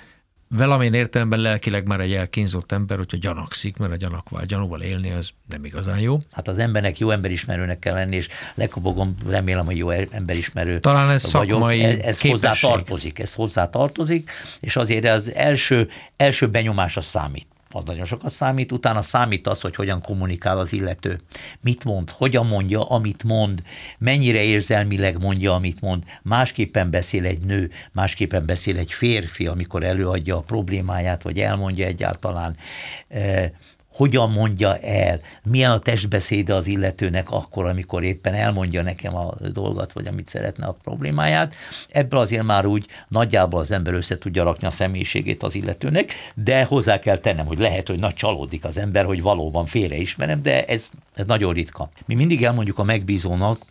valamilyen 0.49 0.95
értelemben 0.95 1.41
lelkileg 1.41 1.87
már 1.87 2.01
egy 2.01 2.13
elkínzott 2.13 2.73
ember, 2.73 2.97
hogyha 2.97 3.17
gyanakszik, 3.17 3.77
mert 3.77 3.93
a 3.93 3.97
gyanakval, 3.97 4.45
gyanúval 4.45 4.81
élni 4.81 5.11
az 5.11 5.31
nem 5.49 5.65
igazán 5.65 6.01
jó. 6.01 6.19
Hát 6.31 6.49
az 6.49 6.59
embernek 6.59 6.99
jó 6.99 7.11
emberismerőnek 7.11 7.79
kell 7.79 7.95
lenni, 7.95 8.17
és 8.17 8.29
lekobogom, 8.55 9.15
remélem, 9.27 9.65
hogy 9.65 9.77
jó 9.77 9.91
emberismerő 9.91 10.81
Talán 10.81 11.11
ez 11.11 11.23
szakmai 11.23 11.83
Ez, 11.83 11.99
ez 11.99 12.21
hozzá 12.21 12.53
tartozik, 12.61 13.19
ez 13.19 13.35
hozzá 13.35 13.71
tartozik, 13.71 14.31
és 14.61 14.77
azért 14.77 15.09
az 15.09 15.35
első, 15.35 15.89
első 16.17 16.49
benyomás 16.49 16.97
az 16.97 17.05
számít. 17.05 17.47
Az 17.71 17.85
nagyon 17.85 18.05
sokat 18.05 18.31
számít, 18.31 18.73
utána 18.73 19.03
számít 19.03 19.47
az, 19.47 19.61
hogy 19.61 19.75
hogyan 19.75 20.03
kommunikál 20.03 20.59
az 20.59 20.73
illető. 20.73 21.21
Mit 21.61 21.85
mond, 21.85 22.11
hogyan 22.11 22.47
mondja, 22.47 22.85
amit 22.85 23.23
mond, 23.23 23.63
mennyire 23.99 24.43
érzelmileg 24.43 25.19
mondja, 25.19 25.55
amit 25.55 25.81
mond. 25.81 26.05
Másképpen 26.23 26.91
beszél 26.91 27.25
egy 27.25 27.41
nő, 27.41 27.71
másképpen 27.93 28.47
beszél 28.47 28.79
egy 28.79 28.93
férfi, 28.93 29.47
amikor 29.47 29.83
előadja 29.83 30.37
a 30.37 30.41
problémáját, 30.41 31.23
vagy 31.23 31.41
elmondja 31.41 31.87
egyáltalán. 31.87 32.57
Eh, 33.09 33.51
hogyan 33.99 34.31
mondja 34.31 34.77
el, 34.77 35.21
milyen 35.45 35.71
a 35.71 35.79
testbeszéde 35.79 36.55
az 36.55 36.67
illetőnek 36.67 37.31
akkor, 37.31 37.67
amikor 37.67 38.05
éppen 38.05 38.35
elmondja 38.35 38.83
nekem 38.83 39.17
a 39.17 39.35
dolgot, 39.53 39.93
vagy 39.93 40.07
amit 40.07 40.29
szeretne 40.29 40.67
a 40.67 40.77
problémáját. 40.83 41.55
Ebből 41.89 42.21
azért 42.21 42.43
már 42.43 42.67
úgy 42.67 42.87
nagyjából 43.09 43.61
az 43.61 43.71
ember 43.71 43.95
össze 43.95 44.19
tudja 44.19 44.43
rakni 44.43 44.67
a 44.67 44.71
személyiségét 44.71 45.43
az 45.43 45.55
illetőnek, 45.55 46.13
de 46.35 46.65
hozzá 46.65 46.99
kell 46.99 47.17
tennem, 47.17 47.47
hogy 47.47 47.59
lehet, 47.59 47.89
hogy 47.89 47.99
nagy 47.99 48.15
csalódik 48.15 48.65
az 48.65 48.79
ember, 48.79 49.05
hogy 49.05 49.23
valóban 49.23 49.67
félreismerem, 49.67 50.43
de 50.43 50.65
ez, 50.65 50.89
ez 51.15 51.25
nagyon 51.27 51.53
ritka. 51.53 51.91
Mi 52.07 52.15
mindig 52.15 52.45
elmondjuk 52.45 52.79
a 52.79 52.85
megbízónak 52.85 53.65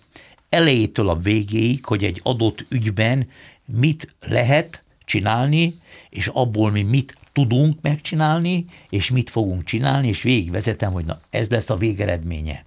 elejétől 0.50 1.10
a 1.10 1.16
végéig, 1.16 1.86
hogy 1.86 2.04
egy 2.04 2.20
adott 2.24 2.66
ügyben 2.70 3.30
mit 3.66 4.16
lehet 4.22 4.82
csinálni, 5.06 5.76
és 6.10 6.28
abból 6.28 6.72
mi 6.72 6.82
mit 6.82 7.18
tudunk 7.38 7.82
megcsinálni, 7.82 8.66
és 8.90 9.10
mit 9.10 9.30
fogunk 9.30 9.64
csinálni, 9.64 10.08
és 10.08 10.22
végigvezetem, 10.22 10.92
hogy 10.92 11.06
na 11.06 11.22
ez 11.30 11.50
lesz 11.50 11.70
a 11.70 11.76
végeredménye. 11.76 12.66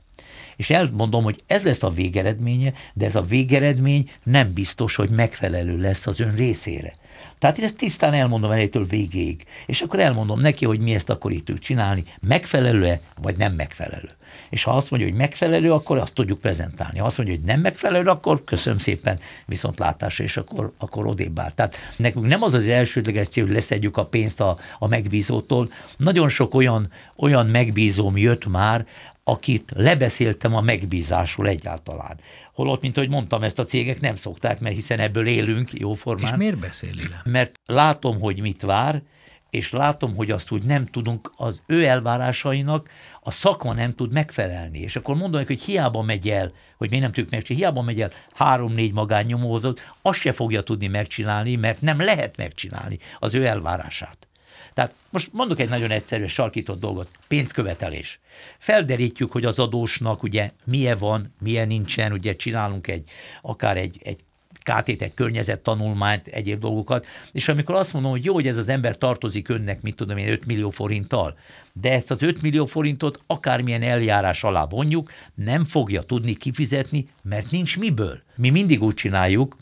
És 0.57 0.71
elmondom, 0.71 1.25
hogy 1.25 1.43
ez 1.47 1.65
lesz 1.65 1.83
a 1.83 1.91
végeredménye, 1.91 2.73
de 2.95 3.05
ez 3.05 3.17
a 3.17 3.23
végeredmény 3.23 4.11
nem 4.23 4.53
biztos, 4.53 4.95
hogy 4.95 5.11
megfelelő 5.11 5.79
lesz 5.79 6.07
az 6.07 6.21
ön 6.21 6.35
részére. 6.35 6.95
Tehát 7.41 7.59
én 7.59 7.65
ezt 7.65 7.77
tisztán 7.77 8.13
elmondom 8.13 8.51
elejétől 8.51 8.85
végéig, 8.85 9.45
és 9.67 9.81
akkor 9.81 10.01
elmondom 10.01 10.41
neki, 10.41 10.65
hogy 10.65 10.81
mi 10.81 10.95
ezt 10.95 11.11
akkor 11.11 11.33
itt 11.33 11.59
csinálni, 11.59 12.05
megfelelő-e, 12.21 13.01
vagy 13.23 13.37
nem 13.37 13.53
megfelelő. 13.53 14.11
És 14.51 14.63
ha 14.63 14.71
azt 14.77 14.91
mondja, 14.91 15.09
hogy 15.09 15.19
megfelelő, 15.19 15.73
akkor 15.73 15.99
azt 15.99 16.15
tudjuk 16.15 16.41
prezentálni. 16.41 16.99
Ha 16.99 17.07
azt 17.07 17.17
mondja, 17.17 17.37
hogy 17.37 17.45
nem 17.45 17.61
megfelelő, 17.61 18.09
akkor 18.09 18.45
köszönöm 18.45 18.79
szépen, 18.79 19.19
viszont 19.47 19.79
látásra, 19.79 20.25
és 20.25 20.37
akkor, 20.37 20.73
akkor 20.79 21.07
odébb 21.07 21.39
áll. 21.39 21.51
Tehát 21.51 21.77
nekünk 21.97 22.27
nem 22.27 22.43
az 22.43 22.55
az 22.55 22.67
elsődleges 22.67 23.29
cél, 23.29 23.45
hogy 23.45 23.53
leszedjük 23.53 23.97
a 23.97 24.07
pénzt 24.07 24.41
a, 24.41 24.59
a 24.79 24.87
megbízótól. 24.87 25.71
Nagyon 25.97 26.29
sok 26.29 26.55
olyan, 26.55 26.93
olyan 27.17 27.47
megbízóm 27.47 28.17
jött 28.17 28.47
már, 28.47 28.87
akit 29.31 29.73
lebeszéltem 29.77 30.55
a 30.55 30.61
megbízásról 30.61 31.49
egyáltalán. 31.49 32.21
Holott, 32.53 32.81
mint 32.81 32.97
ahogy 32.97 33.09
mondtam, 33.09 33.43
ezt 33.43 33.59
a 33.59 33.65
cégek 33.65 34.01
nem 34.01 34.17
szokták, 34.17 34.61
mert 34.61 34.75
hiszen 34.75 34.99
ebből 34.99 35.27
élünk 35.27 35.69
jóformán. 35.73 36.33
És 36.33 36.39
miért 36.39 36.59
beszéli 36.59 37.09
le? 37.09 37.23
Mert 37.25 37.61
látom, 37.67 38.21
hogy 38.21 38.41
mit 38.41 38.63
vár, 38.63 39.03
és 39.51 39.73
látom, 39.73 40.17
hogy 40.17 40.31
azt 40.31 40.51
úgy 40.51 40.63
nem 40.63 40.87
tudunk 40.87 41.33
az 41.37 41.63
ő 41.67 41.85
elvárásainak, 41.85 42.89
a 43.21 43.31
szakma 43.31 43.73
nem 43.73 43.95
tud 43.95 44.13
megfelelni. 44.13 44.79
És 44.79 44.97
akkor 44.97 45.17
mondom 45.17 45.45
hogy 45.47 45.61
hiába 45.61 46.03
megy 46.03 46.29
el, 46.29 46.53
hogy 46.77 46.91
mi 46.91 46.99
nem 46.99 47.13
tudjuk 47.13 47.31
megcsinálni, 47.31 47.65
hiába 47.65 47.83
megy 47.83 48.01
el 48.01 48.11
három-négy 48.35 48.93
magánnyomózat, 48.93 49.81
azt 50.03 50.21
se 50.21 50.33
fogja 50.33 50.61
tudni 50.61 50.87
megcsinálni, 50.87 51.57
mert 51.57 51.81
nem 51.81 52.01
lehet 52.01 52.37
megcsinálni 52.37 52.99
az 53.19 53.35
ő 53.35 53.47
elvárását. 53.47 54.30
Tehát 54.75 54.95
most 55.11 55.29
mondok 55.33 55.61
egy 55.61 55.69
nagyon 55.69 55.91
egyszerű, 55.91 56.27
sarkított 56.27 56.81
dolgot, 56.81 57.09
pénzkövetelés. 57.29 58.21
Felderítjük, 58.59 59.33
hogy 59.33 59.45
az 59.45 59.59
adósnak 59.59 60.23
ugye 60.23 60.51
milyen 60.65 60.97
van, 60.99 61.35
milyen 61.41 61.67
nincsen, 61.67 62.13
ugye 62.13 62.37
csinálunk 62.37 62.87
egy, 62.87 63.11
akár 63.43 63.77
egy, 63.77 64.01
egy 64.03 64.19
KT-t, 64.63 65.03
egy 65.03 65.15
környezettanulmányt, 65.15 66.27
egyéb 66.27 66.61
dolgokat, 66.61 67.07
és 67.33 67.49
amikor 67.49 67.75
azt 67.75 67.93
mondom, 67.93 68.11
hogy 68.11 68.25
jó, 68.25 68.35
hogy 68.35 68.47
ez 68.47 68.57
az 68.57 68.69
ember 68.69 68.99
tartozik 68.99 69.49
önnek, 69.49 69.83
mit 69.83 69.97
tudom 69.97 70.17
én, 70.17 70.29
5 70.29 70.47
millió 70.47 70.71
forinttal, 70.71 71.39
de 71.73 71.93
ezt 71.93 72.11
az 72.11 72.23
5 72.23 72.43
millió 72.43 72.67
forintot 72.67 73.23
akármilyen 73.27 73.83
eljárás 73.83 74.45
alá 74.45 74.67
vonjuk, 74.67 75.13
nem 75.35 75.65
fogja 75.65 76.03
tudni 76.03 76.35
kifizetni, 76.35 77.09
mert 77.23 77.51
nincs 77.51 77.79
miből. 77.79 78.23
Mi 78.37 78.51
mindig 78.51 78.83
úgy 78.83 78.95
csináljuk, 78.95 79.57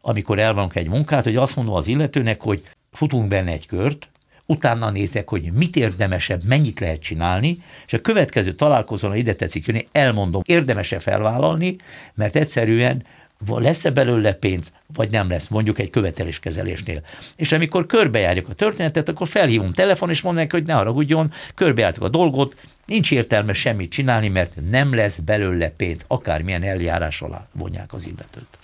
amikor 0.00 0.38
elvonunk 0.38 0.74
egy 0.74 0.88
munkát, 0.88 1.24
hogy 1.24 1.36
azt 1.36 1.56
mondom 1.56 1.74
az 1.74 1.86
illetőnek, 1.86 2.40
hogy 2.40 2.62
futunk 2.92 3.28
benne 3.28 3.50
egy 3.50 3.66
kört, 3.66 4.08
utána 4.52 4.90
nézek, 4.90 5.28
hogy 5.28 5.52
mit 5.52 5.76
érdemesebb, 5.76 6.44
mennyit 6.44 6.80
lehet 6.80 7.00
csinálni, 7.00 7.58
és 7.86 7.92
a 7.92 8.00
következő 8.00 8.52
találkozón, 8.52 9.16
ide 9.16 9.34
tetszik 9.34 9.66
jönni, 9.66 9.86
elmondom, 9.92 10.42
érdemese 10.44 10.98
felvállalni, 10.98 11.76
mert 12.14 12.36
egyszerűen 12.36 13.04
lesz-e 13.46 13.90
belőle 13.90 14.32
pénz, 14.32 14.72
vagy 14.94 15.10
nem 15.10 15.28
lesz, 15.28 15.48
mondjuk 15.48 15.78
egy 15.78 15.90
követeléskezelésnél. 15.90 17.02
És 17.36 17.52
amikor 17.52 17.86
körbejárjuk 17.86 18.48
a 18.48 18.52
történetet, 18.52 19.08
akkor 19.08 19.28
felhívom 19.28 19.72
telefon, 19.72 20.10
és 20.10 20.20
mondom 20.20 20.42
neki, 20.42 20.56
hogy 20.56 20.66
ne 20.66 20.72
haragudjon, 20.72 21.32
körbejártuk 21.54 22.02
a 22.02 22.08
dolgot, 22.08 22.56
nincs 22.86 23.12
értelme 23.12 23.52
semmit 23.52 23.90
csinálni, 23.90 24.28
mert 24.28 24.52
nem 24.70 24.94
lesz 24.94 25.18
belőle 25.18 25.68
pénz, 25.68 26.04
akármilyen 26.08 26.62
eljárás 26.62 27.22
alá 27.22 27.46
vonják 27.52 27.92
az 27.92 28.06
illetőt. 28.06 28.58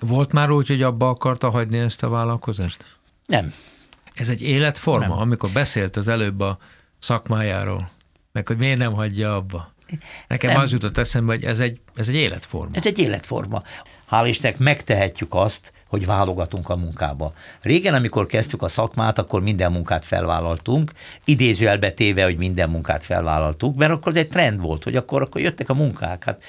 Volt 0.00 0.32
már 0.32 0.50
úgy, 0.50 0.66
hogy 0.66 0.82
abba 0.82 1.08
akarta 1.08 1.50
hagyni 1.50 1.78
ezt 1.78 2.02
a 2.02 2.08
vállalkozást? 2.08 2.84
Nem. 3.26 3.54
Ez 4.14 4.28
egy 4.28 4.42
életforma, 4.42 5.06
nem. 5.06 5.18
amikor 5.18 5.50
beszélt 5.50 5.96
az 5.96 6.08
előbb 6.08 6.40
a 6.40 6.58
szakmájáról, 6.98 7.90
meg 8.32 8.46
hogy 8.46 8.58
miért 8.58 8.78
nem 8.78 8.92
hagyja 8.92 9.36
abba. 9.36 9.74
Nekem 10.28 10.50
nem. 10.50 10.60
az 10.60 10.72
jutott 10.72 10.96
eszembe, 10.96 11.32
hogy 11.32 11.44
ez 11.44 11.60
egy, 11.60 11.80
ez 11.94 12.08
egy 12.08 12.14
életforma. 12.14 12.70
Ez 12.72 12.86
egy 12.86 12.98
életforma. 12.98 13.62
Hál' 14.10 14.24
Istennek 14.26 14.58
megtehetjük 14.58 15.34
azt, 15.34 15.72
hogy 15.94 16.06
válogatunk 16.06 16.68
a 16.68 16.76
munkába. 16.76 17.32
Régen, 17.62 17.94
amikor 17.94 18.26
kezdtük 18.26 18.62
a 18.62 18.68
szakmát, 18.68 19.18
akkor 19.18 19.42
minden 19.42 19.72
munkát 19.72 20.04
felvállaltunk, 20.04 20.92
idézőjelbe 21.24 21.90
téve, 21.90 22.24
hogy 22.24 22.36
minden 22.36 22.70
munkát 22.70 23.04
felvállaltuk, 23.04 23.76
mert 23.76 23.92
akkor 23.92 24.12
ez 24.12 24.18
egy 24.18 24.28
trend 24.28 24.60
volt, 24.60 24.84
hogy 24.84 24.96
akkor, 24.96 25.22
akkor 25.22 25.40
jöttek 25.40 25.68
a 25.68 25.74
munkák. 25.74 26.24
Hát 26.24 26.42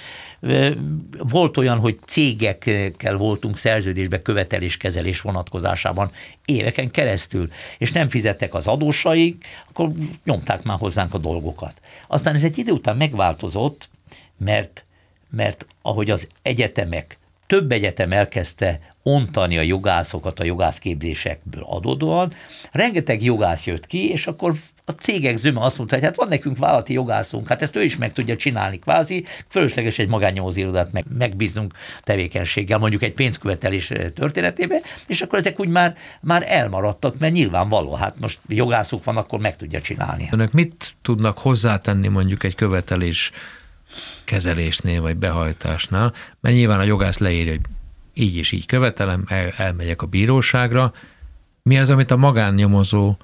volt 1.18 1.58
olyan, 1.58 1.78
hogy 1.78 2.00
cégekkel 2.06 3.16
voltunk 3.16 3.58
szerződésbe 3.58 4.22
követeléskezelés 4.22 5.22
vonatkozásában 5.22 6.12
éveken 6.46 6.92
keresztül, 6.92 7.50
és 7.78 7.92
nem 7.92 8.10
fizettek 8.10 8.54
az 8.54 8.68
adósaik, 8.68 9.46
akkor 9.70 9.92
nyomták 10.24 10.64
már 10.64 10.78
hozzánk 10.78 11.14
a 11.14 11.18
dolgokat. 11.18 11.82
Aztán 12.08 12.36
ez 12.36 12.44
egy 12.44 12.58
idő 12.58 12.72
után 12.72 12.98
megváltozott, 12.98 13.90
mert, 14.38 14.86
mert 15.30 15.66
ahogy 15.82 16.10
az 16.10 16.28
egyetemek 16.42 17.18
több 17.48 17.72
egyetem 17.72 18.12
elkezdte 18.12 18.80
ontani 19.04 19.58
a 19.58 19.62
jogászokat 19.62 20.40
a 20.40 20.44
jogászképzésekből 20.44 21.64
adódóan. 21.64 22.34
Rengeteg 22.72 23.24
jogász 23.24 23.66
jött 23.66 23.86
ki, 23.86 24.10
és 24.10 24.28
akkor 24.28 24.54
a 24.86 24.92
cégek 24.92 25.38
zöme 25.38 25.62
azt 25.62 25.78
mondta, 25.78 25.96
hogy 25.96 26.06
hát 26.06 26.16
van 26.16 26.28
nekünk 26.28 26.58
vállalati 26.58 26.94
jogászunk, 26.94 27.48
hát 27.48 27.62
ezt 27.62 27.76
ő 27.76 27.84
is 27.84 27.98
meg 27.98 28.14
tudja 28.14 28.36
csinálni 28.36 28.80
kvázi, 28.80 29.26
fölösleges 29.48 30.00
egy 30.00 30.08
magánnyomozírodát 30.08 30.92
meg, 30.92 31.06
megbízunk 31.18 31.74
tevékenységgel, 32.02 32.78
mondjuk 32.78 33.04
egy 33.04 33.14
pénzkövetelés 33.14 33.92
történetébe, 34.14 34.82
és 35.08 35.22
akkor 35.22 35.40
ezek 35.40 35.60
úgy 35.60 35.68
már, 35.68 35.96
már 36.22 36.46
elmaradtak, 36.48 37.18
mert 37.20 37.34
nyilvánvaló, 37.34 37.94
hát 37.94 38.16
most 38.20 38.40
jogászuk 38.48 39.04
van, 39.04 39.18
akkor 39.18 39.40
meg 39.40 39.56
tudja 39.56 39.82
csinálni. 39.82 40.28
Önök 40.32 40.52
mit 40.52 40.96
tudnak 41.02 41.38
hozzátenni 41.38 42.08
mondjuk 42.08 42.44
egy 42.44 42.56
követelés 42.56 43.32
kezelésnél 44.24 45.02
vagy 45.02 45.18
behajtásnál, 45.18 46.14
mert 46.40 46.56
nyilván 46.56 46.80
a 46.80 46.84
jogász 46.84 47.18
leírja, 47.18 47.52
hogy 47.52 47.62
így 48.14 48.38
és 48.38 48.52
így 48.52 48.66
követelem, 48.66 49.24
el, 49.28 49.50
elmegyek 49.58 50.02
a 50.02 50.06
bíróságra. 50.06 50.92
Mi 51.62 51.80
az, 51.80 51.90
amit 51.90 52.12
a 52.12 52.18
magánnyomozó 52.18 53.16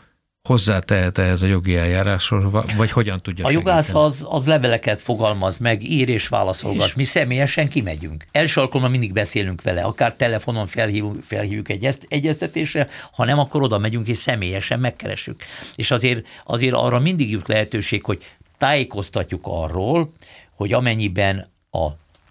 hozzátehet 0.43 1.17
ehhez 1.17 1.41
a 1.41 1.47
jogi 1.47 1.75
eljárásról, 1.75 2.65
vagy 2.77 2.91
hogyan 2.91 3.17
tudja 3.17 3.45
A 3.45 3.51
jogász 3.51 3.93
az, 3.93 4.25
az 4.29 4.45
leveleket 4.45 5.01
fogalmaz 5.01 5.57
meg, 5.57 5.89
ír 5.89 6.09
és 6.09 6.27
válaszolgat. 6.27 6.87
És? 6.87 6.93
Mi 6.93 7.03
személyesen 7.03 7.69
kimegyünk. 7.69 8.25
Első 8.31 8.61
alkalommal 8.61 8.91
mindig 8.91 9.13
beszélünk 9.13 9.61
vele, 9.61 9.81
akár 9.81 10.13
telefonon 10.13 10.67
felhívjuk, 10.67 11.23
felhívjuk 11.23 11.69
egy 11.69 11.97
egyeztetésre, 12.07 12.87
ha 13.13 13.25
nem, 13.25 13.39
akkor 13.39 13.61
oda 13.61 13.77
megyünk 13.77 14.07
és 14.07 14.17
személyesen 14.17 14.79
megkeressük. 14.79 15.43
És 15.75 15.91
azért, 15.91 16.25
azért 16.45 16.75
arra 16.75 16.99
mindig 16.99 17.31
jut 17.31 17.47
lehetőség, 17.47 18.03
hogy 18.03 18.25
tájékoztatjuk 18.61 19.41
arról, 19.43 20.13
hogy 20.55 20.73
amennyiben 20.73 21.47
a 21.71 21.87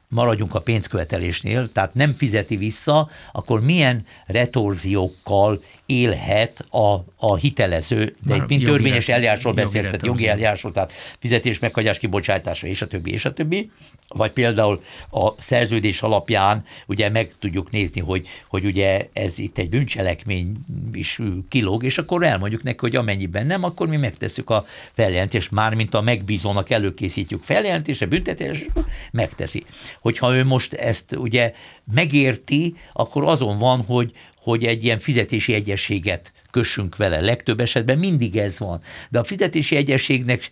maradjunk 0.09 0.55
a 0.55 0.61
pénzkövetelésnél, 0.61 1.73
tehát 1.73 1.95
nem 1.95 2.15
fizeti 2.15 2.57
vissza, 2.57 3.09
akkor 3.33 3.61
milyen 3.61 4.07
retorziókkal 4.27 5.63
élhet 5.87 6.65
a, 6.71 7.05
a 7.17 7.37
hitelező, 7.37 8.17
de 8.27 8.35
egy 8.35 8.49
mint 8.49 8.65
törvényes 8.65 9.09
eljárásról 9.09 9.53
beszélt, 9.53 9.85
tehát 9.85 10.07
jogi 10.07 10.29
eljárásról, 10.29 10.73
tehát 10.73 10.93
fizetés 11.19 11.59
meghagyás 11.59 11.99
kibocsátása, 11.99 12.67
és 12.67 12.83
a 12.83 12.87
többi, 12.87 13.13
és 13.13 13.25
a 13.25 13.33
többi. 13.33 13.71
Vagy 14.15 14.31
például 14.31 14.83
a 15.11 15.43
szerződés 15.43 16.03
alapján 16.03 16.65
ugye 16.87 17.09
meg 17.09 17.35
tudjuk 17.39 17.71
nézni, 17.71 18.01
hogy, 18.01 18.29
hogy 18.49 18.65
ugye 18.65 19.09
ez 19.13 19.39
itt 19.39 19.59
egy 19.59 19.69
bűncselekmény 19.69 20.57
is 20.93 21.21
kilóg, 21.49 21.85
és 21.85 21.99
akkor 21.99 22.23
elmondjuk 22.23 22.63
neki, 22.63 22.79
hogy 22.81 22.97
amennyiben 22.97 23.47
nem, 23.47 23.65
akkor 23.65 23.89
mi 23.89 23.97
megtesszük 23.97 24.51
a 24.51 24.67
feljelentést, 24.93 25.51
mármint 25.51 25.95
a 25.95 26.01
megbízónak 26.01 26.71
előkészítjük 26.71 27.43
feljelentésre, 27.43 28.07
büntetés, 28.07 28.61
és 28.61 28.67
megteszi. 29.11 29.65
Hogyha 30.01 30.35
ő 30.35 30.45
most 30.45 30.73
ezt 30.73 31.17
ugye 31.17 31.53
megérti, 31.95 32.75
akkor 32.93 33.25
azon 33.25 33.59
van, 33.59 33.83
hogy, 33.83 34.13
hogy 34.37 34.65
egy 34.65 34.85
ilyen 34.85 34.99
fizetési 34.99 35.55
egyességet 35.55 36.33
kössünk 36.51 36.97
vele. 36.97 37.21
Legtöbb 37.21 37.61
esetben 37.61 37.99
mindig 37.99 38.37
ez 38.37 38.59
van. 38.59 38.83
De 39.11 39.19
a 39.19 39.25
fizetési 39.25 39.77
egyességnek 39.77 40.49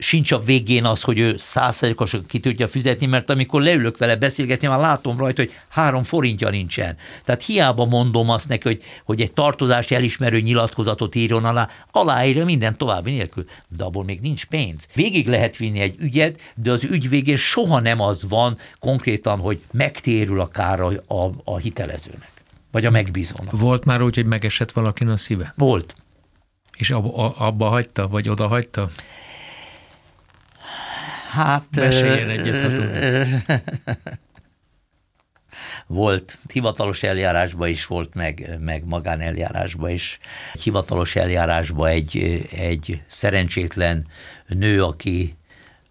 sincs 0.00 0.32
a 0.32 0.42
végén 0.42 0.84
az, 0.84 1.02
hogy 1.02 1.18
ő 1.18 1.36
százszerzékosan 1.36 2.26
ki 2.26 2.38
tudja 2.38 2.68
fizetni, 2.68 3.06
mert 3.06 3.30
amikor 3.30 3.62
leülök 3.62 3.98
vele 3.98 4.16
beszélgetni, 4.16 4.66
már 4.66 4.78
látom 4.78 5.18
rajta, 5.18 5.42
hogy 5.42 5.52
három 5.68 6.02
forintja 6.02 6.50
nincsen. 6.50 6.96
Tehát 7.24 7.42
hiába 7.42 7.84
mondom 7.84 8.30
azt 8.30 8.48
neki, 8.48 8.68
hogy, 8.68 8.82
hogy 9.04 9.20
egy 9.20 9.32
tartozási 9.32 9.94
elismerő 9.94 10.40
nyilatkozatot 10.40 11.14
írjon 11.14 11.44
alá, 11.44 11.68
aláírja 11.90 12.44
minden 12.44 12.76
további 12.76 13.10
nélkül, 13.10 13.44
de 13.68 13.84
abból 13.84 14.04
még 14.04 14.20
nincs 14.20 14.46
pénz. 14.46 14.86
Végig 14.94 15.28
lehet 15.28 15.56
vinni 15.56 15.80
egy 15.80 15.94
ügyet, 15.98 16.52
de 16.54 16.72
az 16.72 16.84
ügy 16.84 17.08
végén 17.08 17.36
soha 17.36 17.80
nem 17.80 18.00
az 18.00 18.28
van 18.28 18.58
konkrétan, 18.78 19.38
hogy 19.38 19.60
megtérül 19.72 20.40
a 20.40 20.46
kára 20.46 20.86
a, 21.06 21.30
a 21.44 21.56
hitelezőnek, 21.56 22.30
vagy 22.70 22.84
a 22.84 22.90
megbízónak. 22.90 23.58
Volt 23.58 23.84
már 23.84 24.02
úgy, 24.02 24.14
hogy 24.14 24.26
megesett 24.26 24.72
valakin 24.72 25.08
a 25.08 25.16
szíve? 25.16 25.54
Volt. 25.56 25.94
És 26.76 26.90
abba, 26.90 27.34
abba 27.36 27.68
hagyta, 27.68 28.08
vagy 28.08 28.28
oda 28.28 28.48
hagyta? 28.48 28.90
Hát... 31.30 31.64
Meséljen 31.74 32.28
egyet, 32.28 32.60
ha 32.60 32.68
volt 35.86 36.38
hivatalos 36.52 37.02
eljárásba 37.02 37.66
is 37.66 37.86
volt, 37.86 38.14
meg, 38.14 38.56
meg 38.60 38.84
magáneljárásba 38.84 39.90
is. 39.90 40.18
Hivatalos 40.62 41.16
eljárásba 41.16 41.88
egy, 41.88 42.44
egy 42.50 43.02
szerencsétlen 43.06 44.06
nő, 44.46 44.84
aki, 44.84 45.36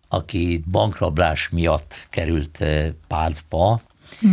aki 0.08 0.64
bankrablás 0.72 1.50
miatt 1.50 2.08
került 2.10 2.64
pácba, 3.08 3.82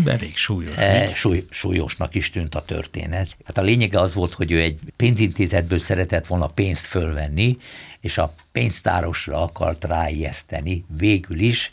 Elég 0.04 0.36
súlyos. 0.36 0.76
E, 0.76 1.14
súly, 1.14 1.46
súlyosnak 1.50 2.14
is 2.14 2.30
tűnt 2.30 2.54
a 2.54 2.60
történet. 2.60 3.36
Hát 3.44 3.58
a 3.58 3.62
lényege 3.62 4.00
az 4.00 4.14
volt, 4.14 4.32
hogy 4.32 4.52
ő 4.52 4.60
egy 4.60 4.78
pénzintézetből 4.96 5.78
szeretett 5.78 6.26
volna 6.26 6.46
pénzt 6.46 6.86
fölvenni, 6.86 7.56
és 8.00 8.18
a 8.18 8.34
pénztárosra 8.52 9.42
akart 9.42 9.84
ráijeszteni 9.84 10.84
végül 10.98 11.38
is 11.38 11.72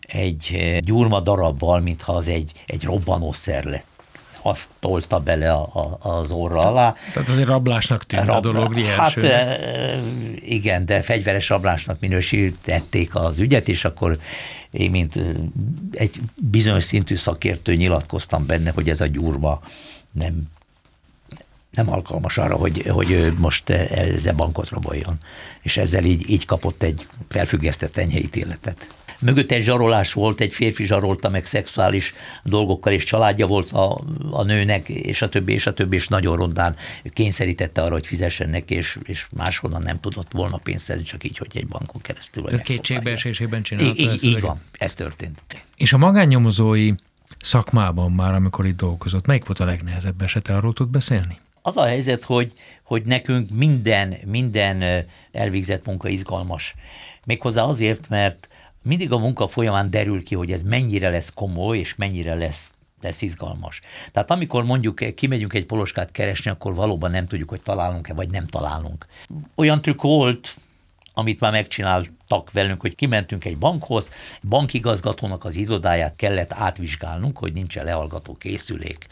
egy 0.00 0.78
gyurma 0.80 1.20
darabbal, 1.20 1.80
mintha 1.80 2.12
az 2.12 2.28
egy, 2.28 2.52
egy 2.66 2.84
robbanószer 2.84 3.64
lett 3.64 3.86
azt 4.46 4.68
tolta 4.80 5.18
bele 5.18 5.52
a, 5.52 5.70
a, 5.72 6.08
az 6.08 6.30
orra 6.30 6.58
alá. 6.58 6.94
Tehát 7.12 7.28
azért 7.28 7.48
rablásnak 7.48 8.04
tűnt 8.04 8.26
Rabla, 8.26 8.50
a 8.50 8.52
dolog 8.52 8.78
Hát 8.78 9.16
e, 9.16 9.58
igen, 10.36 10.86
de 10.86 11.02
fegyveres 11.02 11.48
rablásnak 11.48 12.00
minősítették 12.00 13.14
az 13.14 13.38
ügyet, 13.38 13.68
és 13.68 13.84
akkor 13.84 14.18
én, 14.70 14.90
mint 14.90 15.18
egy 15.92 16.20
bizonyos 16.34 16.84
szintű 16.84 17.16
szakértő 17.16 17.74
nyilatkoztam 17.74 18.46
benne, 18.46 18.70
hogy 18.70 18.88
ez 18.88 19.00
a 19.00 19.06
gyurma 19.06 19.60
nem 20.12 20.52
nem 21.70 21.90
alkalmas 21.90 22.38
arra, 22.38 22.56
hogy, 22.56 22.86
hogy 22.88 23.32
most 23.36 23.70
ezzel 23.70 24.34
bankot 24.34 24.68
raboljon. 24.68 25.18
És 25.62 25.76
ezzel 25.76 26.04
így, 26.04 26.30
így 26.30 26.44
kapott 26.44 26.82
egy 26.82 27.08
felfüggesztett 27.28 27.96
enyhe 27.96 28.18
ítéletet 28.18 28.88
mögött 29.24 29.50
egy 29.50 29.62
zsarolás 29.62 30.12
volt, 30.12 30.40
egy 30.40 30.54
férfi 30.54 30.84
zsarolta 30.84 31.28
meg 31.28 31.46
szexuális 31.46 32.14
dolgokkal, 32.42 32.92
és 32.92 33.04
családja 33.04 33.46
volt 33.46 33.72
a, 33.72 34.00
a 34.30 34.42
nőnek, 34.42 34.88
és 34.88 35.22
a 35.22 35.28
többi, 35.28 35.52
és 35.52 35.66
a 35.66 35.72
többi, 35.74 35.96
és 35.96 36.08
nagyon 36.08 36.36
rondán 36.36 36.76
kényszerítette 37.12 37.82
arra, 37.82 37.92
hogy 37.92 38.06
fizessen 38.06 38.48
neki, 38.48 38.74
és, 38.74 38.98
és 39.02 39.26
máshonnan 39.30 39.82
nem 39.82 40.00
tudott 40.00 40.32
volna 40.32 40.56
pénzt 40.56 40.84
szedni, 40.84 41.02
csak 41.02 41.24
így, 41.24 41.38
hogy 41.38 41.50
egy 41.54 41.66
bankon 41.66 42.00
keresztül. 42.00 42.44
Tehát 42.44 42.64
kétségbeesésében 42.64 43.62
csinálta 43.62 43.90
így, 43.90 44.12
így, 44.12 44.24
így 44.24 44.40
van, 44.40 44.60
ez 44.78 44.94
történt. 44.94 45.42
És 45.76 45.92
a 45.92 45.98
magánnyomozói 45.98 46.90
szakmában 47.40 48.12
már, 48.12 48.34
amikor 48.34 48.66
itt 48.66 48.76
dolgozott, 48.76 49.26
melyik 49.26 49.44
volt 49.44 49.60
a 49.60 49.64
legnehezebb 49.64 50.22
esete, 50.22 50.56
arról 50.56 50.72
tud 50.72 50.88
beszélni? 50.88 51.38
Az 51.62 51.76
a 51.76 51.84
helyzet, 51.84 52.24
hogy, 52.24 52.52
hogy 52.82 53.02
nekünk 53.04 53.50
minden, 53.50 54.14
minden 54.26 55.04
elvégzett 55.32 55.86
munka 55.86 56.08
izgalmas. 56.08 56.74
Méghozzá 57.24 57.62
azért, 57.62 58.08
mert 58.08 58.48
mindig 58.84 59.12
a 59.12 59.18
munka 59.18 59.46
folyamán 59.46 59.90
derül 59.90 60.22
ki, 60.22 60.34
hogy 60.34 60.52
ez 60.52 60.62
mennyire 60.62 61.10
lesz 61.10 61.32
komoly, 61.34 61.78
és 61.78 61.94
mennyire 61.94 62.34
lesz 62.34 62.70
lesz 63.04 63.22
izgalmas. 63.22 63.80
Tehát 64.12 64.30
amikor 64.30 64.64
mondjuk 64.64 65.14
kimegyünk 65.14 65.52
egy 65.54 65.66
poloskát 65.66 66.10
keresni, 66.10 66.50
akkor 66.50 66.74
valóban 66.74 67.10
nem 67.10 67.26
tudjuk, 67.26 67.48
hogy 67.48 67.62
találunk-e, 67.62 68.14
vagy 68.14 68.30
nem 68.30 68.46
találunk. 68.46 69.06
Olyan 69.54 69.82
trükk 69.82 70.02
volt, 70.02 70.56
amit 71.14 71.40
már 71.40 71.52
megcsináltak 71.52 72.52
velünk, 72.52 72.80
hogy 72.80 72.94
kimentünk 72.94 73.44
egy 73.44 73.58
bankhoz, 73.58 74.10
bankigazgatónak 74.48 75.44
az 75.44 75.56
irodáját 75.56 76.16
kellett 76.16 76.52
átvizsgálnunk, 76.52 77.38
hogy 77.38 77.52
nincs 77.52 77.76
lehallgató 77.76 78.34
készülék. 78.34 79.06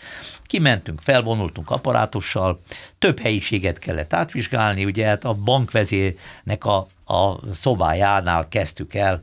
Kimentünk, 0.45 1.01
felvonultunk 1.01 1.70
apparátussal, 1.70 2.61
több 2.99 3.20
helyiséget 3.20 3.79
kellett 3.79 4.12
átvizsgálni, 4.12 4.85
ugye 4.85 5.07
hát 5.07 5.25
a 5.25 5.35
bankvezérnek 5.35 6.64
a, 6.64 6.87
a 7.05 7.55
szobájánál 7.55 8.49
kezdtük 8.49 8.95
el 8.95 9.20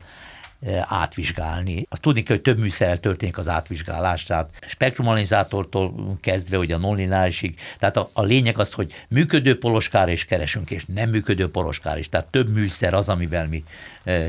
átvizsgálni. 0.82 1.86
Azt 1.88 2.02
tudni 2.02 2.22
kell, 2.22 2.36
hogy 2.36 2.44
több 2.44 2.58
műszerrel 2.58 2.98
történik 2.98 3.38
az 3.38 3.48
átvizsgálás, 3.48 4.24
tehát 4.24 4.50
spektrumalizátortól 4.66 6.16
kezdve, 6.20 6.56
hogy 6.56 6.72
a 6.72 6.78
nonlineárisig. 6.78 7.54
Tehát 7.78 7.96
a, 7.96 8.10
a 8.12 8.22
lényeg 8.22 8.58
az, 8.58 8.72
hogy 8.72 8.94
működő 9.08 9.58
poloskára 9.58 10.10
is 10.10 10.24
keresünk, 10.24 10.70
és 10.70 10.84
nem 10.94 11.10
működő 11.10 11.50
poloskára 11.50 11.98
is. 11.98 12.08
Tehát 12.08 12.26
több 12.26 12.52
műszer 12.52 12.94
az, 12.94 13.08
amivel 13.08 13.46
mi 13.46 13.64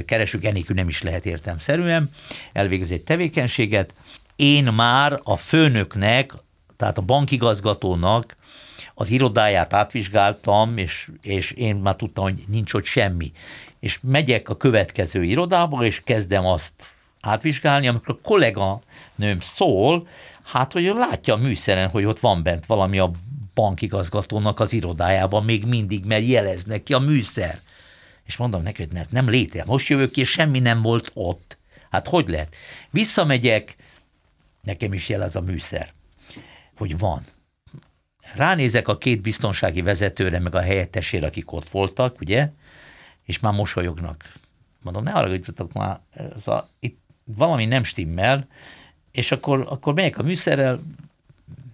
keresünk, 0.05 0.45
enélkül 0.45 0.75
nem 0.75 0.88
is 0.88 1.01
lehet 1.01 1.25
értelmszerűen 1.25 2.11
elvégezni 2.53 2.93
egy 2.93 3.03
tevékenységet. 3.03 3.93
Én 4.36 4.63
már 4.63 5.19
a 5.23 5.38
főnöknek, 5.38 6.34
tehát 6.77 6.97
a 6.97 7.01
bankigazgatónak 7.01 8.36
az 8.93 9.09
irodáját 9.09 9.73
átvizsgáltam, 9.73 10.77
és, 10.77 11.09
és 11.21 11.51
én 11.51 11.75
már 11.75 11.95
tudtam, 11.95 12.23
hogy 12.23 12.43
nincs 12.47 12.73
ott 12.73 12.86
semmi 12.86 13.32
és 13.82 13.99
megyek 14.01 14.49
a 14.49 14.57
következő 14.57 15.23
irodába, 15.23 15.86
és 15.86 16.01
kezdem 16.03 16.45
azt 16.45 16.73
átvizsgálni, 17.21 17.88
amikor 17.88 18.15
a 18.17 18.27
kollega 18.27 18.82
nőm 19.15 19.39
szól, 19.39 20.07
hát, 20.43 20.71
hogy 20.71 20.84
látja 20.84 21.34
a 21.34 21.38
műszeren, 21.38 21.89
hogy 21.89 22.05
ott 22.05 22.19
van 22.19 22.43
bent 22.43 22.65
valami 22.65 22.99
a 22.99 23.11
bankigazgatónak 23.53 24.59
az 24.59 24.73
irodájában 24.73 25.43
még 25.43 25.65
mindig, 25.65 26.05
mert 26.05 26.27
jeleznek 26.27 26.84
ki 26.84 26.93
a 26.93 26.99
műszer. 26.99 27.59
És 28.25 28.38
mondom 28.38 28.63
neki, 28.63 28.88
hogy 28.88 29.07
nem 29.09 29.29
létezik. 29.29 29.65
Most 29.67 29.88
jövök 29.88 30.11
ki, 30.11 30.19
és 30.19 30.29
semmi 30.29 30.59
nem 30.59 30.82
volt 30.82 31.11
ott. 31.13 31.57
Hát 31.89 32.07
hogy 32.07 32.29
lehet? 32.29 32.55
Visszamegyek, 32.89 33.75
nekem 34.61 34.93
is 34.93 35.09
jelez 35.09 35.36
a 35.36 35.41
műszer, 35.41 35.93
hogy 36.77 36.97
van. 36.97 37.23
Ránézek 38.36 38.88
a 38.88 38.97
két 38.97 39.21
biztonsági 39.21 39.82
vezetőre, 39.82 40.39
meg 40.39 40.55
a 40.55 40.61
helyettesére, 40.61 41.25
akik 41.25 41.51
ott 41.51 41.69
voltak, 41.69 42.19
ugye, 42.19 42.49
és 43.26 43.39
már 43.39 43.53
mosolyognak. 43.53 44.34
Mondom, 44.82 45.03
ne 45.03 45.11
haragudjatok 45.11 45.74
már, 45.74 45.99
a, 46.45 46.59
itt 46.80 46.99
valami 47.24 47.65
nem 47.65 47.84
stimmel, 47.84 48.47
és 49.11 49.32
akkor, 49.32 49.65
akkor 49.69 49.93
megyek 49.93 50.17
a 50.17 50.24
műszerrel, 50.24 50.82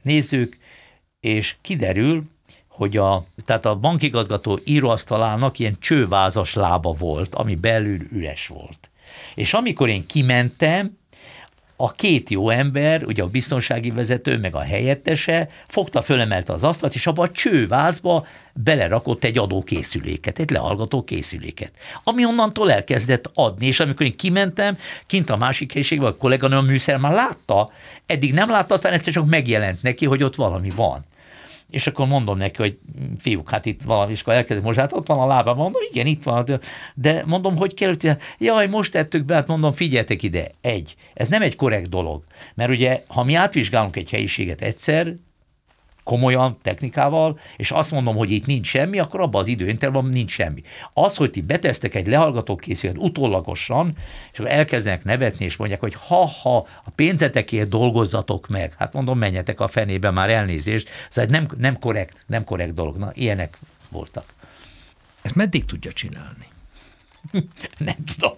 nézzük, 0.02 0.58
és 1.20 1.56
kiderül, 1.62 2.24
hogy 2.68 2.98
a, 2.98 3.26
tehát 3.46 3.66
a 3.66 3.76
bankigazgató 3.76 4.60
íróasztalának 4.64 5.60
ilyen 5.60 5.78
csővázas 5.80 6.54
lába 6.54 6.92
volt, 6.92 7.36
ami 7.36 7.56
belül 7.56 8.02
üres 8.12 8.48
volt. 8.48 8.90
És 9.36 9.54
amikor 9.54 9.90
én 9.90 10.06
kimentem, 10.06 10.98
a 11.80 11.92
két 11.92 12.30
jó 12.30 12.50
ember, 12.50 13.04
ugye 13.04 13.24
a 13.24 13.28
biztonsági 13.28 13.92
vezető, 13.92 14.38
meg 14.38 14.56
a 14.56 14.60
helyettese 14.60 15.50
fogta, 15.68 16.02
fölemelte 16.02 16.54
az 16.54 16.64
asztalt, 16.64 16.96
és 16.96 17.08
abba 17.08 17.24
a 17.24 17.32
csővázba 17.32 18.26
belerakott 18.54 19.24
egy 19.24 19.38
adókészüléket, 19.38 20.40
egy 20.40 20.50
lehallgató 20.50 21.04
készüléket, 21.04 21.72
ami 22.04 22.26
onnantól 22.26 22.72
elkezdett 22.72 23.32
adni, 23.34 23.66
és 23.66 23.80
amikor 23.80 24.06
én 24.06 24.16
kimentem, 24.16 24.78
kint 25.06 25.30
a 25.30 25.38
másik 25.38 25.72
helyiségben, 25.72 26.12
a 26.12 26.16
kolléganő 26.16 26.56
a 26.56 26.62
műszer 26.62 26.98
már 26.98 27.14
látta, 27.14 27.72
eddig 28.06 28.34
nem 28.34 28.50
látta, 28.50 28.74
aztán 28.74 28.94
egyszer 28.94 29.14
csak 29.14 29.30
megjelent 29.30 29.82
neki, 29.82 30.06
hogy 30.06 30.24
ott 30.24 30.36
valami 30.36 30.70
van 30.76 31.06
és 31.70 31.88
akkor 31.88 32.08
mondom 32.08 32.38
neki, 32.38 32.62
hogy 32.62 32.78
fiúk, 33.18 33.50
hát 33.50 33.66
itt 33.66 33.82
valami, 33.82 34.12
és 34.12 34.22
akkor 34.22 34.34
elkezdem, 34.34 34.66
most 34.66 34.80
hát 34.80 34.94
ott 34.94 35.08
van 35.08 35.20
a 35.20 35.26
lába, 35.26 35.54
mondom, 35.54 35.82
igen, 35.92 36.06
itt 36.06 36.24
van, 36.24 36.46
de 36.96 37.24
mondom, 37.26 37.58
hogy 37.58 37.74
került, 37.74 38.18
jaj, 38.38 38.68
most 38.68 38.92
tettük 38.92 39.26
be, 39.26 39.34
hát 39.34 39.48
mondom, 39.48 39.72
figyeljetek 39.72 40.24
ide, 40.24 40.52
egy, 40.62 40.96
ez 41.14 41.28
nem 41.28 41.42
egy 41.42 41.56
korrekt 41.56 41.90
dolog, 41.90 42.24
mert 42.56 42.70
ugye, 42.70 43.04
ha 43.08 43.24
mi 43.24 43.34
átvizsgálunk 43.34 43.96
egy 43.96 44.10
helyiséget 44.10 44.62
egyszer, 44.62 45.16
komolyan, 46.08 46.58
technikával, 46.62 47.40
és 47.58 47.72
azt 47.72 47.92
mondom, 47.92 48.16
hogy 48.16 48.32
itt 48.32 48.46
nincs 48.46 48.68
semmi, 48.68 49.00
akkor 49.00 49.22
abban 49.22 49.42
az 49.42 49.48
időintervallumban 49.48 50.18
nincs 50.18 50.32
semmi. 50.32 50.62
Az, 50.94 51.16
hogy 51.16 51.30
ti 51.30 51.42
betesztek 51.42 51.96
egy 51.96 52.08
lehallgatókészület 52.08 52.98
utólagosan, 52.98 53.96
és 54.32 54.40
akkor 54.40 54.52
elkezdenek 54.52 55.04
nevetni, 55.04 55.46
és 55.46 55.56
mondják, 55.56 55.80
hogy 55.80 55.94
ha-ha, 55.94 56.58
a 56.84 56.90
pénzetekért 56.96 57.70
dolgozzatok 57.70 58.48
meg, 58.48 58.74
hát 58.78 58.94
mondom, 58.94 59.18
menjetek 59.18 59.60
a 59.60 59.68
fenébe 59.68 60.12
már 60.12 60.30
elnézést, 60.30 60.90
szóval 61.10 61.32
nem, 61.32 61.48
nem 61.58 61.80
korrekt, 61.80 62.24
nem 62.28 62.44
korrekt 62.44 62.74
dolog. 62.74 62.98
Na, 62.98 63.12
ilyenek 63.14 63.58
voltak. 63.90 64.34
Ezt 65.22 65.36
meddig 65.36 65.66
tudja 65.66 65.92
csinálni? 65.92 66.48
nem 67.78 68.04
tudom. 68.16 68.34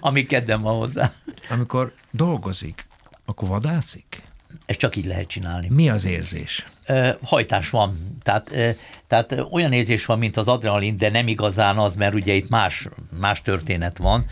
Ami 0.00 0.26
kedvem 0.26 0.60
van 0.60 0.76
hozzá. 0.76 1.12
Amikor 1.50 1.94
dolgozik, 2.10 2.86
akkor 3.24 3.48
vadászik? 3.48 4.27
Ezt 4.66 4.78
csak 4.78 4.96
így 4.96 5.06
lehet 5.06 5.26
csinálni. 5.26 5.68
Mi 5.68 5.90
az 5.90 6.04
érzés? 6.04 6.66
Hajtás 7.22 7.70
van. 7.70 8.18
Tehát, 8.22 8.50
tehát 9.06 9.44
olyan 9.50 9.72
érzés 9.72 10.04
van, 10.04 10.18
mint 10.18 10.36
az 10.36 10.48
adrenalin, 10.48 10.96
de 10.96 11.10
nem 11.10 11.28
igazán 11.28 11.78
az, 11.78 11.96
mert 11.96 12.14
ugye 12.14 12.34
itt 12.34 12.48
más, 12.48 12.88
más 13.20 13.42
történet 13.42 13.98
van. 13.98 14.26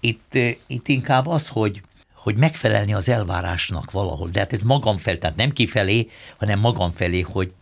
Itt, 0.00 0.34
itt 0.66 0.88
inkább 0.88 1.26
az, 1.26 1.48
hogy, 1.48 1.82
hogy 2.14 2.36
megfelelni 2.36 2.94
az 2.94 3.08
elvárásnak 3.08 3.90
valahol. 3.90 4.28
De 4.28 4.38
hát 4.38 4.52
ez 4.52 4.60
magam 4.60 4.96
fel, 4.96 5.18
tehát 5.18 5.36
nem 5.36 5.52
kifelé, 5.52 6.10
hanem 6.36 6.58
magam 6.58 6.90
felé, 6.90 7.20
hogy 7.20 7.52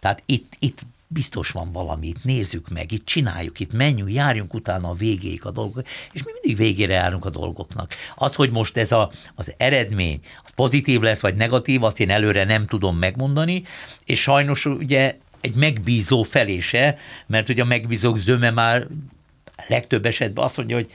tehát 0.00 0.22
itt, 0.26 0.56
itt 0.58 0.82
biztos 1.12 1.50
van 1.50 1.72
valami, 1.72 2.06
itt 2.06 2.24
nézzük 2.24 2.68
meg, 2.68 2.92
itt 2.92 3.06
csináljuk, 3.06 3.60
itt 3.60 3.72
menjünk, 3.72 4.12
járjunk 4.12 4.54
utána 4.54 4.88
a 4.88 4.94
végéig 4.94 5.44
a 5.44 5.50
dolgok, 5.50 5.86
és 6.12 6.22
mi 6.22 6.30
mindig 6.32 6.56
végére 6.56 6.92
járunk 6.92 7.24
a 7.24 7.30
dolgoknak. 7.30 7.94
Az, 8.14 8.34
hogy 8.34 8.50
most 8.50 8.76
ez 8.76 8.92
a, 8.92 9.10
az 9.34 9.54
eredmény, 9.56 10.20
az 10.44 10.50
pozitív 10.54 11.00
lesz, 11.00 11.20
vagy 11.20 11.34
negatív, 11.34 11.82
azt 11.82 12.00
én 12.00 12.10
előre 12.10 12.44
nem 12.44 12.66
tudom 12.66 12.96
megmondani, 12.96 13.62
és 14.04 14.20
sajnos 14.20 14.66
ugye 14.66 15.16
egy 15.40 15.54
megbízó 15.54 16.22
felése, 16.22 16.98
mert 17.26 17.48
ugye 17.48 17.62
a 17.62 17.66
megbízók 17.66 18.16
zöme 18.16 18.50
már 18.50 18.86
legtöbb 19.68 20.06
esetben 20.06 20.44
azt 20.44 20.56
mondja, 20.56 20.76
hogy 20.76 20.90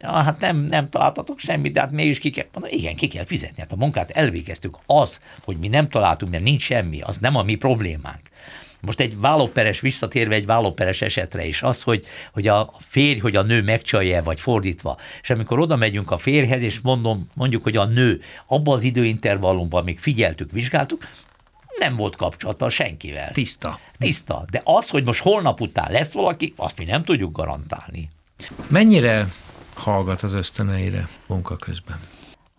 ah, 0.00 0.24
hát 0.24 0.40
nem, 0.40 0.56
nem 0.56 0.88
találtatok 0.88 1.38
semmit, 1.38 1.72
de 1.72 1.80
hát 1.80 1.90
mégis 1.90 2.18
ki 2.18 2.30
kell, 2.30 2.46
mondom, 2.52 2.78
igen, 2.78 2.96
ki 2.96 3.08
kell 3.08 3.24
fizetni, 3.24 3.60
hát 3.60 3.72
a 3.72 3.76
munkát 3.76 4.10
elvégeztük. 4.10 4.78
Az, 4.86 5.20
hogy 5.44 5.58
mi 5.58 5.68
nem 5.68 5.88
találtunk, 5.88 6.32
mert 6.32 6.44
nincs 6.44 6.62
semmi, 6.62 7.00
az 7.00 7.18
nem 7.18 7.36
a 7.36 7.42
mi 7.42 7.54
problémánk. 7.54 8.20
Most 8.84 9.00
egy 9.00 9.20
vállóperes, 9.20 9.80
visszatérve 9.80 10.34
egy 10.34 10.46
vállóperes 10.46 11.02
esetre 11.02 11.46
is, 11.46 11.62
az, 11.62 11.82
hogy, 11.82 12.06
hogy 12.32 12.46
a 12.46 12.70
férj, 12.78 13.18
hogy 13.18 13.36
a 13.36 13.42
nő 13.42 13.62
megcsalja, 13.62 14.22
vagy 14.22 14.40
fordítva. 14.40 14.98
És 15.22 15.30
amikor 15.30 15.58
oda 15.58 15.76
megyünk 15.76 16.10
a 16.10 16.18
férjhez, 16.18 16.62
és 16.62 16.80
mondom, 16.80 17.28
mondjuk, 17.34 17.62
hogy 17.62 17.76
a 17.76 17.84
nő 17.84 18.20
abban 18.46 18.74
az 18.74 18.82
időintervallumban, 18.82 19.80
amíg 19.80 19.98
figyeltük, 19.98 20.50
vizsgáltuk, 20.50 21.08
nem 21.78 21.96
volt 21.96 22.16
kapcsolata 22.16 22.68
senkivel. 22.68 23.30
Tiszta. 23.32 23.78
Tiszta. 23.98 24.44
De 24.50 24.60
az, 24.64 24.88
hogy 24.88 25.04
most 25.04 25.20
holnap 25.20 25.60
után 25.60 25.90
lesz 25.90 26.12
valaki, 26.12 26.52
azt 26.56 26.78
mi 26.78 26.84
nem 26.84 27.04
tudjuk 27.04 27.36
garantálni. 27.36 28.10
Mennyire 28.68 29.28
hallgat 29.74 30.22
az 30.22 30.32
ösztöneire 30.32 31.08
munka 31.26 31.56
közben? 31.56 31.98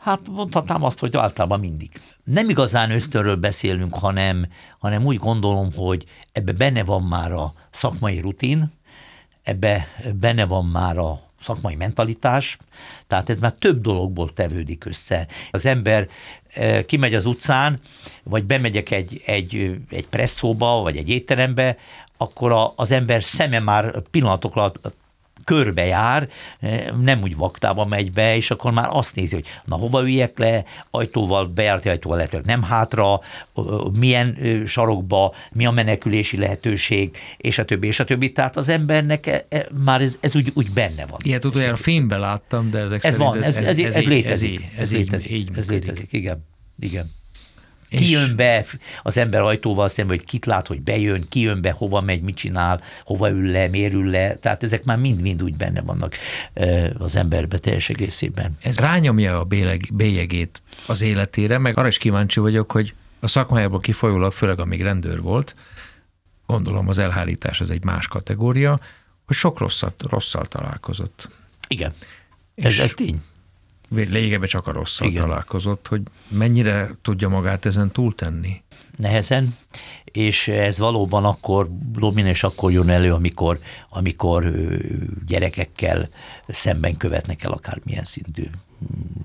Hát 0.06 0.28
mondhatnám 0.30 0.84
azt, 0.84 1.00
hogy 1.00 1.18
általában 1.18 1.60
mindig. 1.60 2.02
Nem 2.24 2.50
igazán 2.50 2.92
ösztönről 2.92 3.36
beszélünk, 3.36 3.96
hanem, 3.96 4.48
hanem 4.80 5.06
úgy 5.06 5.18
gondolom, 5.18 5.74
hogy 5.74 6.06
ebbe 6.32 6.52
benne 6.52 6.84
van 6.84 7.04
már 7.04 7.32
a 7.32 7.54
szakmai 7.70 8.20
rutin, 8.20 8.72
ebbe 9.44 9.88
benne 10.20 10.46
van 10.46 10.66
már 10.66 10.98
a 10.98 11.22
szakmai 11.42 11.76
mentalitás, 11.76 12.58
tehát 13.08 13.30
ez 13.30 13.40
már 13.40 13.52
több 13.52 13.82
dologból 13.82 14.34
tevődik 14.34 14.86
össze. 14.86 15.28
Az 15.52 15.66
ember 15.66 16.08
eh, 16.54 16.84
kimegy 16.84 17.14
az 17.14 17.26
utcán, 17.26 17.80
vagy 18.24 18.44
bemegyek 18.44 18.92
egy, 18.92 19.22
egy, 19.26 19.80
egy 19.90 20.08
presszóba, 20.08 20.82
vagy 20.82 20.98
egy 20.98 21.10
étterembe, 21.10 21.78
akkor 22.18 22.52
a, 22.52 22.74
az 22.76 22.92
ember 22.92 23.24
szeme 23.24 23.60
már 23.60 24.02
pillanatok 24.12 24.56
alatt 24.56 24.94
körbejár, 25.46 26.30
nem 27.02 27.22
úgy 27.22 27.36
vaktába 27.36 27.86
megy 27.86 28.12
be, 28.12 28.36
és 28.36 28.52
akkor 28.52 28.72
már 28.72 28.88
azt 28.90 29.16
nézi, 29.16 29.36
hogy 29.36 29.46
na 29.66 29.76
hova 29.76 30.02
üljek 30.02 30.38
le, 30.38 30.64
ajtóval, 30.92 31.46
bejárti 31.46 31.90
ajtóval 31.90 32.18
lehetőleg 32.18 32.46
nem 32.46 32.64
hátra, 32.64 33.20
milyen 34.00 34.38
sarokba, 34.66 35.34
mi 35.52 35.66
a 35.66 35.72
menekülési 35.72 36.38
lehetőség, 36.38 37.18
és 37.38 37.58
a 37.58 37.66
többi, 37.66 37.88
és 37.88 38.00
a 38.00 38.04
többi. 38.04 38.32
Tehát 38.32 38.58
az 38.58 38.70
embernek 38.70 39.28
e, 39.28 39.46
e, 39.50 39.68
már 39.84 40.02
ez, 40.02 40.18
ez 40.20 40.36
úgy, 40.36 40.52
úgy 40.54 40.72
benne 40.72 41.06
van. 41.06 41.20
Ilyet 41.24 41.46
utoljára 41.46 41.76
filmben 41.76 42.20
láttam, 42.20 42.70
de 42.70 42.80
ezek 42.80 43.04
ez 43.04 43.18
van, 43.18 43.44
ez, 43.44 43.56
ez, 43.56 43.68
ez, 43.68 43.80
ez, 43.80 43.96
ez 43.96 44.04
létezik. 44.04 44.62
Ez, 44.76 44.82
ez, 44.82 44.92
létezik, 44.92 45.32
így, 45.32 45.38
így 45.38 45.58
ez 45.58 45.70
létezik, 45.70 46.08
igen. 46.12 46.46
Igen. 46.80 47.12
Ki 47.90 48.10
jön 48.10 48.36
be 48.36 48.66
az 49.04 49.18
ember 49.18 49.42
ajtóval 49.42 49.90
szemben, 49.90 50.18
hogy 50.18 50.26
kit 50.26 50.46
lát, 50.46 50.68
hogy 50.68 50.82
bejön, 50.82 51.26
ki 51.30 51.42
jön 51.42 51.62
be, 51.62 51.72
hova 51.72 52.02
megy, 52.02 52.22
mit 52.22 52.36
csinál, 52.36 52.82
hova 53.04 53.30
ül 53.30 53.52
le, 53.52 53.68
miért 53.68 53.94
ül 53.94 54.10
le. 54.10 54.36
Tehát 54.36 54.64
ezek 54.64 54.84
már 54.84 54.98
mind-mind 54.98 55.44
úgy 55.44 55.56
benne 55.56 55.82
vannak 55.82 56.16
az 56.98 57.16
emberbe 57.16 57.58
teljes 57.58 57.90
egészében. 57.90 58.58
Ez 58.62 58.78
rányomja 58.78 59.40
a 59.40 59.44
béleg, 59.44 59.90
bélyegét 59.94 60.62
az 60.88 61.02
életére, 61.02 61.58
meg 61.58 61.78
arra 61.78 61.88
is 61.88 61.98
kíváncsi 61.98 62.40
vagyok, 62.40 62.72
hogy 62.72 62.94
a 63.20 63.28
szakmájából 63.28 63.80
kifolyólag, 63.80 64.32
főleg 64.32 64.60
amíg 64.60 64.82
rendőr 64.82 65.22
volt, 65.22 65.56
gondolom 66.46 66.88
az 66.88 66.98
elhárítás 66.98 67.62
az 67.62 67.70
egy 67.70 67.84
más 67.84 68.08
kategória, 68.08 68.80
hogy 69.26 69.36
sok 69.36 69.60
rosszat, 69.60 70.04
rosszal 70.10 70.46
találkozott. 70.46 71.30
Igen, 71.68 71.94
ez, 72.56 72.80
ez 72.80 72.94
tény 72.94 73.22
lényegében 73.90 74.48
csak 74.48 74.68
a 74.68 74.72
rosszal 74.72 75.08
Igen. 75.08 75.22
találkozott, 75.22 75.88
hogy 75.88 76.02
mennyire 76.28 76.96
tudja 77.02 77.30
magát 77.30 77.66
ezen 77.66 77.92
túltenni? 77.92 78.64
Nehezen, 78.98 79.58
és 80.04 80.48
ez 80.48 80.78
valóban 80.78 81.26
akkor, 81.26 81.70
és 82.16 82.44
akkor 82.44 82.72
jön 82.72 82.90
elő, 82.90 83.14
amikor, 83.14 83.60
amikor 83.90 84.52
gyerekekkel 85.28 86.10
szemben 86.48 86.98
követnek 86.98 87.44
el 87.44 87.52
akármilyen 87.52 88.06
szintű 88.06 88.44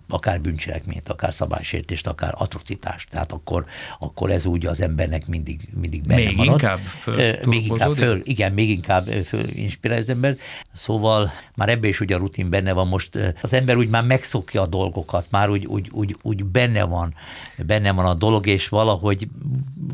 akár 0.08 0.40
bűncselekményt, 0.40 1.08
akár 1.08 1.34
szabálysértést, 1.34 2.06
akár 2.06 2.34
atrocitást. 2.36 3.10
Tehát 3.10 3.32
akkor, 3.32 3.64
akkor 3.98 4.30
ez 4.30 4.46
úgy 4.46 4.66
az 4.66 4.80
embernek 4.80 5.26
mindig, 5.26 5.68
mindig 5.80 6.06
benne 6.06 6.24
még 6.24 6.36
marad. 6.36 6.52
Inkább 6.52 6.78
föl 6.78 7.36
még 7.44 7.66
inkább 7.66 7.92
föl, 7.92 8.20
igen, 8.24 8.52
még 8.52 8.70
inkább 8.70 9.06
föl 9.06 9.48
inspirál 9.48 9.98
az 9.98 10.08
ember. 10.08 10.36
Szóval 10.72 11.32
már 11.54 11.68
ebbe 11.68 11.88
is 11.88 12.00
ugye 12.00 12.14
a 12.14 12.18
rutin 12.18 12.50
benne 12.50 12.72
van 12.72 12.88
most. 12.88 13.34
Az 13.42 13.52
ember 13.52 13.76
úgy 13.76 13.88
már 13.88 14.04
megszokja 14.04 14.62
a 14.62 14.66
dolgokat, 14.66 15.26
már 15.30 15.50
úgy, 15.50 15.66
úgy, 15.66 15.88
úgy, 15.92 16.16
úgy 16.22 16.44
benne 16.44 16.84
van, 16.84 17.14
benne 17.66 17.92
van 17.92 18.04
a 18.04 18.14
dolog, 18.14 18.46
és 18.46 18.68
valahogy 18.68 19.28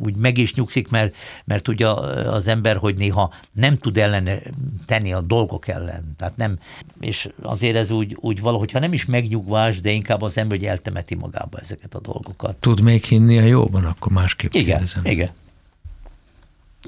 úgy 0.04 0.16
meg 0.16 0.38
is 0.38 0.54
nyugszik, 0.54 0.88
mert, 0.88 1.14
mert 1.44 1.62
tudja 1.62 1.94
az 2.32 2.46
ember, 2.46 2.76
hogy 2.76 2.94
néha 2.94 3.34
nem 3.52 3.78
tud 3.78 3.98
ellene 3.98 4.38
tenni 4.84 5.12
a 5.12 5.20
dolgok 5.20 5.68
ellen. 5.68 6.14
Tehát 6.18 6.36
nem, 6.36 6.58
és 7.00 7.28
azért 7.42 7.76
ez 7.76 7.90
úgy, 7.90 8.16
úgy 8.20 8.40
valahogy, 8.40 8.72
ha 8.72 8.78
nem 8.78 8.92
is 8.92 9.04
megnyugvás, 9.46 9.80
de 9.80 9.90
inkább 9.90 10.22
az 10.22 10.38
ember, 10.38 10.58
hogy 10.58 10.66
eltemeti 10.66 11.14
magába 11.14 11.58
ezeket 11.58 11.94
a 11.94 12.00
dolgokat. 12.00 12.56
Tud 12.56 12.80
még 12.80 13.04
hinni 13.04 13.38
a 13.38 13.44
jóban, 13.44 13.84
akkor 13.84 14.12
másképp 14.12 14.52
igen, 14.52 14.66
kérdezem. 14.66 15.04
Igen, 15.04 15.30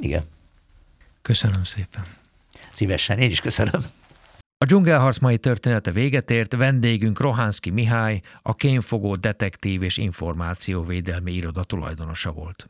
igen. 0.01 0.25
Köszönöm 1.23 1.65
szépen. 1.65 2.07
Szívesen, 2.73 3.19
én 3.19 3.31
is 3.31 3.41
köszönöm. 3.41 3.87
A 4.59 4.65
dzsungelharc 4.65 5.19
mai 5.19 5.39
története 5.39 5.91
véget 5.91 6.31
ért, 6.31 6.55
vendégünk 6.55 7.21
Rohánszki 7.21 7.71
Mihály, 7.71 8.21
a 8.43 8.55
kénfogó 8.55 9.17
detektív 9.17 9.83
és 9.83 9.97
információvédelmi 9.97 11.33
iroda 11.33 11.65
tulajdonosa 11.65 12.33
volt. 12.33 12.69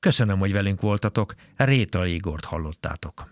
Köszönöm, 0.00 0.38
hogy 0.38 0.52
velünk 0.52 0.80
voltatok, 0.80 1.34
Réta 1.56 2.06
Igort 2.06 2.44
hallottátok. 2.44 3.28